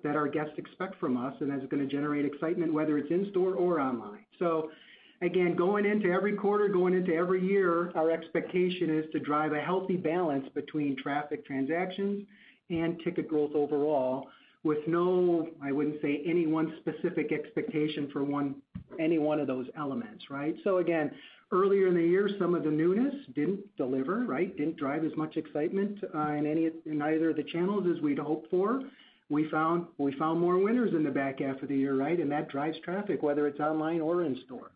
that 0.04 0.16
our 0.16 0.28
guests 0.28 0.54
expect 0.60 1.00
from 1.00 1.18
us, 1.18 1.34
and 1.40 1.50
that's 1.50 1.66
gonna 1.72 1.88
generate 1.88 2.26
excitement, 2.26 2.72
whether 2.72 3.00
it's 3.00 3.10
in 3.10 3.28
store 3.32 3.56
or 3.56 3.80
online. 3.80 4.24
So 4.38 4.70
again, 5.24 5.56
going 5.56 5.88
into 5.88 6.12
every 6.12 6.34
quarter, 6.34 6.68
going 6.68 6.94
into 6.94 7.16
every 7.16 7.44
year, 7.44 7.92
our 7.96 8.12
expectation 8.12 8.96
is 8.96 9.06
to 9.14 9.20
drive 9.20 9.54
a 9.54 9.62
healthy 9.62 9.98
balance 9.98 10.48
between 10.54 10.96
traffic 10.96 11.44
transactions 11.44 12.28
ticket 13.04 13.28
growth 13.28 13.52
overall 13.56 14.30
with 14.64 14.80
no, 14.88 15.48
I 15.64 15.72
wouldn't 15.72 16.02
say 16.02 16.22
any 16.26 16.46
one 16.46 16.74
specific 16.80 17.32
expectation 17.32 18.10
for 18.12 18.26
any 19.00 19.18
one 19.18 19.40
of 19.40 19.48
those 19.48 19.68
elements, 19.78 20.30
right? 20.30 20.56
So 20.64 20.78
again, 20.78 21.12
earlier 21.52 21.88
in 21.88 21.96
the 21.96 22.04
year, 22.04 22.30
some 22.38 22.54
of 22.56 22.64
the 22.64 22.70
newness 22.70 23.14
didn't 23.36 23.62
deliver, 23.78 24.26
right? 24.26 24.56
Didn't 24.58 24.78
drive 24.78 25.06
as 25.06 25.16
much 25.16 25.38
excitement 25.38 26.00
uh, 26.14 26.32
in 26.34 27.02
either 27.02 27.30
of 27.30 27.38
the 27.38 27.44
channels 27.44 27.86
as 27.94 28.02
we'd 28.02 28.20
hoped 28.20 28.50
for. 28.52 28.82
We 29.30 29.48
found 29.50 29.88
more 29.98 30.58
winners 30.58 30.94
in 30.94 31.04
the 31.04 31.12
back 31.12 31.40
half 31.40 31.62
of 31.62 31.70
the 31.70 31.78
year, 31.78 31.96
right? 31.96 32.20
And 32.20 32.32
that 32.32 32.50
drives 32.50 32.78
traffic, 32.84 33.22
whether 33.22 33.48
it's 33.48 33.60
online 33.60 34.02
or 34.02 34.24
in 34.24 34.38
store. 34.46 34.72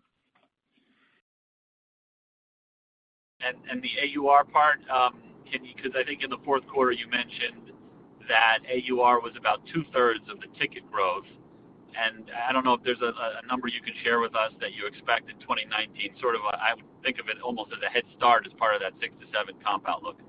And 3.45 3.57
and 3.69 3.81
the 3.83 3.89
AUR 4.17 4.45
part, 4.45 4.77
um, 4.89 5.15
because 5.51 5.91
I 5.99 6.03
think 6.05 6.23
in 6.23 6.29
the 6.29 6.37
fourth 6.45 6.65
quarter 6.67 6.91
you 6.91 7.07
mentioned 7.09 7.72
that 8.27 8.59
AUR 8.67 9.19
was 9.21 9.33
about 9.37 9.61
two-thirds 9.73 10.23
of 10.29 10.39
the 10.39 10.47
ticket 10.59 10.89
growth. 10.91 11.25
And 11.95 12.31
I 12.47 12.51
don't 12.51 12.65
know 12.65 12.73
if 12.73 12.83
there's 12.83 13.01
a 13.01 13.45
number 13.47 13.67
you 13.67 13.81
can 13.81 13.93
share 14.03 14.19
with 14.19 14.35
us 14.35 14.51
that 14.59 14.73
you 14.73 14.87
expect 14.87 15.29
in 15.29 15.37
2019, 15.39 16.15
sort 16.19 16.35
of 16.35 16.41
a, 16.41 16.57
I 16.57 16.73
would 16.73 16.83
think 17.03 17.19
of 17.19 17.27
it 17.29 17.39
almost 17.43 17.71
as 17.71 17.83
a 17.85 17.89
head 17.89 18.03
start 18.17 18.47
as 18.47 18.53
part 18.53 18.73
of 18.73 18.81
that 18.81 18.93
6%-7% 18.99 19.63
comp 19.63 19.87
outlook. 19.87 20.19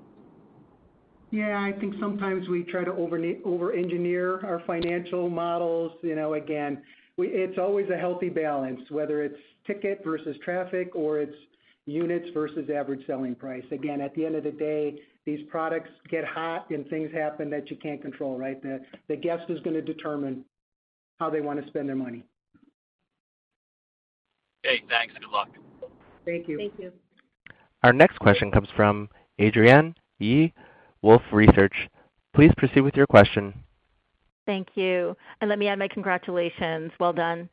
Yeah. 1.31 1.59
I 1.59 1.71
think 1.79 1.95
sometimes 1.99 2.47
we 2.47 2.63
try 2.63 2.83
to 2.83 2.93
over-engineer 2.93 4.45
our 4.45 4.61
financial 4.67 5.27
models. 5.27 5.93
You 6.03 6.15
know, 6.15 6.35
again, 6.35 6.83
it's 7.17 7.57
always 7.57 7.89
a 7.89 7.97
healthy 7.97 8.29
balance, 8.29 8.81
whether 8.89 9.23
it's 9.23 9.39
ticket 9.65 10.03
versus 10.05 10.37
traffic 10.43 10.91
or 10.93 11.19
it's 11.19 11.35
units 11.87 12.29
versus 12.33 12.69
average 12.69 13.05
selling 13.07 13.33
price. 13.33 13.65
Again, 13.71 14.01
at 14.01 14.13
the 14.13 14.25
end 14.25 14.35
of 14.35 14.43
the 14.43 14.51
day, 14.51 14.99
these 15.25 15.39
products 15.49 15.89
get 16.09 16.23
hot 16.23 16.69
and 16.69 16.87
things 16.87 17.11
happen 17.11 17.49
that 17.49 17.69
you 17.69 17.77
can't 17.77 18.01
control, 18.01 18.37
right? 18.37 18.61
The 19.07 19.15
guest 19.15 19.49
is 19.49 19.59
gonna 19.61 19.81
determine 19.81 20.45
how 21.19 21.29
they 21.29 21.41
wanna 21.41 21.65
spend 21.67 21.89
their 21.89 21.95
money. 21.95 22.23
Okay, 24.65 24.83
thanks. 24.89 25.13
and 25.15 25.23
Good 25.23 25.31
luck. 25.31 25.49
Thank 26.25 26.47
you. 26.47 26.57
Thank 26.57 26.73
you. 26.79 26.91
Our 27.83 27.93
next 27.93 28.17
question 28.19 28.51
comes 28.51 28.67
from 28.75 29.09
Adrienne 29.39 29.95
Yih, 30.19 30.51
Wolfe 31.01 31.21
Research. 31.31 31.75
Please 32.33 32.51
proceed 32.57 32.81
with 32.81 32.95
your 32.95 33.05
question. 33.05 33.53
Thank 34.45 34.69
you. 34.75 35.15
And 35.41 35.49
let 35.49 35.59
me 35.59 35.67
add 35.67 35.79
my 35.79 35.87
congratulations. 35.87 36.91
Well 36.99 37.13
done. 37.13 37.49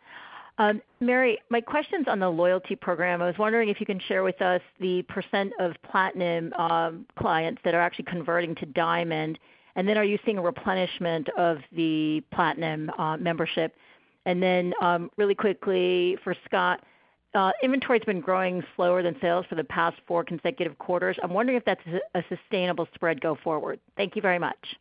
Um, 0.63 0.81
Mary, 1.01 1.39
my 1.51 1.61
question's 1.61 2.07
on 2.07 2.21
the 2.21 2.31
loyalty 2.31 2.77
program. 2.77 3.21
I 3.21 3.27
was 3.27 3.37
wondering 3.37 3.69
if 3.69 3.81
you 3.81 3.87
can 3.87 3.99
share 3.99 4.23
with 4.23 4.41
us 4.41 4.61
the 4.79 5.03
percent 5.03 5.53
% 5.57 5.59
of 5.59 5.73
platinum 5.91 6.53
um, 6.53 7.05
clients 7.19 7.61
that 7.65 7.75
are 7.75 7.81
actually 7.81 8.05
converting 8.05 8.55
to 8.57 8.67
diamond. 8.67 9.41
And 9.75 9.89
then 9.89 9.99
are 9.99 10.05
you 10.05 10.21
seeing 10.25 10.39
a 10.39 10.43
replenishment 10.43 11.29
of 11.37 11.59
the 11.73 12.23
platinum 12.33 12.91
uh, 12.97 13.17
membership? 13.17 13.75
And 14.25 14.41
then 14.41 14.73
um 14.81 15.11
really 15.17 15.35
quickly 15.35 16.17
for 16.23 16.33
Scott, 16.45 16.79
uh, 17.35 17.51
inventory's 17.65 18.05
been 18.05 18.21
growing 18.21 18.63
slower 18.77 19.03
than 19.03 19.17
sales 19.21 19.45
for 19.49 19.57
the 19.57 19.65
past 19.65 19.97
four 20.07 20.23
consecutive 20.23 20.79
quarters. 20.79 21.17
I'm 21.25 21.33
wondering 21.33 21.59
if 21.59 21.65
that's 21.65 21.83
a 22.15 22.23
sustainable 22.29 22.87
spread 22.95 23.21
go 23.21 23.37
forward. 23.43 23.81
Thank 23.97 24.15
you 24.15 24.23
very 24.23 24.39
much. 24.39 24.77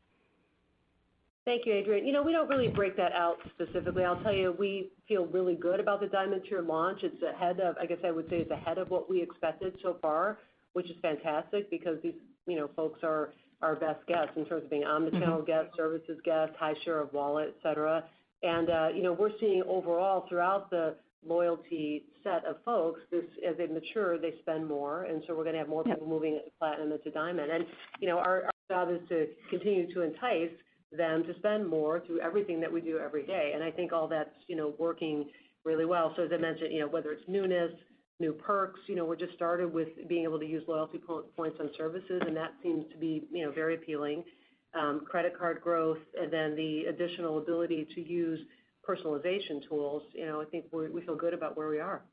Thank 1.43 1.65
you, 1.65 1.73
Adrienne. 1.73 2.05
You 2.05 2.13
know, 2.13 2.21
we 2.21 2.33
don't 2.33 2.47
really 2.47 2.67
break 2.67 2.95
that 2.97 3.13
out 3.13 3.37
specifically. 3.55 4.03
I'll 4.03 4.21
tell 4.21 4.33
you, 4.33 4.55
we 4.59 4.91
feel 5.07 5.25
really 5.25 5.55
good 5.55 5.79
about 5.79 5.99
the 5.99 6.07
Diamond 6.07 6.43
tier 6.47 6.61
launch. 6.61 6.99
It's 7.01 7.21
ahead 7.23 7.59
of, 7.59 7.75
I 7.81 7.87
guess 7.87 7.97
I 8.05 8.11
would 8.11 8.29
say 8.29 8.37
it's 8.37 8.51
ahead 8.51 8.77
of 8.77 8.91
what 8.91 9.09
we 9.09 9.21
expected 9.23 9.75
so 9.81 9.97
far, 10.01 10.37
which 10.73 10.85
is 10.85 10.95
fantastic 11.01 11.69
because 11.71 11.97
these, 12.03 12.13
you 12.45 12.57
know, 12.57 12.69
folks 12.75 12.99
are 13.01 13.33
our 13.63 13.75
best 13.75 14.05
guests 14.07 14.33
in 14.35 14.45
terms 14.45 14.63
of 14.63 14.69
being 14.69 14.83
omni-channel 14.83 15.37
mm-hmm. 15.37 15.45
guests, 15.45 15.71
services 15.75 16.19
guests, 16.23 16.55
high 16.59 16.75
share 16.85 16.99
of 16.99 17.11
wallet, 17.11 17.55
et 17.55 17.67
cetera. 17.67 18.03
And, 18.43 18.69
uh, 18.69 18.87
you 18.95 19.01
know, 19.01 19.13
we're 19.13 19.37
seeing 19.39 19.63
overall 19.67 20.25
throughout 20.29 20.69
the 20.69 20.95
loyalty 21.27 22.05
set 22.23 22.45
of 22.45 22.57
folks, 22.65 22.99
this, 23.11 23.25
as 23.47 23.57
they 23.57 23.67
mature, 23.67 24.17
they 24.17 24.33
spend 24.41 24.67
more, 24.67 25.03
and 25.03 25.23
so 25.27 25.35
we're 25.35 25.43
gonna 25.43 25.59
have 25.59 25.69
more 25.69 25.83
people 25.83 26.07
moving 26.07 26.33
into 26.33 26.49
platinum 26.57 26.91
into 26.91 27.11
diamond. 27.11 27.51
And 27.51 27.65
you 27.99 28.07
know, 28.07 28.17
our 28.17 28.49
job 28.69 28.89
is 28.89 28.99
to 29.09 29.27
continue 29.49 29.91
to 29.93 30.01
entice 30.01 30.49
them 30.91 31.23
to 31.23 31.33
spend 31.35 31.67
more 31.67 32.01
through 32.05 32.19
everything 32.19 32.59
that 32.61 32.71
we 32.71 32.81
do 32.81 32.99
every 32.99 33.25
day. 33.25 33.51
And 33.53 33.63
I 33.63 33.71
think 33.71 33.93
all 33.93 34.07
that's, 34.07 34.35
you 34.47 34.55
know, 34.55 34.73
working 34.77 35.29
really 35.63 35.85
well. 35.85 36.13
So 36.15 36.23
as 36.23 36.31
I 36.33 36.37
mentioned, 36.37 36.73
you 36.73 36.79
know, 36.81 36.87
whether 36.87 37.11
it's 37.11 37.23
newness, 37.27 37.71
new 38.19 38.33
perks, 38.33 38.79
you 38.87 38.95
know, 38.95 39.05
we're 39.05 39.15
just 39.15 39.33
started 39.33 39.73
with 39.73 39.89
being 40.07 40.23
able 40.23 40.39
to 40.39 40.45
use 40.45 40.63
loyalty 40.67 40.99
points 41.35 41.57
on 41.59 41.69
services, 41.77 42.21
and 42.25 42.35
that 42.35 42.51
seems 42.61 42.85
to 42.91 42.97
be, 42.97 43.23
you 43.31 43.45
know, 43.45 43.51
very 43.51 43.75
appealing. 43.75 44.23
Um, 44.73 45.01
credit 45.05 45.37
card 45.37 45.59
growth 45.59 45.97
and 46.17 46.31
then 46.31 46.55
the 46.55 46.85
additional 46.85 47.39
ability 47.39 47.87
to 47.93 48.01
use 48.01 48.39
personalization 48.87 49.67
tools, 49.67 50.03
you 50.13 50.25
know, 50.25 50.41
I 50.41 50.45
think 50.45 50.65
we 50.71 51.01
feel 51.01 51.15
good 51.15 51.33
about 51.33 51.57
where 51.57 51.67
we 51.67 51.79
are. 51.79 52.03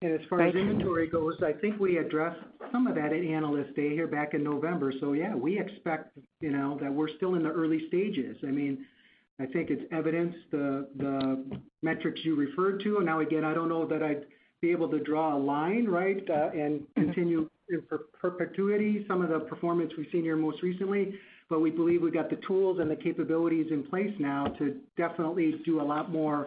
And 0.00 0.12
as 0.12 0.20
far 0.30 0.42
as 0.42 0.54
inventory 0.54 1.08
goes, 1.08 1.34
I 1.42 1.52
think 1.52 1.80
we 1.80 1.98
addressed 1.98 2.40
some 2.70 2.86
of 2.86 2.94
that 2.94 3.12
at 3.12 3.24
Analyst 3.24 3.74
Day 3.74 3.90
here 3.90 4.06
back 4.06 4.32
in 4.32 4.44
November. 4.44 4.92
So 5.00 5.12
yeah, 5.12 5.34
we 5.34 5.58
expect, 5.58 6.16
you 6.40 6.52
know, 6.52 6.78
that 6.80 6.92
we're 6.92 7.08
still 7.16 7.34
in 7.34 7.42
the 7.42 7.50
early 7.50 7.88
stages. 7.88 8.36
I 8.44 8.52
mean, 8.52 8.86
I 9.40 9.46
think 9.46 9.70
it's 9.70 9.82
evidenced 9.90 10.38
the 10.52 11.44
metrics 11.82 12.20
you 12.24 12.36
referred 12.36 12.80
to. 12.84 13.00
Now, 13.00 13.20
again, 13.20 13.44
I 13.44 13.54
don't 13.54 13.68
know 13.68 13.86
that 13.86 14.02
I'd 14.02 14.26
be 14.60 14.70
able 14.70 14.88
to 14.88 15.00
draw 15.00 15.36
a 15.36 15.38
line, 15.38 15.86
right, 15.86 16.22
uh, 16.30 16.50
and 16.52 16.80
mm-hmm. 16.80 17.02
continue 17.02 17.50
in 17.68 17.82
perpetuity 18.20 19.04
some 19.08 19.20
of 19.20 19.30
the 19.30 19.40
performance 19.40 19.92
we've 19.98 20.08
seen 20.12 20.22
here 20.22 20.36
most 20.36 20.62
recently. 20.62 21.14
But 21.50 21.60
we 21.60 21.70
believe 21.70 22.02
we've 22.02 22.12
got 22.12 22.30
the 22.30 22.38
tools 22.46 22.78
and 22.78 22.90
the 22.90 22.96
capabilities 22.96 23.68
in 23.70 23.82
place 23.82 24.12
now 24.18 24.46
to 24.58 24.76
definitely 24.96 25.60
do 25.64 25.80
a 25.80 25.82
lot 25.82 26.10
more 26.10 26.46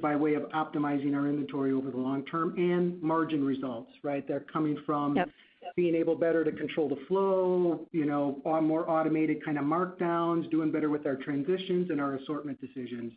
by 0.00 0.16
way 0.16 0.34
of 0.34 0.42
optimizing 0.50 1.14
our 1.14 1.28
inventory 1.28 1.72
over 1.72 1.90
the 1.90 1.96
long 1.96 2.24
term 2.26 2.54
and 2.56 3.00
margin 3.02 3.44
results, 3.44 3.90
right? 4.02 4.26
They're 4.26 4.44
coming 4.52 4.78
from. 4.86 5.16
Yep. 5.16 5.30
Being 5.76 5.94
able 5.94 6.14
better 6.14 6.44
to 6.44 6.52
control 6.52 6.90
the 6.90 6.98
flow, 7.08 7.88
you 7.90 8.04
know, 8.04 8.38
on 8.44 8.66
more 8.66 8.88
automated 8.88 9.42
kind 9.42 9.56
of 9.58 9.64
markdowns, 9.64 10.48
doing 10.50 10.70
better 10.70 10.90
with 10.90 11.06
our 11.06 11.16
transitions 11.16 11.90
and 11.90 12.02
our 12.02 12.16
assortment 12.16 12.60
decisions. 12.60 13.12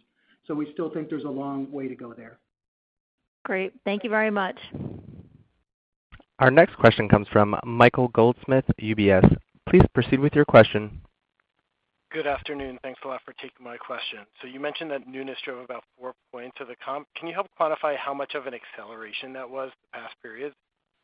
So 0.47 0.55
we 0.55 0.72
still 0.72 0.89
think 0.89 1.09
there's 1.09 1.26
a 1.26 1.30
long 1.30 1.70
way 1.70 1.89
to 1.89 1.95
go 1.95 2.13
there. 2.13 2.39
Great. 3.43 3.74
Thank 3.84 4.05
you 4.05 4.09
very 4.09 4.32
much. 4.32 4.57
Our 6.39 6.49
next 6.49 6.76
question 6.78 7.09
comes 7.09 7.28
from 7.32 7.59
Michael 7.65 8.07
Goldsmith, 8.09 8.65
UBS. 8.82 9.38
Please 9.70 9.84
proceed 9.93 10.20
with 10.20 10.34
your 10.34 10.45
question. 10.45 11.01
Good 12.10 12.26
afternoon. 12.26 12.80
Thanks 12.84 13.01
a 13.03 13.08
lot 13.10 13.22
for 13.26 13.34
taking 13.34 13.66
my 13.66 13.76
question. 13.76 14.20
So 14.41 14.47
you 14.47 14.62
mentioned 14.62 14.89
that 14.91 15.08
newness 15.08 15.38
drove 15.43 15.64
about 15.64 15.84
4 15.99 16.14
points 16.32 16.55
of 16.62 16.70
the 16.70 16.76
comp. 16.84 17.05
Can 17.18 17.28
you 17.28 17.34
help 17.34 17.47
quantify 17.60 17.97
how 17.97 18.14
much 18.14 18.34
of 18.34 18.47
an 18.47 18.53
acceleration 18.53 19.34
that 19.34 19.49
was 19.49 19.72
the 19.82 19.99
past 19.99 20.16
periods? 20.22 20.55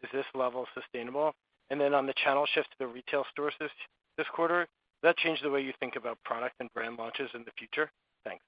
Is 0.02 0.10
this 0.14 0.26
level 0.34 0.66
sustainable? 0.74 1.34
And 1.70 1.80
then 1.80 1.94
on 1.94 2.06
the 2.06 2.14
channel 2.24 2.46
shift 2.54 2.70
to 2.72 2.78
the 2.80 2.88
retail 2.88 3.26
stores 3.32 3.54
this 3.60 4.28
quarter, 4.34 4.62
does 4.62 5.10
that 5.10 5.18
change 5.18 5.42
the 5.42 5.50
way 5.50 5.62
you 5.62 5.74
think 5.82 5.98
about 5.98 6.18
product 6.24 6.56
and 6.62 6.72
brand 6.74 6.98
launches 6.98 7.30
in 7.34 7.44
the 7.44 7.52
future? 7.58 7.92
Thanks. 8.24 8.44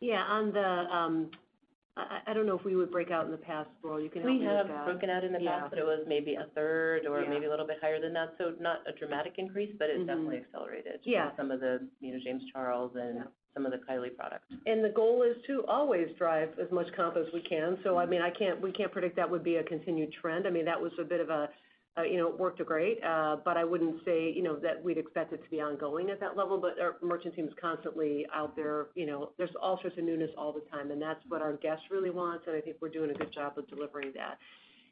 Yeah. 0.00 0.24
On 0.24 0.52
the, 0.52 0.68
um, 0.94 1.30
I 1.98 2.32
don't 2.32 2.46
know 2.46 2.56
if 2.56 2.64
we 2.64 2.76
would 2.76 2.90
break 2.90 3.10
out 3.10 3.24
in 3.24 3.32
the 3.32 3.36
past, 3.36 3.68
Laurel, 3.82 4.00
you 4.00 4.08
can 4.08 4.22
help 4.22 4.32
me 4.32 4.38
with 4.38 4.48
that. 4.48 4.66
We 4.66 4.72
have 4.72 4.84
broken 4.84 5.10
out 5.10 5.24
in 5.24 5.32
the 5.32 5.40
past. 5.40 5.72
Yeah. 5.74 5.80
It 5.80 5.84
was 5.84 6.04
maybe 6.06 6.34
a 6.34 6.46
third 6.54 7.06
or 7.06 7.28
Maybe 7.28 7.46
a 7.46 7.50
little 7.50 7.66
bit 7.66 7.78
higher 7.80 8.00
than 8.00 8.12
that. 8.14 8.34
So 8.38 8.54
not 8.60 8.78
a 8.86 8.92
dramatic 8.96 9.34
increase, 9.38 9.74
but 9.78 9.90
it 9.90 9.98
mm-hmm. 9.98 10.06
definitely 10.06 10.36
accelerated. 10.38 11.00
Yeah. 11.04 11.30
Some 11.36 11.50
of 11.50 11.60
the, 11.60 11.88
you 12.00 12.12
know, 12.12 12.20
James 12.24 12.42
Charles 12.52 12.92
and 12.94 13.24
Some 13.54 13.66
of 13.66 13.72
the 13.72 13.78
Kylie 13.78 14.14
products. 14.16 14.44
And 14.66 14.84
the 14.84 14.90
goal 14.90 15.22
is 15.22 15.36
to 15.48 15.64
always 15.66 16.06
drive 16.16 16.50
as 16.62 16.70
much 16.70 16.86
comp 16.94 17.16
as 17.16 17.26
we 17.34 17.40
can. 17.40 17.78
So 17.82 17.98
I 17.98 18.06
mean, 18.06 18.22
I 18.22 18.30
can't 18.30 18.60
we 18.60 18.70
can't 18.70 18.92
predict 18.92 19.16
that 19.16 19.28
would 19.28 19.42
be 19.42 19.56
a 19.56 19.64
continued 19.64 20.12
trend. 20.12 20.46
I 20.46 20.50
mean, 20.50 20.64
that 20.64 20.80
was 20.80 20.92
a 21.00 21.04
bit 21.04 21.20
of 21.20 21.30
a, 21.30 21.40
you 21.40 21.40
know, 21.40 21.48
it 21.48 21.48
worked 22.38 22.64
great. 22.64 23.02
Uh 23.04 23.36
but 23.44 23.56
I 23.56 23.64
wouldn't 23.64 24.04
say, 24.04 24.32
you 24.34 24.42
know, 24.42 24.56
that 24.56 24.82
we'd 24.82 24.98
expect 24.98 25.32
it 25.32 25.42
to 25.42 25.50
be 25.50 25.60
ongoing 25.60 26.10
at 26.10 26.20
that 26.20 26.36
level. 26.36 26.58
But 26.58 26.80
our 26.80 26.96
merchant 27.02 27.34
team 27.34 27.46
is 27.46 27.54
constantly 27.60 28.26
out 28.34 28.54
there. 28.56 28.86
You 28.94 29.06
know, 29.06 29.30
there's 29.38 29.50
all 29.60 29.80
sorts 29.80 29.98
of 29.98 30.04
newness 30.04 30.30
all 30.36 30.52
the 30.52 30.64
time, 30.70 30.90
and 30.90 31.00
that's 31.00 31.20
what 31.28 31.42
our 31.42 31.54
guests 31.54 31.84
really 31.90 32.10
want, 32.10 32.42
and 32.46 32.56
I 32.56 32.60
think 32.60 32.76
we're 32.80 32.88
doing 32.88 33.10
a 33.10 33.14
good 33.14 33.32
job 33.32 33.58
of 33.58 33.68
delivering 33.68 34.12
that. 34.14 34.38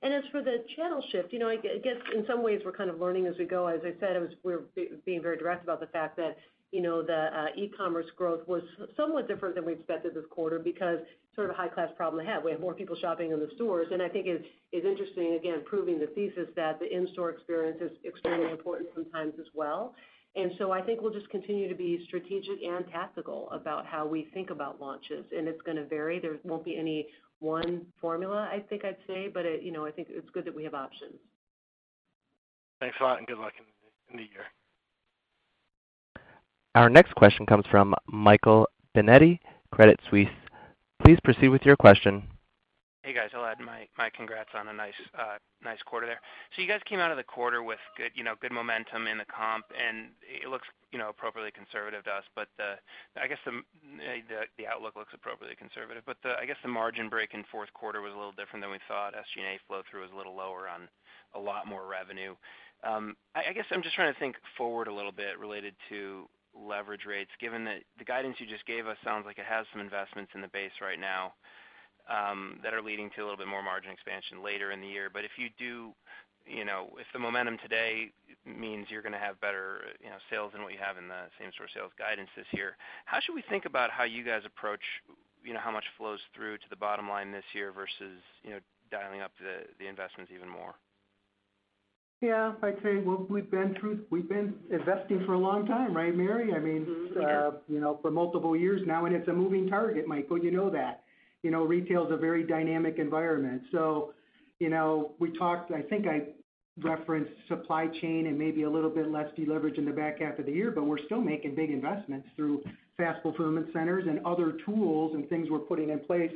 And 0.02 0.12
as 0.12 0.24
for 0.30 0.42
the 0.42 0.58
channel 0.76 1.02
shift, 1.10 1.32
you 1.32 1.38
know, 1.38 1.48
I 1.48 1.56
guess 1.56 1.96
in 2.14 2.24
some 2.26 2.42
ways 2.42 2.60
we're 2.64 2.72
kind 2.72 2.90
of 2.90 3.00
learning 3.00 3.26
as 3.26 3.34
we 3.38 3.46
go. 3.46 3.66
As 3.66 3.80
I 3.82 3.98
said, 3.98 4.14
we're 4.42 4.64
being 5.04 5.22
very 5.22 5.38
direct 5.38 5.64
about 5.64 5.80
the 5.80 5.86
fact 5.86 6.16
that, 6.18 6.36
you 6.72 6.82
know, 6.82 7.02
the 7.02 7.30
uh, 7.32 7.46
e-commerce 7.56 8.06
growth 8.16 8.46
was 8.46 8.62
somewhat 8.96 9.28
different 9.28 9.54
than 9.54 9.64
we 9.64 9.72
expected 9.72 10.14
this 10.14 10.24
quarter 10.30 10.58
because 10.58 10.98
sort 11.34 11.50
of 11.50 11.54
a 11.54 11.58
high-class 11.58 11.90
problem 11.96 12.24
to 12.24 12.30
have. 12.30 12.42
We 12.42 12.50
have 12.50 12.60
more 12.60 12.74
people 12.74 12.96
shopping 13.00 13.30
in 13.30 13.38
the 13.38 13.48
stores. 13.54 13.88
And 13.92 14.02
I 14.02 14.08
think 14.08 14.26
it's 14.26 14.44
interesting, 14.72 15.34
again, 15.34 15.62
proving 15.64 16.00
the 16.00 16.08
thesis 16.08 16.48
that 16.56 16.80
the 16.80 16.92
in-store 16.92 17.30
experience 17.30 17.78
is 17.80 17.92
extremely 18.04 18.50
important 18.50 18.88
sometimes 18.94 19.34
as 19.38 19.46
well. 19.54 19.94
And 20.34 20.52
so 20.58 20.72
I 20.72 20.82
think 20.82 21.00
we'll 21.00 21.12
just 21.12 21.30
continue 21.30 21.68
to 21.68 21.74
be 21.74 22.04
strategic 22.08 22.62
and 22.62 22.84
tactical 22.90 23.48
about 23.52 23.86
how 23.86 24.06
we 24.06 24.28
think 24.34 24.50
about 24.50 24.80
launches. 24.80 25.24
And 25.36 25.46
it's 25.46 25.62
gonna 25.62 25.84
vary. 25.84 26.18
There 26.18 26.36
won't 26.42 26.64
be 26.64 26.76
any 26.76 27.06
one 27.38 27.86
formula, 28.00 28.48
I 28.50 28.60
think 28.68 28.84
I'd 28.84 28.96
say. 29.06 29.28
But, 29.32 29.62
you 29.62 29.72
know, 29.72 29.86
I 29.86 29.90
think 29.90 30.08
it's 30.10 30.28
good 30.30 30.44
that 30.46 30.54
we 30.54 30.64
have 30.64 30.74
options. 30.74 31.14
Thanks 32.80 32.96
a 33.00 33.04
lot, 33.04 33.18
and 33.18 33.26
good 33.26 33.38
luck 33.38 33.52
in 34.10 34.16
the 34.16 34.24
year. 34.24 34.44
Our 36.76 36.90
next 36.90 37.14
question 37.14 37.46
comes 37.46 37.64
from 37.70 37.94
Michael 38.06 38.68
Binetti, 38.94 39.38
Credit 39.72 39.98
Suisse. 40.10 40.28
Please 41.02 41.16
proceed 41.24 41.48
with 41.48 41.64
your 41.64 41.74
question. 41.74 42.22
Hey, 43.02 43.14
guys. 43.14 43.30
I'll 43.32 43.46
add 43.46 43.60
my 43.64 43.88
congrats 44.14 44.50
on 44.52 44.68
a 44.68 44.74
nice 44.74 44.92
quarter 45.86 46.06
there. 46.06 46.20
So 46.54 46.60
you 46.60 46.68
guys 46.68 46.80
came 46.84 47.00
out 47.00 47.10
of 47.10 47.16
the 47.16 47.24
quarter 47.24 47.62
with 47.62 47.78
good, 47.96 48.10
you 48.14 48.22
know, 48.22 48.34
good 48.42 48.52
momentum 48.52 49.06
in 49.06 49.16
the 49.16 49.24
comp, 49.24 49.64
and 49.72 50.08
it 50.20 50.50
looks, 50.50 50.68
you 50.92 50.98
know, 50.98 51.08
appropriately 51.08 51.50
conservative 51.50 52.04
to 52.04 52.10
us. 52.10 52.24
But 52.36 52.48
uh 52.60 52.76
I 53.16 53.26
guess 53.26 53.38
the 53.48 54.66
outlook 54.66 54.96
looks 54.96 55.14
appropriately 55.14 55.56
conservative. 55.56 56.04
I 56.06 56.44
guess 56.44 56.60
the 56.62 56.68
margin 56.68 57.08
break 57.08 57.32
in 57.32 57.42
fourth 57.50 57.72
quarter 57.72 58.02
was 58.02 58.12
a 58.12 58.16
little 58.20 58.36
different 58.36 58.62
than 58.62 58.70
we 58.70 58.84
thought. 58.86 59.14
SG&A 59.16 59.56
flow 59.66 59.80
through 59.90 60.02
was 60.02 60.12
a 60.12 60.16
little 60.16 60.36
lower 60.36 60.68
on 60.68 60.92
a 61.32 61.40
lot 61.40 61.66
more 61.66 61.86
revenue. 61.88 62.36
I 62.84 63.52
guess 63.54 63.64
I'm 63.70 63.82
just 63.82 63.94
trying 63.94 64.12
to 64.12 64.20
think 64.20 64.36
forward 64.58 64.88
a 64.88 64.94
little 64.94 65.12
bit 65.12 65.38
related 65.38 65.72
to 65.88 66.28
leverage 66.56 67.04
rates, 67.06 67.30
given 67.40 67.64
that 67.64 67.82
the 67.98 68.04
guidance 68.04 68.36
you 68.38 68.46
just 68.46 68.66
gave 68.66 68.86
us 68.86 68.96
sounds 69.04 69.26
like 69.26 69.38
it 69.38 69.44
has 69.44 69.66
some 69.72 69.80
investments 69.80 70.32
in 70.34 70.40
the 70.40 70.48
base 70.48 70.72
right 70.80 70.98
now, 70.98 71.34
um, 72.08 72.58
that 72.62 72.72
are 72.72 72.82
leading 72.82 73.10
to 73.10 73.20
a 73.20 73.24
little 73.24 73.36
bit 73.36 73.48
more 73.48 73.62
margin 73.62 73.90
expansion 73.90 74.42
later 74.42 74.70
in 74.70 74.80
the 74.80 74.86
year. 74.86 75.10
But 75.12 75.24
if 75.24 75.32
you 75.36 75.48
do, 75.58 75.92
you 76.46 76.64
know, 76.64 76.88
if 76.98 77.06
the 77.12 77.18
momentum 77.18 77.58
today 77.58 78.12
means 78.46 78.86
you're 78.88 79.02
gonna 79.02 79.18
have 79.18 79.40
better, 79.40 79.82
you 80.00 80.08
know, 80.08 80.18
sales 80.30 80.52
than 80.52 80.62
what 80.62 80.72
you 80.72 80.78
have 80.78 80.96
in 80.96 81.08
the 81.08 81.26
same-store 81.38 81.66
sales 81.74 81.92
guidance 81.98 82.30
this 82.36 82.46
year, 82.52 82.76
how 83.04 83.18
should 83.20 83.34
we 83.34 83.42
think 83.42 83.64
about 83.64 83.90
how 83.90 84.04
you 84.04 84.22
guys 84.22 84.42
approach, 84.46 84.82
you 85.44 85.52
know, 85.52 85.60
how 85.60 85.72
much 85.72 85.84
flows 85.98 86.20
through 86.34 86.58
to 86.58 86.68
the 86.70 86.76
bottom 86.76 87.08
line 87.08 87.32
this 87.32 87.44
year 87.52 87.72
versus, 87.72 88.22
you 88.44 88.50
know, 88.50 88.60
dialing 88.90 89.20
up 89.20 89.32
the 89.40 89.86
investments 89.86 90.30
even 90.34 90.48
more? 90.48 90.74
Yeah. 92.20 92.54
I'd 92.62 92.76
say, 92.82 92.96
well, 92.96 93.26
we've 93.28 93.50
been 93.50 93.76
through 93.78 94.04
we've 94.10 94.28
been 94.28 94.54
investing 94.70 95.24
for 95.26 95.34
a 95.34 95.38
long 95.38 95.66
time, 95.66 95.94
right, 95.94 96.14
Mary? 96.14 96.54
I 96.54 96.58
mean, 96.58 96.86
mm-hmm, 96.86 97.20
uh, 97.20 97.58
you 97.68 97.80
know, 97.80 97.98
for 98.02 98.10
multiple 98.10 98.56
years 98.56 98.82
now, 98.86 99.04
and 99.04 99.14
it's 99.14 99.28
a 99.28 99.32
moving 99.32 99.68
target, 99.68 100.06
Michael, 100.06 100.38
you 100.38 100.50
know 100.50 100.70
that. 100.70 101.02
You 101.42 101.50
know, 101.50 101.62
retail 101.62 102.06
is 102.06 102.12
a 102.12 102.16
very 102.16 102.44
dynamic 102.44 102.98
environment. 102.98 103.62
So, 103.70 104.14
you 104.58 104.70
know, 104.70 105.12
we 105.18 105.36
talked, 105.36 105.70
I 105.70 105.82
think 105.82 106.06
I 106.06 106.22
referenced 106.82 107.32
supply 107.48 107.86
chain 108.00 108.26
and 108.26 108.38
maybe 108.38 108.64
a 108.64 108.70
little 108.70 108.90
bit 108.90 109.10
less 109.10 109.28
deleverage 109.36 109.78
in 109.78 109.84
the 109.84 109.92
back 109.92 110.20
half 110.20 110.38
of 110.38 110.46
the 110.46 110.52
year, 110.52 110.70
but 110.70 110.84
we're 110.84 111.04
still 111.06 111.20
making 111.20 111.54
big 111.54 111.70
investments 111.70 112.28
through 112.36 112.62
fast 112.96 113.22
fulfillment 113.22 113.66
centers 113.72 114.04
and 114.06 114.24
other 114.26 114.56
tools 114.64 115.14
and 115.14 115.28
things 115.28 115.48
we're 115.50 115.58
putting 115.58 115.90
in 115.90 116.00
place 116.00 116.32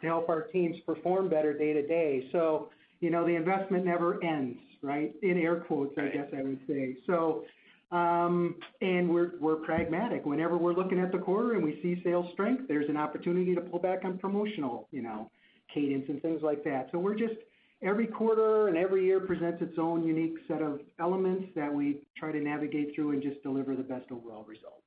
to 0.00 0.06
help 0.06 0.28
our 0.28 0.42
teams 0.42 0.76
perform 0.86 1.28
better 1.28 1.56
day 1.56 1.72
to 1.72 1.86
day. 1.86 2.26
So, 2.32 2.70
you 3.00 3.10
know, 3.10 3.24
the 3.26 3.34
investment 3.34 3.84
never 3.84 4.22
ends, 4.24 4.58
right? 4.82 5.14
In 5.22 5.38
air 5.38 5.56
quotes, 5.56 5.96
I 5.98 6.08
guess 6.08 6.26
I 6.36 6.42
would 6.42 6.60
say. 6.66 6.96
So 7.06 7.44
um 7.90 8.56
and 8.82 9.08
we're 9.08 9.32
we're 9.40 9.56
pragmatic. 9.56 10.26
Whenever 10.26 10.58
we're 10.58 10.74
looking 10.74 10.98
at 10.98 11.10
the 11.10 11.18
quarter 11.18 11.54
and 11.54 11.64
we 11.64 11.80
see 11.82 12.00
sales 12.04 12.30
strength, 12.32 12.64
there's 12.68 12.88
an 12.88 12.96
opportunity 12.96 13.54
to 13.54 13.60
pull 13.60 13.78
back 13.78 14.04
on 14.04 14.18
promotional, 14.18 14.88
you 14.90 15.02
know, 15.02 15.30
cadence 15.72 16.04
and 16.08 16.20
things 16.20 16.42
like 16.42 16.62
that. 16.64 16.88
So 16.92 16.98
we're 16.98 17.14
just 17.16 17.34
every 17.82 18.06
quarter 18.06 18.68
and 18.68 18.76
every 18.76 19.04
year 19.04 19.20
presents 19.20 19.62
its 19.62 19.78
own 19.78 20.04
unique 20.04 20.34
set 20.48 20.62
of 20.62 20.80
elements 20.98 21.46
that 21.54 21.72
we 21.72 22.00
try 22.16 22.32
to 22.32 22.40
navigate 22.40 22.94
through 22.94 23.12
and 23.12 23.22
just 23.22 23.42
deliver 23.42 23.74
the 23.76 23.82
best 23.82 24.10
overall 24.10 24.44
result. 24.44 24.82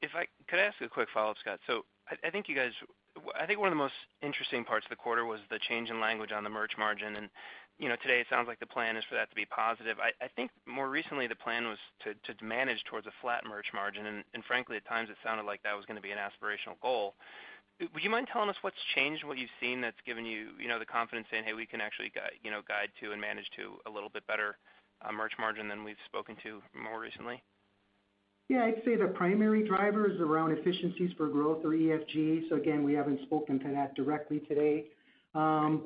If 0.00 0.10
I 0.14 0.26
could 0.48 0.58
I 0.58 0.64
ask 0.64 0.80
a 0.80 0.88
quick 0.88 1.08
follow-up, 1.14 1.36
Scott? 1.40 1.60
So 1.66 1.84
I 2.24 2.30
think 2.30 2.48
you 2.48 2.56
guys 2.56 2.72
w 3.14 3.32
I 3.38 3.46
think 3.46 3.60
one 3.60 3.68
of 3.68 3.72
the 3.72 3.82
most 3.82 3.94
interesting 4.22 4.64
parts 4.64 4.84
of 4.86 4.90
the 4.90 4.96
quarter 4.96 5.24
was 5.24 5.40
the 5.50 5.58
change 5.68 5.90
in 5.90 6.00
language 6.00 6.32
on 6.32 6.44
the 6.44 6.50
merch 6.50 6.72
margin. 6.76 7.30
You 7.82 7.88
know, 7.88 7.98
today 7.98 8.22
it 8.22 8.30
sounds 8.30 8.46
like 8.46 8.60
the 8.62 8.70
plan 8.70 8.94
is 8.96 9.02
for 9.10 9.16
that 9.18 9.28
to 9.30 9.34
be 9.34 9.44
positive. 9.44 9.98
I 9.98 10.28
think 10.38 10.54
more 10.70 10.88
recently 10.88 11.26
the 11.26 11.34
plan 11.34 11.66
was 11.66 11.82
to 12.06 12.14
manage 12.38 12.78
towards 12.86 13.08
a 13.08 13.14
flat 13.20 13.42
merch 13.42 13.66
margin. 13.74 14.06
And 14.06 14.44
frankly, 14.46 14.76
at 14.76 14.86
times 14.86 15.10
it 15.10 15.16
sounded 15.18 15.46
like 15.50 15.64
that 15.64 15.74
was 15.74 15.84
gonna 15.86 16.00
be 16.00 16.14
an 16.14 16.18
aspirational 16.22 16.78
goal. 16.80 17.16
Would 17.80 18.04
you 18.04 18.08
mind 18.08 18.28
telling 18.32 18.48
us 18.48 18.56
what's 18.62 18.78
changed, 18.94 19.24
what 19.24 19.36
you've 19.36 19.50
seen 19.58 19.80
that's 19.80 19.98
given 20.06 20.24
you 20.24 20.50
you 20.60 20.68
know, 20.68 20.78
the 20.78 20.86
confidence 20.86 21.26
saying, 21.28 21.42
"Hey, 21.42 21.54
we 21.54 21.66
can 21.66 21.80
actually 21.80 22.12
you 22.44 22.52
know, 22.52 22.62
guide 22.68 22.92
to 23.00 23.10
and 23.10 23.20
manage 23.20 23.50
to 23.56 23.74
a 23.86 23.90
little 23.90 24.10
bit 24.10 24.24
better 24.28 24.58
uh, 25.04 25.10
merch 25.10 25.32
margin 25.36 25.66
than 25.66 25.82
we've 25.82 25.98
spoken 26.06 26.36
to 26.44 26.62
more 26.72 27.00
recently? 27.00 27.42
Yeah, 28.48 28.62
I'd 28.62 28.84
say 28.84 28.94
the 28.94 29.08
primary 29.08 29.66
driver 29.66 30.08
is 30.08 30.20
around 30.20 30.52
efficiencies 30.52 31.10
for 31.16 31.26
growth 31.26 31.64
or 31.64 31.70
EFG. 31.70 32.48
So 32.48 32.54
again, 32.54 32.84
we 32.84 32.94
haven't 32.94 33.22
spoken 33.22 33.58
to 33.58 33.72
that 33.72 33.96
directly 33.96 34.38
today. 34.38 34.84
Um, 35.34 35.80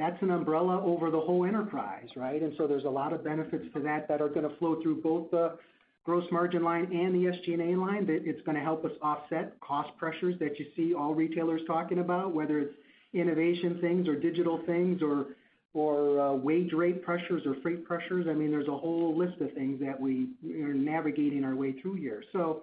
That's 0.00 0.20
an 0.22 0.30
umbrella 0.30 0.82
over 0.82 1.10
the 1.10 1.20
whole 1.20 1.44
enterprise, 1.44 2.08
right? 2.16 2.40
And 2.40 2.54
so 2.56 2.66
there's 2.66 2.86
a 2.86 2.90
lot 2.90 3.12
of 3.12 3.22
benefits 3.22 3.66
to 3.74 3.80
that 3.80 4.08
that 4.08 4.22
are 4.22 4.30
gonna 4.30 4.56
flow 4.58 4.80
through 4.80 5.02
both 5.02 5.30
the 5.30 5.58
gross 6.04 6.24
margin 6.32 6.64
line 6.64 6.84
and 6.90 7.14
the 7.14 7.28
SG&A 7.30 7.76
line, 7.76 8.06
that 8.06 8.22
it's 8.24 8.40
gonna 8.46 8.62
help 8.62 8.82
us 8.86 8.92
offset 9.02 9.60
cost 9.60 9.90
pressures 9.98 10.38
that 10.38 10.58
you 10.58 10.64
see 10.74 10.94
all 10.94 11.14
retailers 11.14 11.60
talking 11.66 11.98
about, 11.98 12.32
whether 12.32 12.60
it's 12.60 12.74
innovation 13.12 13.78
things 13.82 14.08
or 14.08 14.16
digital 14.16 14.62
things 14.64 15.02
or 15.02 15.26
or 15.74 16.18
uh, 16.18 16.32
wage 16.32 16.72
rate 16.72 17.04
pressures 17.04 17.42
or 17.44 17.54
freight 17.62 17.84
pressures. 17.84 18.26
I 18.28 18.32
mean, 18.32 18.50
there's 18.50 18.68
a 18.68 18.76
whole 18.76 19.16
list 19.16 19.38
of 19.42 19.52
things 19.52 19.80
that 19.80 20.00
we 20.00 20.28
are 20.64 20.72
navigating 20.72 21.44
our 21.44 21.54
way 21.54 21.72
through 21.80 21.94
here. 21.94 22.24
So, 22.32 22.62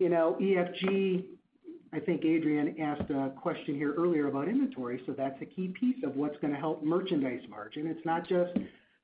you 0.00 0.08
know, 0.08 0.36
EFG, 0.42 1.24
I 1.94 2.00
think 2.00 2.24
Adrienne 2.24 2.74
asked 2.80 3.08
a 3.10 3.30
question 3.40 3.76
here 3.76 3.94
earlier 3.96 4.26
about 4.26 4.48
inventory, 4.48 5.00
so 5.06 5.12
that's 5.12 5.40
a 5.40 5.44
key 5.44 5.68
piece 5.68 6.02
of 6.02 6.16
what's 6.16 6.36
gonna 6.38 6.56
help 6.56 6.82
merchandise 6.82 7.42
margin. 7.48 7.86
It's 7.86 8.04
not 8.04 8.28
just 8.28 8.52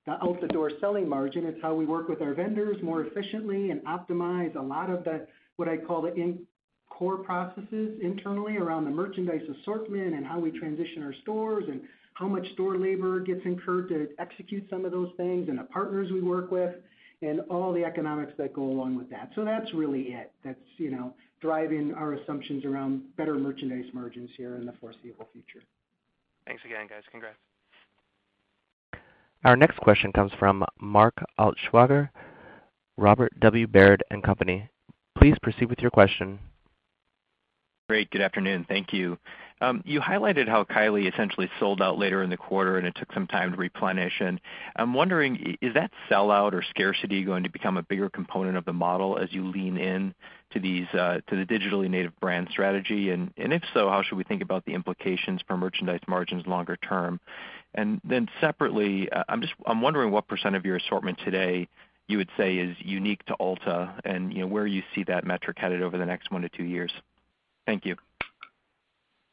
the 0.06 0.12
out-the-door 0.24 0.72
selling 0.80 1.08
margin, 1.08 1.46
it's 1.46 1.62
how 1.62 1.72
we 1.72 1.86
work 1.86 2.08
with 2.08 2.20
our 2.20 2.34
vendors 2.34 2.82
more 2.82 3.04
efficiently 3.04 3.70
and 3.70 3.80
optimize 3.82 4.56
a 4.56 4.60
lot 4.60 4.90
of 4.90 5.04
the, 5.04 5.24
what 5.54 5.68
I 5.68 5.76
call 5.76 6.02
the 6.02 6.38
core 6.88 7.18
processes 7.18 7.96
internally 8.02 8.56
around 8.56 8.86
the 8.86 8.90
merchandise 8.90 9.42
assortment 9.60 10.14
and 10.14 10.26
how 10.26 10.40
we 10.40 10.50
transition 10.50 11.04
our 11.04 11.14
stores 11.22 11.66
and 11.68 11.82
how 12.14 12.26
much 12.26 12.52
store 12.54 12.76
labor 12.76 13.20
gets 13.20 13.44
incurred 13.44 13.88
to 13.90 14.08
execute 14.18 14.68
some 14.68 14.84
of 14.84 14.90
those 14.90 15.12
things, 15.16 15.48
and 15.48 15.60
the 15.60 15.64
partners 15.64 16.10
we 16.10 16.20
work 16.20 16.50
with, 16.50 16.74
and 17.22 17.40
all 17.50 17.72
the 17.72 17.84
economics 17.84 18.32
that 18.36 18.52
go 18.52 18.62
along 18.62 18.96
with 18.96 19.08
that. 19.10 19.30
So 19.36 19.44
that's 19.44 19.72
really 19.74 20.08
it. 20.08 20.32
That's, 20.42 20.58
you 20.76 20.90
know, 20.90 21.14
driving 21.40 21.94
our 21.94 22.14
assumptions 22.14 22.64
around 22.64 23.02
better 23.16 23.34
merchandise 23.34 23.86
margins 23.92 24.30
here 24.36 24.56
in 24.56 24.66
the 24.66 24.72
foreseeable 24.80 25.28
future. 25.32 25.64
Thanks 26.46 26.62
again, 26.64 26.86
guys. 26.88 27.02
Congrats. 27.10 27.36
Our 29.44 29.56
next 29.56 29.78
question 29.78 30.12
comes 30.12 30.32
from 30.38 30.64
Mark 30.80 31.14
Altschwager, 31.38 32.10
Robert 32.98 33.32
W. 33.40 33.66
Baird 33.66 34.04
& 34.12 34.24
Co. 34.24 34.34
Please 35.16 35.34
proceed 35.42 35.70
with 35.70 35.78
your 35.80 35.90
question. 35.90 36.38
Great. 37.88 38.10
Good 38.10 38.20
afternoon. 38.20 38.66
Thank 38.68 38.92
you. 38.92 39.18
Um, 39.62 39.82
you 39.84 40.00
highlighted 40.00 40.48
how 40.48 40.64
Kylie 40.64 41.12
essentially 41.12 41.50
sold 41.58 41.82
out 41.82 41.98
later 41.98 42.22
in 42.22 42.30
the 42.30 42.36
quarter, 42.36 42.78
and 42.78 42.86
it 42.86 42.94
took 42.94 43.12
some 43.12 43.26
time 43.26 43.52
to 43.52 43.58
replenish. 43.58 44.14
And 44.20 44.40
I'm 44.76 44.94
wondering, 44.94 45.58
is 45.60 45.74
that 45.74 45.90
sellout 46.10 46.54
or 46.54 46.62
scarcity 46.62 47.24
going 47.24 47.42
to 47.42 47.50
become 47.50 47.76
a 47.76 47.82
bigger 47.82 48.08
component 48.08 48.56
of 48.56 48.64
the 48.64 48.72
model 48.72 49.18
as 49.18 49.32
you 49.32 49.46
lean 49.46 49.76
in 49.76 50.14
to 50.52 50.60
these, 50.60 50.86
uh, 50.94 51.20
to 51.28 51.36
the 51.36 51.44
digitally 51.44 51.90
native 51.90 52.18
brand 52.20 52.48
strategy? 52.50 53.10
And 53.10 53.32
if 53.36 53.62
so, 53.74 53.90
how 53.90 54.02
should 54.02 54.16
we 54.16 54.24
think 54.24 54.42
about 54.42 54.64
the 54.64 54.72
implications 54.72 55.42
for 55.46 55.56
merchandise 55.56 56.00
margins 56.08 56.46
longer 56.46 56.76
term? 56.76 57.20
And 57.74 58.00
then 58.02 58.28
separately, 58.40 59.10
uh, 59.12 59.24
I'm 59.28 59.42
just 59.42 59.52
I'm 59.66 59.82
wondering 59.82 60.10
what 60.10 60.26
percent 60.26 60.54
% 60.54 60.56
of 60.56 60.64
your 60.64 60.76
assortment 60.76 61.18
today 61.24 61.68
you 62.08 62.18
would 62.18 62.30
say 62.36 62.56
is 62.56 62.76
unique 62.80 63.24
to 63.26 63.36
Ulta 63.38 64.00
and, 64.04 64.32
you 64.32 64.40
know, 64.40 64.48
where 64.48 64.66
you 64.66 64.82
see 64.94 65.04
that 65.04 65.24
metric 65.24 65.58
headed 65.58 65.80
over 65.80 65.96
the 65.96 66.06
next 66.06 66.32
1 66.32 66.42
to 66.42 66.48
2 66.48 66.64
years. 66.64 66.92
Thank 67.66 67.86
you. 67.86 67.96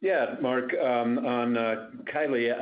Yeah, 0.01 0.35
Mark, 0.41 0.73
um, 0.75 1.17
on 1.25 1.57
uh, 1.57 1.89
Kylie, 2.13 2.53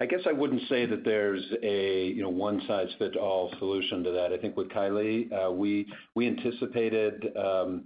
I 0.00 0.06
guess 0.06 0.20
I 0.26 0.32
wouldn't 0.32 0.62
say 0.68 0.86
that 0.86 1.04
there's 1.04 1.44
a, 1.62 2.06
you 2.06 2.22
know, 2.22 2.28
one-size-fits-all 2.28 3.54
solution 3.58 4.04
to 4.04 4.12
that. 4.12 4.32
I 4.32 4.38
think 4.38 4.56
with 4.56 4.68
Kylie, 4.68 5.30
uh, 5.32 5.50
we 5.50 5.86
we 6.14 6.26
anticipated, 6.26 7.26
you 7.36 7.84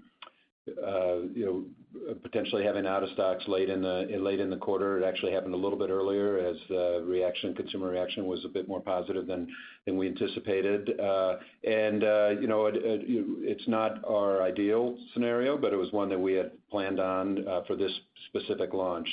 Uh, 0.69 1.23
know, 1.45 2.15
potentially 2.23 2.63
having 2.63 2.87
out 2.87 3.03
of 3.03 3.09
stocks 3.15 3.43
late 3.49 3.69
in 3.69 3.83
the 3.83 4.59
quarter. 4.61 4.97
It 4.97 5.05
actually 5.05 5.33
happened 5.33 5.55
a 5.55 5.57
little 5.57 5.77
bit 5.77 5.91
earlier 5.91 6.39
as 6.39 6.57
the 6.69 7.05
reaction, 7.05 7.53
consumer 7.53 7.89
reaction 7.89 8.27
was 8.27 8.45
a 8.45 8.49
bit 8.49 8.69
more 8.69 8.81
positive 8.81 9.27
than 9.27 9.49
we 9.89 10.07
anticipated. 10.07 11.01
Uh, 11.01 11.39
you 11.65 12.47
know, 12.47 12.71
it's 12.73 13.67
not 13.67 14.05
our 14.05 14.43
ideal 14.43 14.97
scenario, 15.13 15.57
but 15.57 15.73
it 15.73 15.77
was 15.77 15.91
one 15.91 16.09
that 16.11 16.21
we 16.21 16.35
had 16.35 16.53
planned 16.71 17.01
on 17.01 17.45
for 17.67 17.75
this 17.75 17.93
specific 18.29 18.73
launch. 18.73 19.09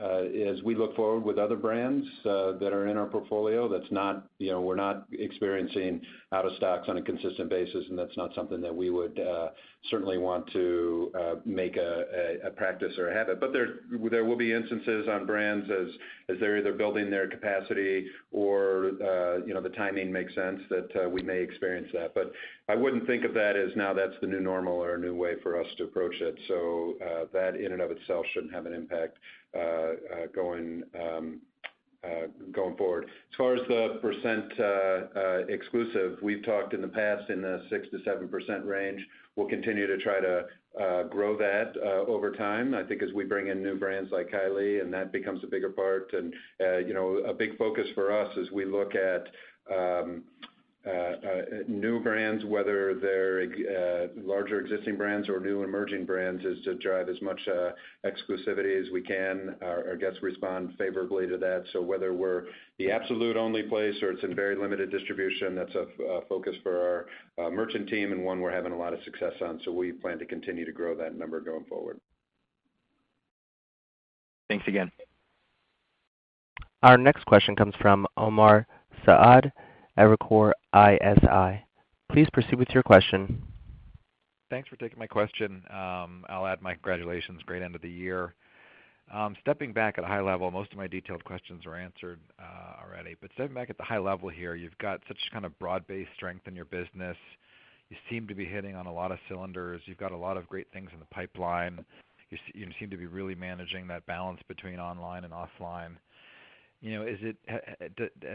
As 0.00 0.62
we 0.64 0.76
look 0.76 0.94
forward 0.94 1.24
with 1.24 1.38
other 1.38 1.56
brands 1.56 2.06
that 2.24 2.70
are 2.72 2.86
in 2.86 2.96
our 2.96 3.06
portfolio, 3.06 3.68
that's 3.68 3.90
not, 3.90 4.28
you 4.38 4.52
know, 4.52 4.60
we're 4.60 4.76
not 4.76 5.06
experiencing 5.12 6.00
out 6.32 6.46
of 6.46 6.52
stocks 6.56 6.88
on 6.88 6.96
a 6.96 7.02
consistent 7.02 7.50
basis, 7.50 7.84
and 7.90 7.98
that's 7.98 8.16
not 8.16 8.34
something 8.34 8.60
that 8.62 8.74
we 8.74 8.88
would 8.88 9.20
uh, 9.20 9.48
certainly 9.90 10.16
want 10.16 10.50
to 10.52 11.12
uh, 11.18 11.34
make 11.44 11.76
a 11.76 12.50
practice 12.56 12.92
or 12.98 13.08
a 13.08 13.14
habit. 13.14 13.38
But 13.38 13.52
there 13.52 14.24
will 14.24 14.36
be 14.36 14.52
instances 14.52 15.08
on 15.10 15.26
brands 15.26 15.68
as 15.70 16.38
they're 16.40 16.58
either 16.58 16.72
building 16.72 17.10
their 17.10 17.28
capacity 17.28 18.06
or, 18.30 18.92
uh, 19.02 19.44
you 19.44 19.52
know, 19.52 19.60
the 19.60 19.68
timing 19.70 20.10
makes 20.10 20.34
sense 20.34 20.60
that 20.70 21.10
we 21.10 21.22
may 21.22 21.40
experience 21.42 21.88
that. 21.92 22.14
But 22.14 22.32
I 22.68 22.76
wouldn't 22.76 23.06
think 23.06 23.24
of 23.24 23.34
that 23.34 23.56
as 23.56 23.76
now 23.76 23.92
that's 23.92 24.14
the 24.22 24.26
new 24.26 24.40
normal 24.40 24.74
or 24.74 24.94
a 24.94 24.98
new 24.98 25.14
way 25.14 25.34
for 25.42 25.60
us 25.60 25.66
to 25.78 25.84
approach 25.84 26.14
it. 26.20 26.38
So 26.48 26.94
uh 27.02 27.24
that 27.32 27.56
in 27.56 27.72
and 27.72 27.82
of 27.82 27.90
itself 27.90 28.24
shouldn't 28.32 28.54
have 28.54 28.66
an 28.66 28.72
impact 28.72 29.18
going 30.34 30.82
um, 30.94 31.40
forward. 32.76 33.04
As 33.04 33.36
far 33.36 33.54
as 33.54 33.60
the 33.68 33.98
percent 34.00 34.58
uh, 34.58 35.46
% 35.46 35.48
exclusive, 35.48 36.18
we've 36.22 36.44
talked 36.44 36.74
in 36.74 36.80
the 36.80 36.88
past 36.88 37.30
in 37.30 37.42
the 37.42 37.62
6%-7% 37.70 38.66
range. 38.66 39.06
We'll 39.36 39.48
continue 39.48 39.86
to 39.86 39.98
try 39.98 40.20
to 40.20 40.44
uh, 40.80 41.02
grow 41.04 41.36
that 41.38 41.74
uh, 41.76 42.10
over 42.10 42.32
time. 42.32 42.74
I 42.74 42.82
think 42.82 43.02
as 43.02 43.12
we 43.12 43.24
bring 43.24 43.48
in 43.48 43.62
new 43.62 43.76
brands 43.76 44.10
like 44.10 44.30
Kylie, 44.30 44.80
and 44.80 44.92
that 44.92 45.12
becomes 45.12 45.44
a 45.44 45.46
bigger 45.46 45.70
part. 45.70 46.12
And 46.12 46.34
you 46.86 46.94
know, 46.94 47.18
a 47.18 47.34
big 47.34 47.56
focus 47.58 47.86
for 47.94 48.12
us 48.12 48.36
as 48.38 48.50
we 48.50 48.64
look 48.64 48.94
at 48.94 49.28
um, 49.70 50.24
Uh, 50.84 50.90
uh, 50.90 51.42
new 51.68 52.00
brands, 52.00 52.44
whether 52.44 52.94
they're 52.94 53.42
uh, 53.42 54.08
larger 54.16 54.60
existing 54.60 54.96
brands 54.96 55.28
or 55.28 55.38
new 55.38 55.62
emerging 55.62 56.04
brands, 56.04 56.44
is 56.44 56.58
to 56.64 56.74
drive 56.74 57.08
as 57.08 57.20
much 57.22 57.40
exclusivity 58.04 58.80
as 58.80 58.90
we 58.92 59.00
can. 59.00 59.54
Our 59.62 59.96
guests 59.96 60.20
respond 60.22 60.74
favorably 60.76 61.28
to 61.28 61.36
that. 61.38 61.64
So 61.72 61.80
whether 61.80 62.12
we're 62.12 62.46
the 62.78 62.90
absolute 62.90 63.36
only 63.36 63.62
place 63.62 63.94
or 64.02 64.10
it's 64.10 64.24
in 64.24 64.34
very 64.34 64.56
limited 64.56 64.90
distribution, 64.90 65.54
that's 65.54 65.74
a 65.76 65.86
focus 66.28 66.56
for 66.64 67.06
our 67.38 67.50
merchant 67.52 67.88
team 67.88 68.10
and 68.10 68.24
one 68.24 68.40
we're 68.40 68.50
having 68.50 68.72
a 68.72 68.78
lot 68.78 68.92
of 68.92 69.02
success 69.04 69.34
on. 69.40 69.60
So 69.64 69.70
we 69.70 69.92
plan 69.92 70.18
to 70.18 70.26
continue 70.26 70.64
to 70.64 70.72
grow 70.72 70.96
that 70.96 71.16
number 71.16 71.40
going 71.40 71.64
forward. 71.66 72.00
Thanks 74.48 74.66
again. 74.66 74.90
Our 76.82 76.98
next 76.98 77.24
question 77.26 77.54
comes 77.54 77.74
from 77.80 78.04
Omar 78.16 78.66
Saad, 79.06 79.52
Evercore 79.98 80.52
ISI. 80.74 81.64
Please 82.10 82.28
proceed 82.32 82.56
with 82.56 82.70
your 82.70 82.82
question. 82.82 83.42
Thanks 84.50 84.68
for 84.68 84.76
taking 84.76 84.98
my 84.98 85.06
question. 85.06 85.62
Um, 85.70 86.24
I'll 86.28 86.46
add 86.46 86.60
my 86.60 86.74
congratulations. 86.74 87.40
Great 87.46 87.62
end 87.62 87.74
of 87.74 87.80
the 87.82 87.90
year. 87.90 88.34
Um, 89.12 89.36
stepping 89.40 89.72
back 89.72 89.98
at 89.98 90.04
a 90.04 90.06
high 90.06 90.20
level, 90.20 90.50
most 90.50 90.72
of 90.72 90.78
my 90.78 90.86
detailed 90.86 91.24
questions 91.24 91.66
were 91.66 91.76
answered 91.76 92.20
uh, 92.38 92.82
already. 92.84 93.16
But 93.20 93.30
stepping 93.34 93.54
back 93.54 93.70
at 93.70 93.76
the 93.76 93.82
high 93.82 93.98
level 93.98 94.28
here, 94.28 94.54
you've 94.54 94.76
got 94.78 95.00
such 95.08 95.18
kind 95.32 95.44
of 95.44 95.58
broad-based 95.58 96.10
strength 96.14 96.46
in 96.46 96.54
your 96.54 96.64
business. 96.66 97.16
You 97.90 97.96
seem 98.08 98.26
to 98.28 98.34
be 98.34 98.44
hitting 98.44 98.74
on 98.74 98.86
a 98.86 98.92
lot 98.92 99.12
of 99.12 99.18
cylinders. 99.28 99.82
You've 99.84 99.98
got 99.98 100.12
a 100.12 100.16
lot 100.16 100.36
of 100.36 100.48
great 100.48 100.66
things 100.72 100.90
in 100.94 100.98
the 100.98 101.06
pipeline. 101.06 101.84
You 102.30 102.68
seem 102.78 102.88
to 102.88 102.96
be 102.96 103.06
really 103.06 103.34
managing 103.34 103.86
that 103.88 104.06
balance 104.06 104.40
between 104.48 104.80
online 104.80 105.24
and 105.24 105.32
offline. 105.34 105.96
You 106.82 106.98
know, 106.98 107.06
is 107.06 107.18
it 107.22 107.36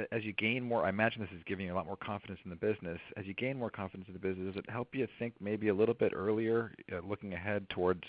as 0.10 0.24
you 0.24 0.32
gain 0.32 0.64
more, 0.64 0.86
I 0.86 0.90
imagine 0.90 1.20
this 1.20 1.30
is 1.38 1.44
giving 1.46 1.66
you 1.66 1.74
a 1.74 1.76
lot 1.76 1.86
more 1.86 1.98
confidence 1.98 2.40
in 2.46 2.50
the 2.50 2.56
business. 2.56 2.98
As 3.18 3.26
you 3.26 3.34
gain 3.34 3.60
more 3.60 3.70
confidence 3.70 4.08
in 4.08 4.14
the 4.14 4.20
business, 4.20 4.56
does 4.56 4.64
it 4.64 4.70
help 4.70 4.96
you 4.96 5.06
think 5.20 5.34
maybe 5.42 5.68
a 5.68 5.74
little 5.74 5.94
bit 5.94 6.14
earlier, 6.16 6.72
uh, 6.94 7.00
looking 7.06 7.34
ahead 7.34 7.70
towards 7.70 8.04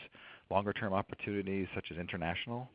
longer 0.48 0.72
term 0.72 0.92
opportunities 0.92 1.66
such 1.74 1.86
as 1.90 1.96
international, 1.96 2.70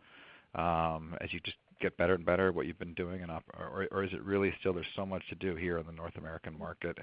um, 0.56 1.16
as 1.22 1.32
you 1.32 1.40
just 1.40 1.56
get 1.80 1.96
better 1.98 2.16
and 2.16 2.26
better 2.26 2.50
at 2.50 2.56
what 2.56 2.66
you've 2.66 2.80
been 2.80 2.94
doing 2.94 3.22
or 3.60 4.04
is 4.04 4.12
it 4.14 4.22
really 4.24 4.54
still 4.60 4.74
there's 4.74 4.86
so 4.96 5.06
much 5.06 5.24
to 5.30 5.36
do 5.36 5.56
here 5.56 5.78
in 5.78 5.86
the 5.86 5.92
North 5.92 6.16
American 6.18 6.58
market 6.58 6.98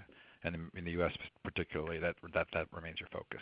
and 0.44 0.56
in 0.74 0.84
the 0.84 0.92
U.S. 0.92 1.12
particularly 1.42 1.98
that 1.98 2.16
that 2.34 2.46
that 2.52 2.66
remains 2.72 3.00
your 3.00 3.08
focus? 3.10 3.40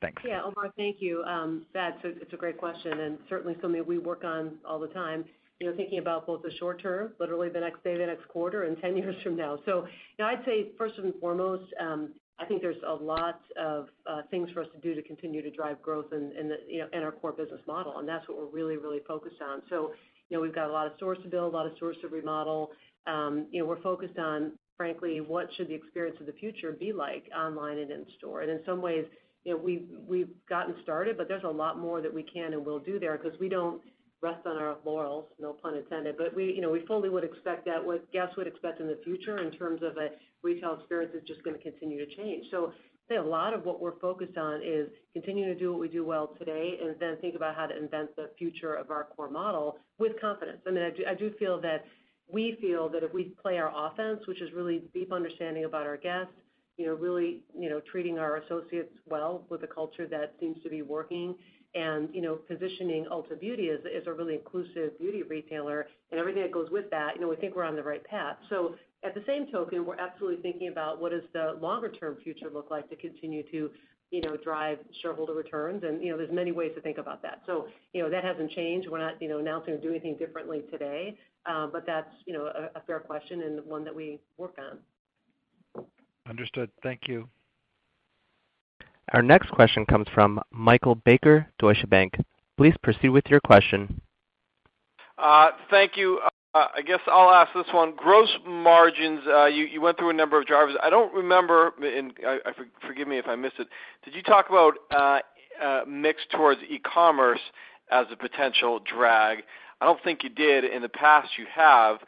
Thanks. 0.00 0.22
Yeah. 0.24 0.42
Omar, 0.44 0.72
thank 0.76 0.96
you. 1.00 1.24
Um, 1.24 1.66
it's 1.74 2.32
a 2.32 2.36
great 2.36 2.56
question, 2.56 3.00
and 3.00 3.18
certainly 3.28 3.56
something 3.60 3.84
we 3.84 3.98
work 3.98 4.22
on 4.22 4.58
all 4.64 4.78
the 4.78 4.88
time, 4.88 5.24
you 5.60 5.68
know, 5.68 5.76
thinking 5.76 5.98
about 5.98 6.26
both 6.26 6.42
the 6.42 6.52
short 6.58 6.80
term, 6.80 7.12
literally 7.18 7.48
the 7.48 7.60
next 7.60 7.82
day, 7.82 7.96
the 7.96 8.06
next 8.06 8.26
quarter, 8.28 8.64
and 8.64 8.80
10 8.80 8.96
years 8.96 9.16
from 9.22 9.36
now. 9.36 9.58
So, 9.64 9.86
you 10.18 10.24
know, 10.24 10.26
I'd 10.26 10.44
say 10.44 10.72
first 10.76 10.94
and 10.98 11.12
foremost, 11.20 11.64
um, 11.80 12.14
I 12.40 12.44
think 12.44 12.62
there's 12.62 12.76
a 12.86 12.94
lot 12.94 13.40
of 13.60 13.88
uh, 14.08 14.22
things 14.30 14.48
for 14.52 14.62
us 14.62 14.68
to 14.72 14.80
do 14.80 14.94
to 14.94 15.02
continue 15.02 15.42
to 15.42 15.50
drive 15.50 15.82
growth 15.82 16.12
in 16.12 16.48
the, 16.48 16.56
you 16.68 16.80
know, 16.80 16.86
in 16.92 17.02
our 17.02 17.10
core 17.10 17.32
business 17.32 17.60
model, 17.66 17.98
and 17.98 18.08
that's 18.08 18.28
what 18.28 18.38
we're 18.38 18.46
really 18.46 18.76
really 18.76 19.00
focused 19.08 19.42
on. 19.42 19.62
So, 19.68 19.92
you 20.30 20.36
know, 20.36 20.40
we've 20.40 20.54
got 20.54 20.70
a 20.70 20.72
lot 20.72 20.86
of 20.86 20.92
stores 20.96 21.18
to 21.24 21.28
build, 21.28 21.52
a 21.52 21.56
lot 21.56 21.66
of 21.66 21.74
stores 21.76 21.96
to 22.02 22.08
remodel. 22.08 22.70
Um, 23.08 23.46
you 23.50 23.60
know, 23.60 23.66
we're 23.66 23.82
focused 23.82 24.18
on 24.18 24.52
frankly, 24.78 25.20
what 25.20 25.48
should 25.56 25.68
the 25.68 25.74
experience 25.74 26.16
of 26.20 26.26
the 26.26 26.32
future 26.32 26.72
be 26.72 26.92
like 26.92 27.24
online 27.36 27.78
and 27.78 27.90
in 27.90 28.06
store. 28.16 28.42
And 28.42 28.50
in 28.50 28.60
some 28.64 28.80
ways, 28.80 29.04
you 29.44 29.52
know, 29.52 29.60
we've 30.06 30.28
gotten 30.48 30.74
started, 30.82 31.18
but 31.18 31.28
there's 31.28 31.44
a 31.44 31.48
lot 31.48 31.78
more 31.78 32.00
that 32.00 32.14
we 32.14 32.22
can 32.22 32.52
and 32.54 32.64
will 32.64 32.78
do 32.78 32.98
there 32.98 33.18
because 33.18 33.38
we 33.40 33.48
don't 33.48 33.82
rest 34.20 34.46
on 34.46 34.56
our 34.56 34.76
laurels, 34.84 35.26
no 35.38 35.52
pun 35.52 35.76
intended. 35.76 36.16
But 36.16 36.34
we, 36.34 36.52
you 36.52 36.60
know, 36.60 36.70
we 36.70 36.84
fully 36.86 37.08
would 37.08 37.24
expect 37.24 37.64
that 37.66 37.84
what 37.84 38.10
guests 38.12 38.36
would 38.36 38.46
expect 38.46 38.80
in 38.80 38.86
the 38.86 38.98
future 39.04 39.38
in 39.38 39.52
terms 39.52 39.82
of 39.82 39.96
a 39.96 40.10
retail 40.42 40.74
experience 40.74 41.14
is 41.14 41.22
just 41.26 41.42
gonna 41.44 41.58
continue 41.58 42.04
to 42.04 42.16
change. 42.16 42.46
So, 42.50 42.72
I'd 43.10 43.14
say 43.14 43.16
a 43.16 43.22
lot 43.22 43.54
of 43.54 43.64
what 43.64 43.80
we're 43.80 43.98
focused 44.00 44.36
on 44.36 44.60
is 44.62 44.90
continuing 45.14 45.48
to 45.52 45.58
do 45.58 45.70
what 45.70 45.80
we 45.80 45.88
do 45.88 46.04
well 46.04 46.34
today 46.38 46.78
and 46.82 46.94
then 47.00 47.16
think 47.22 47.34
about 47.36 47.54
how 47.54 47.66
to 47.66 47.76
invent 47.76 48.14
the 48.16 48.30
future 48.36 48.74
of 48.74 48.90
our 48.90 49.04
core 49.04 49.30
model 49.30 49.78
with 49.98 50.20
confidence. 50.20 50.58
I 50.66 50.70
mean, 50.70 50.84
I 51.08 51.14
do 51.14 51.32
feel 51.38 51.58
that 51.62 51.86
we 52.30 52.58
feel 52.60 52.88
that 52.90 53.02
if 53.02 53.14
we 53.14 53.34
play 53.42 53.58
our 53.58 53.72
offense, 53.74 54.26
which 54.26 54.42
is 54.42 54.52
really 54.52 54.82
deep 54.92 55.12
understanding 55.12 55.64
about 55.64 55.86
our 55.86 55.96
guests, 55.96 56.34
you 56.76 56.86
know, 56.86 56.94
really, 56.94 57.42
you 57.58 57.70
know, 57.70 57.80
treating 57.90 58.18
our 58.18 58.36
associates 58.36 58.92
well 59.06 59.44
with 59.48 59.62
a 59.64 59.66
culture 59.66 60.06
that 60.06 60.34
seems 60.38 60.62
to 60.62 60.68
be 60.68 60.82
working 60.82 61.34
and, 61.74 62.08
you 62.12 62.22
know, 62.22 62.36
positioning 62.36 63.06
Ulta 63.12 63.38
Beauty 63.38 63.70
as 63.70 64.06
a 64.06 64.12
really 64.12 64.34
inclusive 64.34 64.98
beauty 64.98 65.22
retailer 65.22 65.86
and 66.10 66.18
everything 66.18 66.42
that 66.42 66.52
goes 66.52 66.70
with 66.70 66.90
that, 66.90 67.14
you 67.14 67.20
know, 67.20 67.28
we 67.28 67.36
think 67.36 67.54
we're 67.54 67.64
on 67.64 67.76
the 67.76 67.82
right 67.82 68.02
path. 68.04 68.36
So 68.48 68.74
at 69.04 69.14
the 69.14 69.22
same 69.26 69.50
token, 69.52 69.84
we're 69.84 69.98
absolutely 69.98 70.42
thinking 70.42 70.68
about 70.68 71.00
what 71.00 71.12
does 71.12 71.22
the 71.32 71.58
longer 71.60 71.90
term 71.90 72.16
future 72.22 72.48
look 72.52 72.70
like 72.70 72.88
to 72.90 72.96
continue 72.96 73.42
to, 73.50 73.70
you 74.10 74.20
know, 74.22 74.36
drive 74.36 74.78
shareholder 75.02 75.34
returns. 75.34 75.84
And, 75.84 76.02
you 76.02 76.10
know, 76.10 76.16
there's 76.16 76.32
many 76.32 76.52
ways 76.52 76.72
to 76.74 76.80
think 76.80 76.96
about 76.96 77.22
that. 77.22 77.42
So, 77.46 77.66
you 77.92 78.02
know, 78.02 78.08
that 78.08 78.24
hasn't 78.24 78.50
changed. 78.52 78.88
We're 78.88 78.98
not, 78.98 79.20
you 79.20 79.28
know, 79.28 79.38
announcing 79.38 79.74
or 79.74 79.78
doing 79.78 79.96
anything 79.96 80.16
differently 80.16 80.62
today. 80.70 81.18
Uh, 81.44 81.66
but 81.66 81.84
that's, 81.86 82.10
you 82.24 82.32
know, 82.32 82.46
a 82.74 82.80
fair 82.86 83.00
question 83.00 83.42
and 83.42 83.64
one 83.66 83.84
that 83.84 83.94
we 83.94 84.18
work 84.38 84.56
on. 84.58 85.84
Understood. 86.26 86.70
Thank 86.82 87.08
you. 87.08 87.28
Our 89.12 89.22
next 89.22 89.50
question 89.50 89.86
comes 89.86 90.06
from 90.14 90.40
Michael 90.50 90.94
Baker, 90.94 91.48
Deutsche 91.58 91.88
Bank. 91.88 92.14
Please 92.56 92.74
proceed 92.82 93.08
with 93.08 93.24
your 93.28 93.40
question. 93.40 94.00
Uh, 95.16 95.50
thank 95.70 95.96
you. 95.96 96.20
Uh, 96.54 96.66
I 96.76 96.82
guess 96.82 97.00
I'll 97.06 97.30
ask 97.30 97.52
this 97.54 97.72
one. 97.72 97.94
Gross 97.96 98.28
margins, 98.46 99.20
uh, 99.26 99.46
you 99.46 99.80
went 99.80 99.98
through 99.98 100.10
a 100.10 100.14
number 100.14 100.38
of 100.38 100.46
drivers. 100.46 100.76
I 100.82 100.90
don't 100.90 101.12
remember, 101.14 101.72
and 101.82 102.12
forgive 102.86 103.08
me 103.08 103.18
if 103.18 103.26
I 103.26 103.36
missed 103.36 103.58
it. 103.58 103.68
Did 104.04 104.14
you 104.14 104.22
talk 104.22 104.46
about 104.48 104.74
mix 105.86 106.22
towards 106.30 106.60
e-commerce 106.68 107.40
as 107.90 108.06
a 108.12 108.16
potential 108.16 108.80
drag? 108.80 109.38
I 109.80 109.84
don't 109.84 110.02
think 110.02 110.22
you 110.24 110.30
did. 110.30 110.64
In 110.64 110.82
the 110.82 110.88
past, 110.88 111.28
you 111.38 111.46
have. 111.54 111.98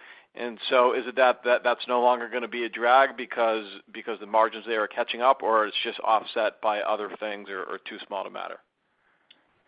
And 0.41 0.59
so 0.70 0.95
is 0.95 1.07
it 1.07 1.16
that 1.16 1.45
that 1.45 1.62
that's 1.62 1.86
no 1.86 2.01
longer 2.01 2.28
gonna 2.32 2.49
be 2.49 2.64
a 2.64 2.68
drag 2.68 3.16
because 3.16 3.66
because 3.93 4.18
the 4.20 4.26
margins 4.26 4.64
there 4.66 4.82
are 4.82 4.88
catching 4.88 5.20
up, 5.20 5.43
or 5.43 5.66
it's 5.66 5.76
just 5.84 6.01
offset 6.01 6.61
by 6.62 6.80
other 6.80 7.11
things 7.20 7.49
or 7.51 7.78
too 7.86 7.99
small 8.07 8.24
to 8.24 8.30
matter? 8.30 8.57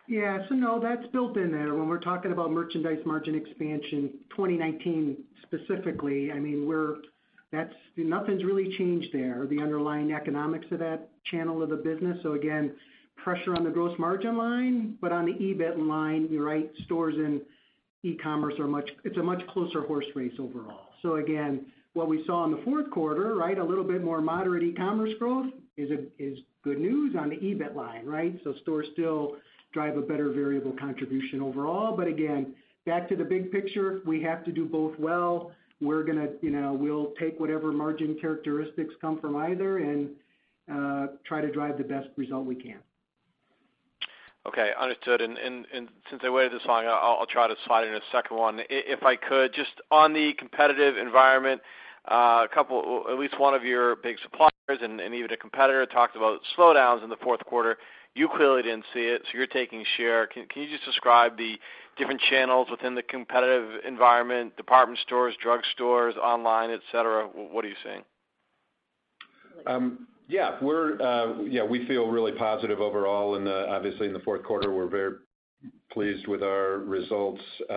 Yeah. 0.09 0.39
So 0.49 0.55
no, 0.55 0.81
that's 0.81 1.07
built 1.13 1.37
in 1.37 1.53
there. 1.53 1.75
When 1.75 1.89
we're 1.89 2.01
talking 2.01 2.33
about 2.33 2.51
merchandise 2.51 3.01
margin 3.05 3.35
expansion, 3.35 4.15
2019 4.31 5.19
specifically, 5.43 6.33
I 6.33 6.39
mean, 6.39 6.67
we're 6.67 6.97
that's 7.53 7.75
nothing's 7.99 8.43
really 8.43 8.75
changed 8.79 9.09
there, 9.13 9.47
the 9.47 9.61
underlying 9.61 10.13
economics 10.13 10.67
of 10.71 10.79
that 10.79 11.11
channel 11.31 11.63
of 11.63 11.69
the 11.69 11.77
business. 11.77 12.17
So 12.23 12.33
again, 12.33 12.73
pressure 13.23 13.55
on 13.55 13.65
the 13.65 13.71
gross 13.71 13.97
margin 13.99 14.39
line, 14.39 14.97
but 15.03 15.13
on 15.13 15.27
the 15.27 15.33
EBIT 15.33 15.87
line, 15.87 16.29
you're 16.31 16.45
right, 16.45 16.71
stores 16.87 17.15
and 17.17 17.43
e-commerce 18.03 18.55
are 18.59 18.67
much 18.67 18.89
it's 19.05 19.17
a 19.17 19.23
much 19.23 19.47
closer 19.49 19.83
horse 19.83 20.07
race 20.15 20.35
overall. 20.39 20.89
So 21.03 21.17
again, 21.17 21.67
what 21.95 22.09
we 22.09 22.25
saw 22.27 22.45
in 22.45 22.51
the 22.51 22.63
fourth 22.65 22.91
quarter, 22.91 23.35
right, 23.35 23.59
a 23.59 23.65
little 23.65 23.85
bit 23.85 24.03
more 24.03 24.21
moderate 24.21 24.63
e-commerce 24.63 25.13
growth 25.19 25.53
is 25.77 26.39
good 26.63 26.81
news 26.81 27.17
on 27.19 27.31
the 27.31 27.37
EBIT 27.37 27.75
line, 27.75 28.07
right? 28.07 28.39
So 28.45 28.55
stores 28.63 28.87
still 28.93 29.37
drive 29.73 29.97
a 29.97 30.03
better 30.03 30.31
variable 30.31 30.73
contribution 30.73 31.41
overall. 31.41 31.97
But 31.97 32.07
again, 32.07 32.55
back 32.87 33.09
to 33.09 33.17
the 33.17 33.25
big 33.25 33.51
picture, 33.51 34.01
we 34.07 34.23
have 34.23 34.45
to 34.45 34.53
do 34.53 34.67
both 34.67 34.99
well. 34.99 35.53
We're 35.81 36.05
gonna, 36.05 36.29
you 36.41 36.51
know, 36.51 36.73
we'll 36.73 37.13
take 37.19 37.41
whatever 37.41 37.73
margin 37.73 38.17
characteristics 38.21 38.95
come 39.01 39.19
from 39.19 39.37
either 39.37 39.79
and 39.79 40.11
uh, 40.73 41.07
try 41.25 41.41
to 41.41 41.51
drive 41.51 41.79
the 41.79 41.85
best 41.85 42.09
result 42.17 42.47
we 42.47 42.55
can. 42.55 42.79
Okay. 44.47 44.73
Understood. 44.79 45.21
And 45.21 45.67
since 46.11 46.23
I 46.25 46.31
waited 46.31 46.53
this 46.53 46.67
long, 46.67 46.85
I'll 46.87 47.27
try 47.27 47.47
to 47.49 47.55
slide 47.67 47.87
in 47.87 47.95
a 47.95 48.01
second 48.11 48.37
one. 48.37 48.61
If 48.69 49.03
I 49.03 49.17
could, 49.17 49.55
just 49.55 49.81
on 49.91 50.13
the 50.13 50.33
competitive 50.35 50.97
environment, 50.97 51.61
uh, 52.11 52.45
a 52.45 52.49
couple, 52.53 53.05
at 53.09 53.19
least 53.19 53.39
one 53.39 53.55
of 53.55 53.65
your 53.65 53.97
big 53.97 54.17
suppliers 54.21 54.51
and 54.69 55.01
even 55.01 55.31
a 55.33 55.37
competitor 55.37 55.87
talked 55.87 56.17
about 56.17 56.41
slowdowns 56.57 57.05
in 57.05 57.11
the 57.11 57.17
fourth 57.17 57.45
quarter. 57.45 57.79
You 58.15 58.29
clearly 58.29 58.63
didn't 58.63 58.85
see 58.93 59.01
it, 59.01 59.23
so 59.25 59.39
you're 59.39 59.47
taking 59.47 59.85
share. 59.97 60.27
Can 60.27 60.47
you 60.55 60.69
just 60.69 60.85
describe 60.85 61.39
the 61.39 61.59
different 61.97 62.21
channels 62.29 62.69
within 62.71 62.95
the 62.95 63.03
competitive 63.03 63.85
environment, 63.87 64.57
department 64.57 64.99
stores, 65.01 65.35
drugstores, 65.45 66.17
online, 66.19 66.71
et 66.71 66.81
cetera? 66.91 67.27
What 67.27 67.65
are 67.65 67.69
you 67.69 67.75
seeing? 67.83 68.03
Um, 69.67 70.07
Yeah. 70.33 70.57
we're 70.63 71.01
uh, 71.01 71.43
yeah. 71.43 71.63
We 71.63 71.87
feel 71.87 72.07
really 72.09 72.33
positive 72.33 72.81
overall. 72.81 73.37
And 73.37 73.47
obviously, 73.49 74.07
in 74.07 74.13
the 74.13 74.21
fourth 74.21 74.43
quarter, 74.43 74.73
we're 74.73 74.89
very 74.89 75.17
pleased 75.93 76.27
with 76.27 76.43
our 76.43 76.79
results. 76.79 77.43
You 77.61 77.75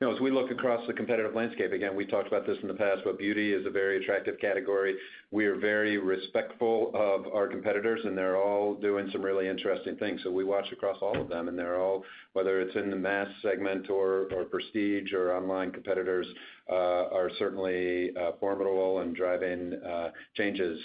know, 0.00 0.14
as 0.14 0.20
we 0.20 0.30
look 0.30 0.50
across 0.50 0.86
the 0.86 0.92
competitive 0.92 1.34
landscape, 1.34 1.72
again, 1.72 1.96
we 1.96 2.06
talked 2.06 2.28
about 2.28 2.46
this 2.46 2.58
in 2.62 2.68
the 2.68 2.74
past, 2.74 3.02
but 3.04 3.18
beauty 3.18 3.52
is 3.52 3.66
a 3.66 3.70
very 3.70 4.02
attractive 4.02 4.38
category. 4.40 4.96
We 5.30 5.46
are 5.46 5.56
very 5.56 5.98
respectful 5.98 6.90
of 6.94 7.26
our 7.32 7.48
competitors, 7.48 8.00
and 8.04 8.16
they're 8.16 8.40
all 8.40 8.74
doing 8.74 9.08
some 9.12 9.22
really 9.22 9.48
interesting 9.48 9.96
things. 9.96 10.20
So 10.22 10.30
we 10.30 10.44
watch 10.44 10.70
across 10.72 10.98
all 11.00 11.20
of 11.20 11.28
them, 11.28 11.48
and 11.48 11.58
they're 11.58 11.80
all, 11.80 12.04
whether 12.34 12.60
it's 12.60 12.76
in 12.76 12.90
the 12.90 12.96
mass 12.96 13.28
segment 13.42 13.90
or 13.90 14.26
prestige 14.50 15.12
or 15.12 15.34
online 15.34 15.70
competitors, 15.70 16.26
uh, 16.70 17.08
are 17.12 17.30
certainly 17.38 18.10
uh, 18.16 18.32
formidable 18.40 19.00
and 19.00 19.14
driving 19.14 19.74
uh, 19.86 20.10
changes. 20.34 20.78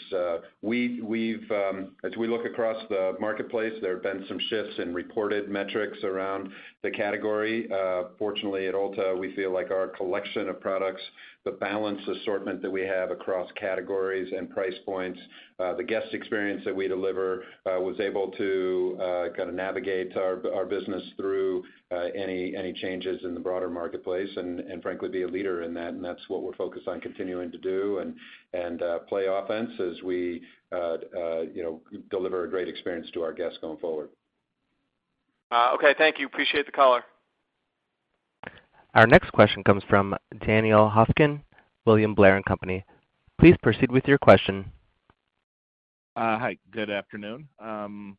We've, 0.61 1.49
um, 1.51 1.91
as 2.03 2.11
we 2.17 2.27
look 2.27 2.45
across 2.45 2.77
the 2.89 3.15
marketplace, 3.19 3.73
there 3.81 3.93
have 3.93 4.03
been 4.03 4.25
some 4.27 4.39
shifts 4.49 4.73
in 4.79 4.93
reported 4.93 5.49
metrics 5.49 6.03
around 6.03 6.49
the 6.83 6.91
category. 6.91 7.67
Uh, 7.71 8.03
fortunately, 8.17 8.67
at 8.67 8.73
Ulta, 8.73 9.17
we 9.17 9.35
feel 9.35 9.53
like 9.53 9.71
our 9.71 9.87
collection 9.87 10.49
of 10.49 10.59
products, 10.59 11.01
the 11.45 11.51
balanced 11.51 12.07
assortment 12.07 12.61
that 12.61 12.71
we 12.71 12.81
have 12.81 13.11
across 13.11 13.49
categories 13.59 14.31
and 14.35 14.49
price 14.49 14.73
points, 14.85 15.19
uh, 15.59 15.73
the 15.73 15.83
guest 15.83 16.07
experience 16.13 16.61
that 16.65 16.75
we 16.75 16.87
deliver, 16.87 17.43
uh, 17.65 17.79
was 17.79 17.99
able 17.99 18.31
to 18.31 18.95
kind 19.35 19.49
of 19.49 19.55
navigate 19.55 20.15
our 20.17 20.65
business 20.65 21.03
through 21.17 21.63
any 22.15 22.55
any 22.55 22.73
changes 22.73 23.23
in 23.23 23.33
the 23.33 23.39
broader 23.39 23.69
marketplace 23.69 24.29
and 24.37 24.59
and 24.59 24.81
frankly, 24.81 25.09
be 25.09 25.23
a 25.23 25.27
leader 25.27 25.63
in 25.63 25.73
that. 25.73 25.89
And 25.89 26.03
that's 26.03 26.21
what 26.27 26.43
we're 26.43 26.55
focused 26.55 26.87
on 26.87 27.01
continuing 27.01 27.51
to 27.51 27.57
do 27.57 27.99
and 27.99 28.15
and 28.53 28.81
uh 28.81 28.99
play 28.99 29.25
offense 29.27 29.71
as 29.79 30.01
we, 30.03 30.41
you 30.71 31.63
know, 31.63 31.81
deliver 32.09 32.43
a 32.43 32.49
great 32.49 32.67
experience 32.67 33.09
to 33.13 33.23
our 33.23 33.33
guests 33.33 33.57
going 33.61 33.77
forward. 33.77 34.09
Uh, 35.51 35.71
okay. 35.73 35.95
Thank 35.97 36.19
you. 36.19 36.27
Appreciate 36.27 36.65
the 36.65 36.71
color. 36.71 37.03
Our 38.93 39.07
next 39.07 39.31
question 39.31 39.63
comes 39.63 39.83
from 39.89 40.15
Daniel 40.45 40.89
Hofkin, 40.89 41.41
William 41.85 42.15
Blair 42.15 42.41
& 42.43 42.47
Company. 42.47 42.83
Please 43.39 43.55
proceed 43.61 43.91
with 43.91 44.05
your 44.07 44.17
question. 44.17 44.71
Uh, 46.15 46.37
hi, 46.37 46.57
good 46.71 46.89
afternoon. 46.89 47.47
Um, 47.59 48.17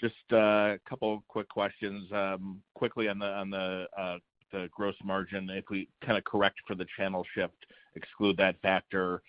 just 0.00 0.14
uh, 0.32 0.36
a 0.36 0.78
couple 0.88 1.22
quick 1.28 1.48
questions. 1.48 2.10
Um, 2.12 2.62
quickly 2.74 3.08
on 3.08 3.18
the 3.18 3.86
gross 4.70 4.94
margin, 5.04 5.50
if 5.50 5.64
we 5.70 5.88
kind 6.04 6.16
of 6.16 6.24
correct 6.24 6.56
for 6.66 6.74
the 6.74 6.86
channel 6.96 7.26
shift, 7.34 7.66
exclude 7.94 8.36
that 8.38 8.60
factor, 8.62 9.22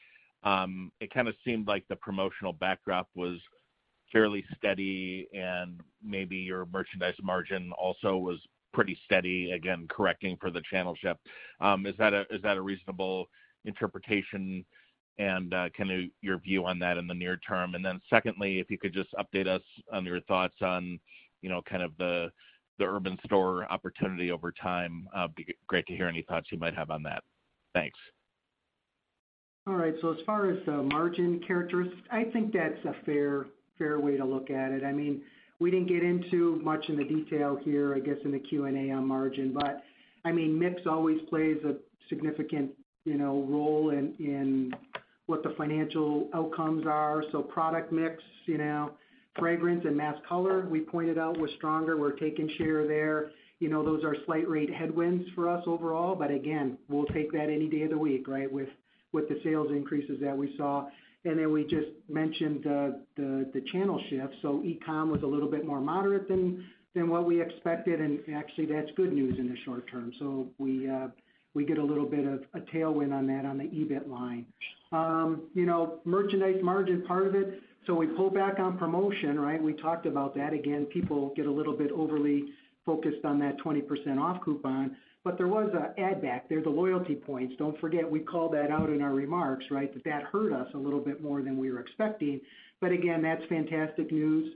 um, 0.43 0.91
it 0.99 1.13
kind 1.13 1.27
of 1.27 1.35
seemed 1.43 1.67
like 1.67 1.85
the 1.89 1.95
promotional 1.95 2.53
backdrop 2.53 3.07
was 3.15 3.39
fairly 4.13 4.45
steady 4.55 5.27
and 5.33 5.81
maybe 6.01 6.37
your 6.37 6.65
merchandise 6.71 7.15
margin 7.21 7.73
also 7.77 8.15
was 8.15 8.39
pretty 8.71 8.97
steady, 9.03 9.51
again, 9.51 9.87
correcting 9.89 10.37
for 10.39 10.49
the 10.51 10.61
channel 10.71 10.95
shift. 10.95 11.19
Um, 11.59 11.85
is 11.85 11.95
that 11.97 12.13
a 12.13 12.61
reasonable 12.61 13.25
interpretation? 13.65 14.63
And 15.19 15.53
uh, 15.53 15.69
kind 15.77 15.91
of 15.91 15.99
your 16.21 16.39
view 16.39 16.65
on 16.65 16.79
that 16.79 16.97
in 16.97 17.05
the 17.05 17.13
near 17.13 17.37
term. 17.37 17.75
And 17.75 17.85
then 17.85 17.99
secondly, 18.09 18.59
if 18.59 18.71
you 18.71 18.79
could 18.79 18.93
just 18.93 19.09
update 19.13 19.47
us 19.47 19.61
on 19.91 20.05
your 20.05 20.21
thoughts 20.21 20.55
on, 20.61 20.99
you 21.43 21.49
know, 21.49 21.61
kind 21.69 21.83
of 21.83 21.91
the 21.97 22.31
urban 22.81 23.17
store 23.25 23.71
opportunity 23.71 24.31
over 24.31 24.51
time, 24.51 25.07
uh, 25.15 25.27
be 25.35 25.45
great 25.67 25.85
to 25.85 25.95
hear 25.95 26.07
any 26.07 26.23
thoughts 26.23 26.47
you 26.51 26.57
might 26.57 26.75
have 26.75 26.89
on 26.89 27.03
that. 27.03 27.23
Thanks. 27.73 27.97
All 29.67 29.75
right. 29.75 29.93
So 30.01 30.11
as 30.11 30.17
far 30.25 30.49
as 30.49 30.57
the 30.65 30.83
margin 30.83 31.39
characteristics, 31.47 32.01
I 32.11 32.25
think 32.25 32.51
that's 32.51 32.83
a 32.83 32.93
fair 33.05 33.45
way 33.79 34.17
to 34.17 34.25
look 34.25 34.49
at 34.49 34.71
it. 34.71 34.83
I 34.83 34.91
mean, 34.91 35.21
we 35.59 35.71
didn't 35.71 35.87
get 35.87 36.03
into 36.03 36.59
much 36.63 36.87
in 36.89 36.97
the 36.97 37.03
detail 37.03 37.57
here, 37.63 37.95
I 37.95 37.99
guess, 37.99 38.17
in 38.23 38.31
the 38.31 38.39
Q&A 38.39 38.91
on 38.91 39.07
margin. 39.07 39.53
But 39.53 39.83
I 40.25 40.31
mean, 40.31 40.57
mix 40.57 40.81
always 40.85 41.19
plays 41.29 41.57
a 41.65 41.75
significant, 42.09 42.71
you 43.05 43.17
know, 43.17 43.45
role 43.49 43.89
in 43.89 44.73
what 45.25 45.43
the 45.43 45.53
financial 45.57 46.29
outcomes 46.33 46.85
are. 46.85 47.23
So 47.31 47.41
product 47.41 47.91
mix, 47.91 48.21
you 48.45 48.57
know, 48.57 48.91
fragrance 49.37 49.83
and 49.85 49.95
mass 49.95 50.15
color, 50.27 50.67
we 50.69 50.81
pointed 50.81 51.17
out 51.17 51.37
was 51.37 51.51
stronger. 51.57 51.97
We're 51.97 52.11
taking 52.11 52.49
share 52.57 52.87
there. 52.87 53.31
You 53.59 53.69
know, 53.69 53.83
those 53.83 54.03
are 54.03 54.15
slight 54.25 54.47
rate 54.49 54.73
headwinds 54.73 55.25
for 55.33 55.49
us 55.49 55.63
overall, 55.65 56.15
but 56.15 56.31
again, 56.31 56.77
we'll 56.89 57.05
take 57.05 57.31
that 57.31 57.49
any 57.49 57.67
day 57.69 57.83
of 57.83 57.91
the 57.91 57.97
week, 57.97 58.27
right, 58.27 58.51
With 58.51 58.67
with 59.13 59.29
the 59.29 59.39
sales 59.43 59.69
increases 59.69 60.19
that 60.19 60.35
we 60.35 60.55
saw. 60.57 60.87
And 61.25 61.39
then 61.39 61.51
we 61.51 61.63
just 61.63 61.89
mentioned 62.09 62.63
the 62.63 62.99
the 63.15 63.61
channel 63.71 64.01
shift. 64.09 64.33
So 64.41 64.61
e-com 64.63 65.09
was 65.09 65.23
a 65.23 65.27
little 65.27 65.49
bit 65.49 65.65
more 65.65 65.79
moderate 65.81 66.27
than 66.27 66.65
than 66.95 67.09
what 67.09 67.25
we 67.25 67.41
expected, 67.41 68.01
and 68.01 68.19
actually 68.35 68.65
that's 68.65 68.89
good 68.95 69.13
news 69.13 69.39
in 69.39 69.47
the 69.47 69.55
short 69.65 69.89
term. 69.89 70.11
So 70.19 70.47
we 70.57 70.89
uh 70.89 71.07
we 71.53 71.65
get 71.65 71.77
a 71.77 71.83
little 71.83 72.05
bit 72.05 72.25
of 72.25 72.43
a 72.53 72.59
tailwind 72.59 73.13
on 73.13 73.27
that 73.27 73.45
on 73.45 73.57
the 73.57 73.65
EBIT 73.65 74.09
line. 74.09 74.45
You 75.55 75.65
know, 75.65 75.99
merchandise 76.05 76.59
margin, 76.61 77.03
part 77.03 77.27
of 77.27 77.35
it, 77.35 77.61
So 77.87 77.95
we 77.95 78.07
pull 78.07 78.29
back 78.29 78.59
on 78.59 78.77
promotion, 78.77 79.39
right? 79.39 79.61
We 79.61 79.73
talked 79.73 80.05
about 80.05 80.35
that. 80.35 80.53
Again, 80.53 80.85
people 80.85 81.33
get 81.35 81.47
a 81.47 81.51
little 81.51 81.75
bit 81.75 81.91
overly 81.91 82.45
focused 82.85 83.25
on 83.25 83.39
that 83.39 83.57
20% 83.59 84.19
off 84.19 84.41
coupon. 84.43 84.95
But 85.23 85.37
there 85.37 85.47
was 85.47 85.69
an 85.73 86.03
add 86.03 86.21
back 86.21 86.49
there, 86.49 86.61
the 86.61 86.69
loyalty 86.69 87.15
points. 87.15 87.55
Don't 87.57 87.79
forget, 87.79 88.09
we 88.09 88.19
called 88.19 88.53
that 88.53 88.69
out 88.69 88.89
in 88.89 89.01
our 89.01 89.13
remarks, 89.13 89.63
right? 89.71 89.93
That 89.93 90.03
that 90.03 90.23
hurt 90.23 90.51
us 90.51 90.67
a 90.73 90.77
little 90.77 90.99
bit 90.99 91.23
more 91.23 91.41
than 91.41 91.57
we 91.57 91.71
were 91.71 91.79
expecting. 91.79 92.41
But 92.81 92.91
again, 92.91 93.21
that's 93.21 93.43
fantastic 93.47 94.11
news. 94.11 94.55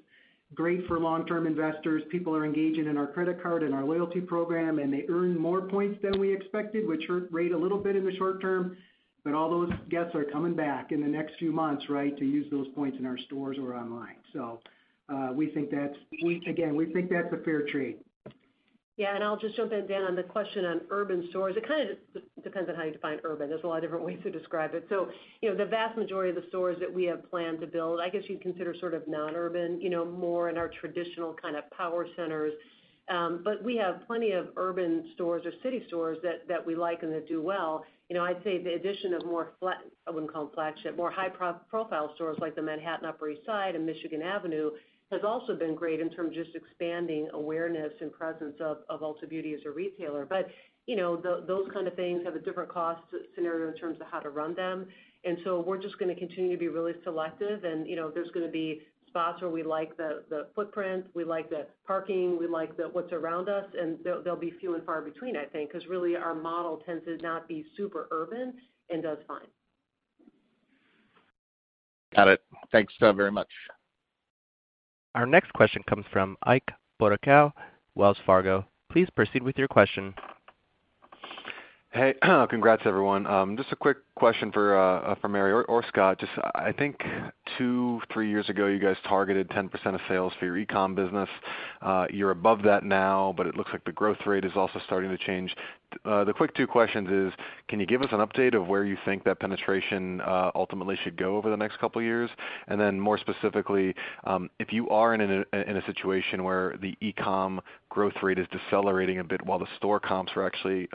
Great 0.54 0.86
for 0.88 1.00
long-term 1.00 1.48
investors. 1.48 2.04
People 2.10 2.36
are 2.36 2.46
engaging 2.46 2.88
in 2.88 2.98
our 2.98 3.08
credit 3.08 3.42
card 3.42 3.64
and 3.64 3.74
our 3.74 3.84
loyalty 3.84 4.22
program, 4.22 4.80
and 4.80 4.92
they 4.92 5.06
earn 5.10 5.38
more 5.38 5.62
points 5.62 6.02
than 6.02 6.20
we 6.20 6.34
expected, 6.34 6.88
which 6.88 7.04
hurt 7.08 7.30
rate 7.32 7.52
a 7.54 7.58
little 7.58 7.78
bit 7.78 7.96
in 7.96 8.06
the 8.06 8.16
short 8.18 8.42
term. 8.42 8.78
But 9.24 9.34
all 9.34 9.50
those 9.50 9.72
guests 9.90 10.16
are 10.16 10.24
coming 10.24 10.56
back 10.56 10.92
in 10.92 11.02
the 11.02 11.08
next 11.08 11.34
few 11.38 11.52
months, 11.52 11.86
right, 11.90 12.18
to 12.18 12.26
use 12.26 12.50
those 12.50 12.68
points 12.76 12.98
in 12.98 13.06
our 13.06 13.18
stores 13.26 13.58
or 13.58 13.74
online. 13.76 14.16
So 14.34 14.60
uh 15.10 15.32
we 15.34 15.48
think 15.48 15.70
that's 15.70 15.96
again, 16.48 16.76
we 16.76 16.86
think 16.94 17.10
that's 17.10 17.32
a 17.34 17.38
fair 17.44 17.66
trade. 17.68 17.98
Yeah, 18.98 19.14
and 19.14 19.24
I'll 19.24 19.38
just 19.38 19.56
jump 19.56 19.72
in, 19.74 19.86
Dan, 19.86 20.02
on 20.02 20.16
the 20.16 20.24
question 20.24 20.66
on 20.66 20.82
urban 20.90 21.28
stores. 21.30 21.56
It 21.56 21.68
kind 21.68 21.88
of 21.88 22.24
depends 22.44 22.68
on 22.68 22.76
how 22.76 22.84
you 22.84 22.92
define 22.92 23.20
urban. 23.24 23.48
There's 23.48 23.64
a 23.64 23.68
lot 23.68 23.78
of 23.78 23.84
different 23.84 24.04
ways 24.04 24.18
to 24.24 24.32
describe 24.32 24.74
it. 24.74 24.88
So, 24.90 25.10
you 25.42 25.52
know, 25.52 25.56
the 25.56 25.70
vast 25.70 25.96
majority 26.00 26.32
of 26.32 26.36
the 26.36 26.50
stores 26.50 26.78
that 26.80 26.92
we 26.92 27.04
have 27.06 27.30
planned 27.30 27.62
to 27.62 27.68
build, 27.68 28.00
I 28.00 28.10
guess 28.10 28.24
you'd 28.28 28.42
consider 28.42 28.74
sort 28.80 28.96
of 28.96 29.08
non-urban, 29.08 29.82
you 29.82 29.92
know, 29.92 30.04
more 30.04 30.50
in 30.50 30.58
our 30.58 30.68
traditional 30.82 31.36
kind 31.40 31.56
of 31.56 31.70
power 31.70 32.08
centers. 32.16 32.54
Um, 33.08 33.42
but 33.44 33.64
we 33.64 33.78
have 33.78 34.02
plenty 34.08 34.32
of 34.32 34.48
urban 34.58 35.12
stores 35.14 35.46
or 35.46 35.52
city 35.62 35.84
stores 35.88 36.18
that 36.24 36.66
we 36.66 36.76
like 36.76 37.04
and 37.04 37.14
that 37.14 37.28
do 37.28 37.40
well. 37.42 37.86
You 38.10 38.16
know, 38.16 38.26
I'd 38.26 38.44
say 38.44 38.62
the 38.62 38.74
addition 38.74 39.14
of 39.14 39.26
more 39.26 39.52
flat, 39.60 39.78
I 40.08 40.12
wouldn't 40.12 40.34
call 40.34 40.46
them 40.46 40.54
flagship, 40.56 40.98
more 40.98 41.12
high-profile 41.12 42.14
stores 42.16 42.38
like 42.42 42.56
the 42.56 42.64
Manhattan 42.64 43.06
Upper 43.06 43.30
East 43.30 43.46
Side 43.46 43.76
and 43.76 43.86
Michigan 43.86 44.24
Avenue 44.24 44.72
has 45.12 45.22
also 45.24 45.56
been 45.56 45.74
great 45.74 46.00
in 46.00 46.10
terms 46.10 46.38
of 46.38 46.44
just 46.44 46.56
expanding 46.56 47.30
awareness 47.34 47.94
and 48.02 48.12
presence 48.12 48.56
of 48.60 48.78
Ulta 48.90 49.28
Beauty 49.30 49.54
as 49.54 49.62
a 49.66 49.72
retailer. 49.72 50.26
But, 50.26 50.50
you 50.86 50.96
know, 50.96 51.16
those 51.16 51.68
kind 51.74 51.88
of 51.88 51.96
things 51.96 52.24
have 52.26 52.36
a 52.36 52.40
different 52.40 52.70
cost 52.70 53.02
scenario 53.36 53.70
in 53.70 53.76
terms 53.76 53.98
of 54.02 54.08
how 54.08 54.20
to 54.20 54.30
run 54.30 54.54
them. 54.54 54.88
And 55.24 55.38
so 55.44 55.62
we're 55.62 55.82
just 55.82 55.98
gonna 55.98 56.16
continue 56.16 56.52
to 56.52 56.58
be 56.58 56.68
really 56.68 56.94
selective. 57.04 57.64
And, 57.64 57.88
you 57.88 57.96
know, 57.96 58.12
there's 58.12 58.32
gonna 58.32 58.50
be 58.50 58.82
spots 59.08 59.42
where 59.42 59.50
we 59.50 59.64
like 59.64 59.96
the 59.96 60.48
footprint, 60.54 61.08
we 61.14 61.24
like 61.24 61.50
the 61.50 61.68
parking, 61.86 62.38
we 62.38 62.46
like 62.46 62.78
what's 62.92 63.14
around 63.14 63.48
us, 63.48 63.66
and 63.80 63.98
they'll 64.04 64.36
be 64.36 64.52
few 64.52 64.76
and 64.76 64.84
far 64.86 65.02
between, 65.02 65.38
I 65.38 65.46
think, 65.46 65.72
'cause 65.72 65.88
really 65.88 66.18
our 66.18 66.36
model 66.36 66.78
tends 66.86 67.06
to 67.06 67.16
not 67.18 67.48
be 67.48 67.66
super 67.78 68.10
urban 68.12 68.60
and 68.90 69.02
does 69.04 69.20
fine. 69.24 69.48
Got 72.14 72.28
it. 72.28 72.44
Thanks, 72.72 72.94
uh, 73.02 73.14
very 73.14 73.32
much. 73.32 73.52
Our 75.16 75.26
next 75.26 75.52
question 75.54 75.82
comes 75.90 76.06
from 76.12 76.38
Ike 76.44 76.72
Boruchow, 77.02 77.52
Wells 77.96 78.18
Fargo. 78.26 78.66
Please 78.92 79.10
proceed 79.16 79.44
with 79.44 79.58
your 79.58 79.68
question. 79.68 80.14
Hey, 81.98 82.14
congrats, 82.52 82.84
everyone. 82.86 83.26
Um, 83.26 83.58
just 83.58 83.72
a 83.72 83.76
quick 83.76 83.98
question 84.16 84.52
for 84.52 84.78
uh, 84.78 85.28
Mary 85.28 85.64
or 85.68 85.84
Scott. 85.88 86.20
Just, 86.20 86.32
I 86.54 86.72
think 86.72 87.02
two, 87.58 88.02
three 88.14 88.30
years 88.30 88.50
ago, 88.50 88.68
you 88.68 88.80
guys 88.80 88.98
targeted 89.08 89.50
10% 89.50 89.72
of 89.96 90.02
sales 90.08 90.34
for 90.40 90.46
your 90.46 90.58
e-com 90.58 90.94
business. 90.94 91.30
Uh, 91.82 92.06
you're 92.12 92.32
above 92.32 92.62
that 92.64 92.84
now, 92.84 93.34
but 93.36 93.48
it 93.48 93.56
looks 93.56 93.72
like 93.72 93.84
the 93.86 93.92
growth 93.92 94.18
rate 94.28 94.46
is 94.46 94.52
also 94.56 94.80
starting 94.86 95.10
to 95.10 95.18
change. 95.18 95.56
Uh, 96.04 96.24
the 96.24 96.34
quick 96.34 96.54
two 96.56 96.68
questions 96.68 97.10
is, 97.10 97.34
can 97.70 97.80
you 97.80 97.86
give 97.86 98.02
us 98.02 98.10
an 98.12 98.20
update 98.20 98.54
of 98.54 98.68
where 98.68 98.84
you 98.84 98.98
think 99.06 99.24
that 99.24 99.40
penetration 99.40 100.22
ultimately 100.54 100.98
should 101.04 101.16
go 101.16 101.38
over 101.38 101.50
the 101.50 101.58
next 101.58 101.80
couple 101.80 102.00
of 102.00 102.06
years? 102.06 102.30
And 102.68 102.80
then 102.80 103.00
more 103.00 103.18
specifically, 103.18 103.96
um, 104.26 104.50
if 104.60 104.74
you 104.74 104.90
are 104.90 105.14
in 105.14 105.22
a 105.22 105.86
situation 105.86 106.44
where 106.44 106.76
the 106.82 106.96
e-com 107.02 107.62
growth 107.90 108.14
rate 108.22 108.38
is 108.38 108.48
decelerating 108.52 109.20
a 109.20 109.24
bit 109.24 109.44
while 109.46 109.60
the 109.60 109.68
store 109.78 110.00
comps 110.00 110.32
are 110.36 110.46
actually 110.46 110.90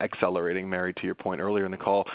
accelerating, 0.00 0.33
Mary, 0.68 0.94
to 0.94 1.04
your 1.04 1.14
point 1.14 1.40
earlier 1.40 1.64
in 1.64 1.70
the 1.70 1.76
call, 1.76 2.06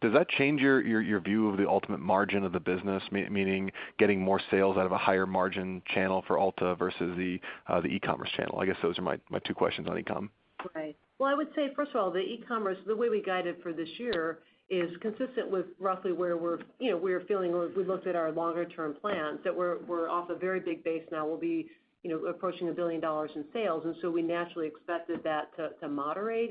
does 0.00 0.12
that 0.12 0.28
change 0.28 0.60
your 0.60 1.20
view 1.20 1.48
of 1.48 1.56
the 1.56 1.66
ultimate 1.66 2.00
margin 2.00 2.44
of 2.44 2.52
the 2.52 2.60
business, 2.60 3.02
meaning 3.10 3.70
getting 3.98 4.20
more 4.20 4.40
sales 4.50 4.76
out 4.76 4.84
of 4.84 4.92
a 4.92 4.98
higher 4.98 5.26
margin 5.26 5.82
channel 5.94 6.22
for 6.26 6.36
Ulta 6.36 6.78
versus 6.78 7.40
uh, 7.68 7.80
the 7.80 7.88
e-commerce 7.88 8.28
channel? 8.36 8.58
I 8.60 8.66
guess 8.66 8.76
those 8.82 8.98
are 8.98 9.02
my 9.02 9.18
two 9.46 9.54
questions 9.54 9.88
on 9.88 9.98
e-com. 9.98 10.30
Right. 10.74 10.96
Well, 11.18 11.30
I 11.30 11.34
would 11.34 11.48
say, 11.54 11.72
first 11.74 11.92
of 11.92 11.96
all, 11.96 12.10
the 12.10 12.20
e-commerce, 12.20 12.76
the 12.86 12.96
way 12.96 13.08
we 13.08 13.22
guided 13.22 13.56
for 13.62 13.72
this 13.72 13.88
year 13.98 14.40
is 14.68 14.90
consistent 15.00 15.50
with 15.50 15.66
roughly 15.78 16.12
where 16.12 16.36
we're, 16.36 16.58
you 16.78 16.90
know, 16.90 16.96
we're 16.96 17.24
feeling 17.26 17.52
when 17.52 17.72
we 17.76 17.84
looked 17.84 18.06
at 18.06 18.16
our 18.16 18.32
longer 18.32 18.64
term 18.64 18.94
plans, 19.00 19.38
that 19.44 19.54
we're 19.56 20.08
off 20.08 20.28
a 20.30 20.34
very 20.34 20.60
big 20.60 20.82
base 20.84 21.04
now. 21.12 21.26
We'll 21.26 21.38
be, 21.38 21.68
you 22.02 22.10
know, 22.10 22.26
approaching 22.26 22.66
$1 22.66 22.76
billion 22.76 23.02
in 23.02 23.44
sales, 23.52 23.82
and 23.86 23.94
so 24.02 24.10
we 24.10 24.20
naturally 24.20 24.66
expected 24.66 25.20
that 25.24 25.50
to 25.80 25.88
moderate. 25.88 26.50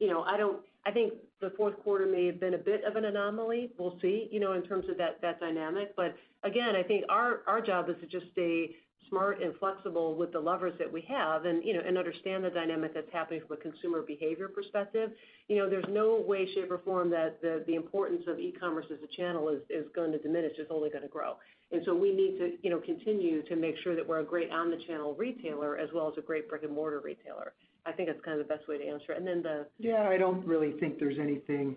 You 0.00 0.08
know, 0.08 0.24
I 0.24 0.90
think 0.90 1.12
the 1.40 1.52
fourth 1.56 1.78
quarter 1.84 2.06
may 2.06 2.26
have 2.26 2.40
been 2.40 2.54
a 2.54 2.58
bit 2.58 2.82
of 2.84 2.96
an 2.96 3.04
anomaly. 3.04 3.70
We'll 3.78 3.98
see, 4.00 4.28
you 4.32 4.40
know, 4.40 4.54
in 4.54 4.62
terms 4.62 4.86
of 4.88 4.96
that 4.98 5.40
dynamic. 5.40 5.94
But 5.94 6.16
again, 6.42 6.74
I 6.74 6.82
think 6.82 7.04
our 7.08 7.60
job 7.60 7.88
is 7.90 7.96
to 8.00 8.06
just 8.06 8.32
stay 8.32 8.70
smart 9.08 9.42
and 9.42 9.52
flexible 9.58 10.14
with 10.14 10.32
the 10.32 10.38
levers 10.38 10.72
that 10.78 10.90
we 10.90 11.02
have 11.02 11.44
and, 11.44 11.64
you 11.64 11.74
know, 11.74 11.80
and 11.84 11.98
understand 11.98 12.44
the 12.44 12.50
dynamic 12.50 12.94
that's 12.94 13.12
happening 13.12 13.42
from 13.46 13.58
a 13.58 13.60
consumer 13.60 14.02
behavior 14.02 14.48
perspective. 14.48 15.10
You 15.48 15.56
know, 15.56 15.68
there's 15.68 15.84
no 15.88 16.22
way, 16.26 16.46
shape, 16.54 16.70
or 16.70 16.78
form 16.78 17.10
that 17.10 17.42
the 17.42 17.74
importance 17.74 18.22
of 18.28 18.38
e-commerce 18.38 18.86
as 18.90 18.98
a 19.02 19.16
channel 19.16 19.48
is 19.48 19.86
going 19.94 20.12
to 20.12 20.18
diminish. 20.18 20.52
It's 20.58 20.70
only 20.70 20.90
gonna 20.90 21.08
grow. 21.08 21.34
And 21.72 21.82
so 21.84 21.94
we 21.94 22.12
need 22.12 22.38
to, 22.38 22.52
you 22.62 22.70
know, 22.70 22.78
continue 22.78 23.42
to 23.42 23.56
make 23.56 23.76
sure 23.82 23.94
that 23.96 24.06
we're 24.06 24.20
a 24.20 24.24
great 24.24 24.50
omni-channel 24.50 25.14
retailer 25.14 25.76
as 25.76 25.88
well 25.92 26.08
as 26.08 26.16
a 26.16 26.22
great 26.22 26.48
brick-and-mortar 26.48 27.00
retailer. 27.00 27.52
I 27.90 27.92
think 27.92 28.08
that's 28.08 28.20
kind 28.24 28.40
of 28.40 28.46
the 28.46 28.54
best 28.54 28.68
way 28.68 28.78
to 28.78 28.84
answer 28.86 29.12
it. 29.12 29.18
And 29.18 29.26
then 29.26 29.42
the 29.42 29.66
Yeah, 29.78 30.08
I 30.08 30.16
don't 30.16 30.46
really 30.46 30.72
think 30.78 30.98
there's 30.98 31.18
anything, 31.18 31.76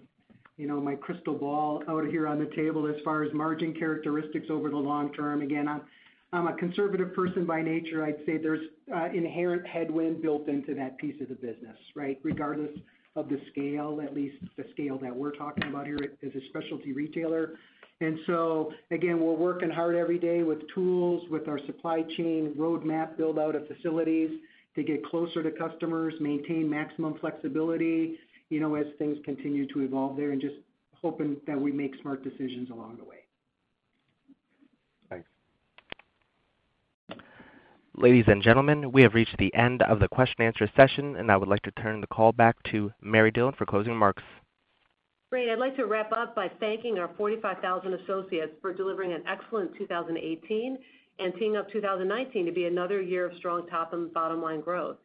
you 0.57 0.67
know, 0.67 0.79
my 0.79 0.95
crystal 0.95 1.33
ball 1.33 1.83
out 1.87 2.05
here 2.05 2.27
on 2.27 2.39
the 2.39 2.49
table 2.55 2.87
as 2.87 2.95
far 3.03 3.23
as 3.23 3.33
margin 3.33 3.73
characteristics 3.73 4.47
over 4.49 4.69
the 4.69 4.77
long 4.77 5.11
term. 5.13 5.41
Again, 5.41 5.67
I'm 6.31 6.47
a 6.47 6.53
conservative 6.53 7.13
person 7.13 7.45
by 7.45 7.61
nature. 7.61 8.05
I'd 8.05 8.23
say 8.25 8.37
there's 8.37 8.65
uh, 8.93 9.05
inherent 9.05 9.65
headwind 9.65 10.21
built 10.21 10.47
into 10.47 10.75
that 10.75 10.97
piece 10.97 11.19
of 11.21 11.29
the 11.29 11.35
business, 11.35 11.77
right? 11.95 12.19
Regardless 12.23 12.71
of 13.15 13.29
the 13.29 13.39
scale, 13.51 14.01
at 14.03 14.13
least 14.13 14.37
the 14.57 14.65
scale 14.71 14.97
that 14.99 15.15
we're 15.15 15.35
talking 15.35 15.67
about 15.67 15.85
here 15.87 15.99
as 16.23 16.31
a 16.35 16.45
specialty 16.49 16.93
retailer. 16.93 17.53
And 18.01 18.19
so 18.27 18.71
again, 18.91 19.19
we're 19.19 19.33
working 19.33 19.69
hard 19.69 19.95
every 19.95 20.19
day 20.19 20.43
with 20.43 20.59
tools, 20.73 21.23
with 21.29 21.47
our 21.47 21.59
supply 21.65 22.03
chain 22.17 22.53
roadmap 22.57 23.17
build 23.17 23.39
out 23.39 23.55
of 23.55 23.67
facilities 23.67 24.31
to 24.75 24.83
get 24.83 25.05
closer 25.05 25.43
to 25.43 25.51
customers, 25.51 26.13
maintain 26.19 26.69
maximum 26.69 27.17
flexibility, 27.19 28.17
you 28.49 28.59
know, 28.59 28.75
as 28.75 28.85
things 28.97 29.17
continue 29.23 29.67
to 29.73 29.81
evolve 29.81 30.17
there, 30.17 30.31
and 30.31 30.41
just 30.41 30.55
hoping 31.01 31.37
that 31.47 31.59
we 31.59 31.71
make 31.71 31.93
smart 32.01 32.23
decisions 32.23 32.69
along 32.69 32.97
the 32.97 33.03
way. 33.03 33.17
Thanks. 35.09 35.27
Ladies 37.95 38.25
and 38.27 38.41
gentlemen, 38.41 38.91
we 38.91 39.03
have 39.03 39.13
reached 39.13 39.37
the 39.37 39.53
end 39.53 39.81
of 39.83 39.99
the 39.99 40.07
question 40.07 40.35
and 40.39 40.47
answer 40.47 40.69
session, 40.75 41.15
and 41.17 41.31
I 41.31 41.37
would 41.37 41.49
like 41.49 41.61
to 41.63 41.71
turn 41.71 42.01
the 42.01 42.07
call 42.07 42.31
back 42.31 42.55
to 42.71 42.91
Mary 43.01 43.31
Dillon 43.31 43.53
for 43.57 43.65
closing 43.65 43.91
remarks. 43.93 44.23
Great. 45.29 45.49
I'd 45.49 45.57
like 45.57 45.75
to 45.77 45.85
wrap 45.85 46.11
up 46.11 46.35
by 46.35 46.47
thanking 46.59 46.99
our 46.99 47.09
45,000 47.17 47.93
associates 47.93 48.53
for 48.61 48.71
delivering 48.71 49.13
an 49.13 49.23
excellent 49.27 49.75
2018 49.77 50.77
and 51.19 51.33
teeing 51.37 51.55
up 51.55 51.71
2019 51.71 52.45
to 52.45 52.51
be 52.51 52.65
another 52.65 53.01
year 53.01 53.25
of 53.25 53.37
strong 53.37 53.67
top 53.67 53.93
and 53.93 54.13
bottom 54.13 54.41
line 54.41 54.61
growth. 54.61 54.97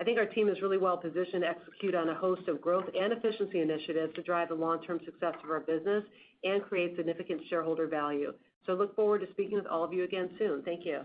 I 0.00 0.04
think 0.04 0.18
our 0.18 0.26
team 0.26 0.48
is 0.48 0.60
really 0.60 0.78
well 0.78 0.96
positioned 0.96 1.42
to 1.42 1.48
execute 1.48 1.94
on 1.94 2.08
a 2.08 2.14
host 2.14 2.48
of 2.48 2.60
growth 2.60 2.84
and 2.98 3.12
efficiency 3.12 3.60
initiatives 3.60 4.14
to 4.14 4.22
drive 4.22 4.48
the 4.48 4.54
long-term 4.54 5.00
success 5.04 5.34
of 5.42 5.50
our 5.50 5.60
business 5.60 6.04
and 6.42 6.62
create 6.62 6.96
significant 6.96 7.42
shareholder 7.48 7.86
value. 7.86 8.32
So 8.66 8.74
look 8.74 8.94
forward 8.96 9.20
to 9.20 9.30
speaking 9.30 9.56
with 9.56 9.66
all 9.66 9.84
of 9.84 9.92
you 9.92 10.04
again 10.04 10.30
soon. 10.38 10.62
Thank 10.62 10.84
you. 10.84 11.00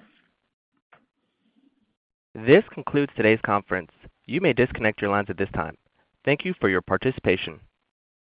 This 2.34 2.64
concludes 2.74 3.12
today's 3.16 3.40
conference. 3.46 3.92
You 4.26 4.42
may 4.42 4.54
disconnect 4.54 5.02
your 5.02 5.12
lines 5.12 5.30
at 5.30 5.38
this 5.38 5.50
time. 5.54 5.76
Thank 6.26 6.46
you 6.46 6.54
for 6.60 6.70
your 6.70 6.82
participation. 6.82 7.60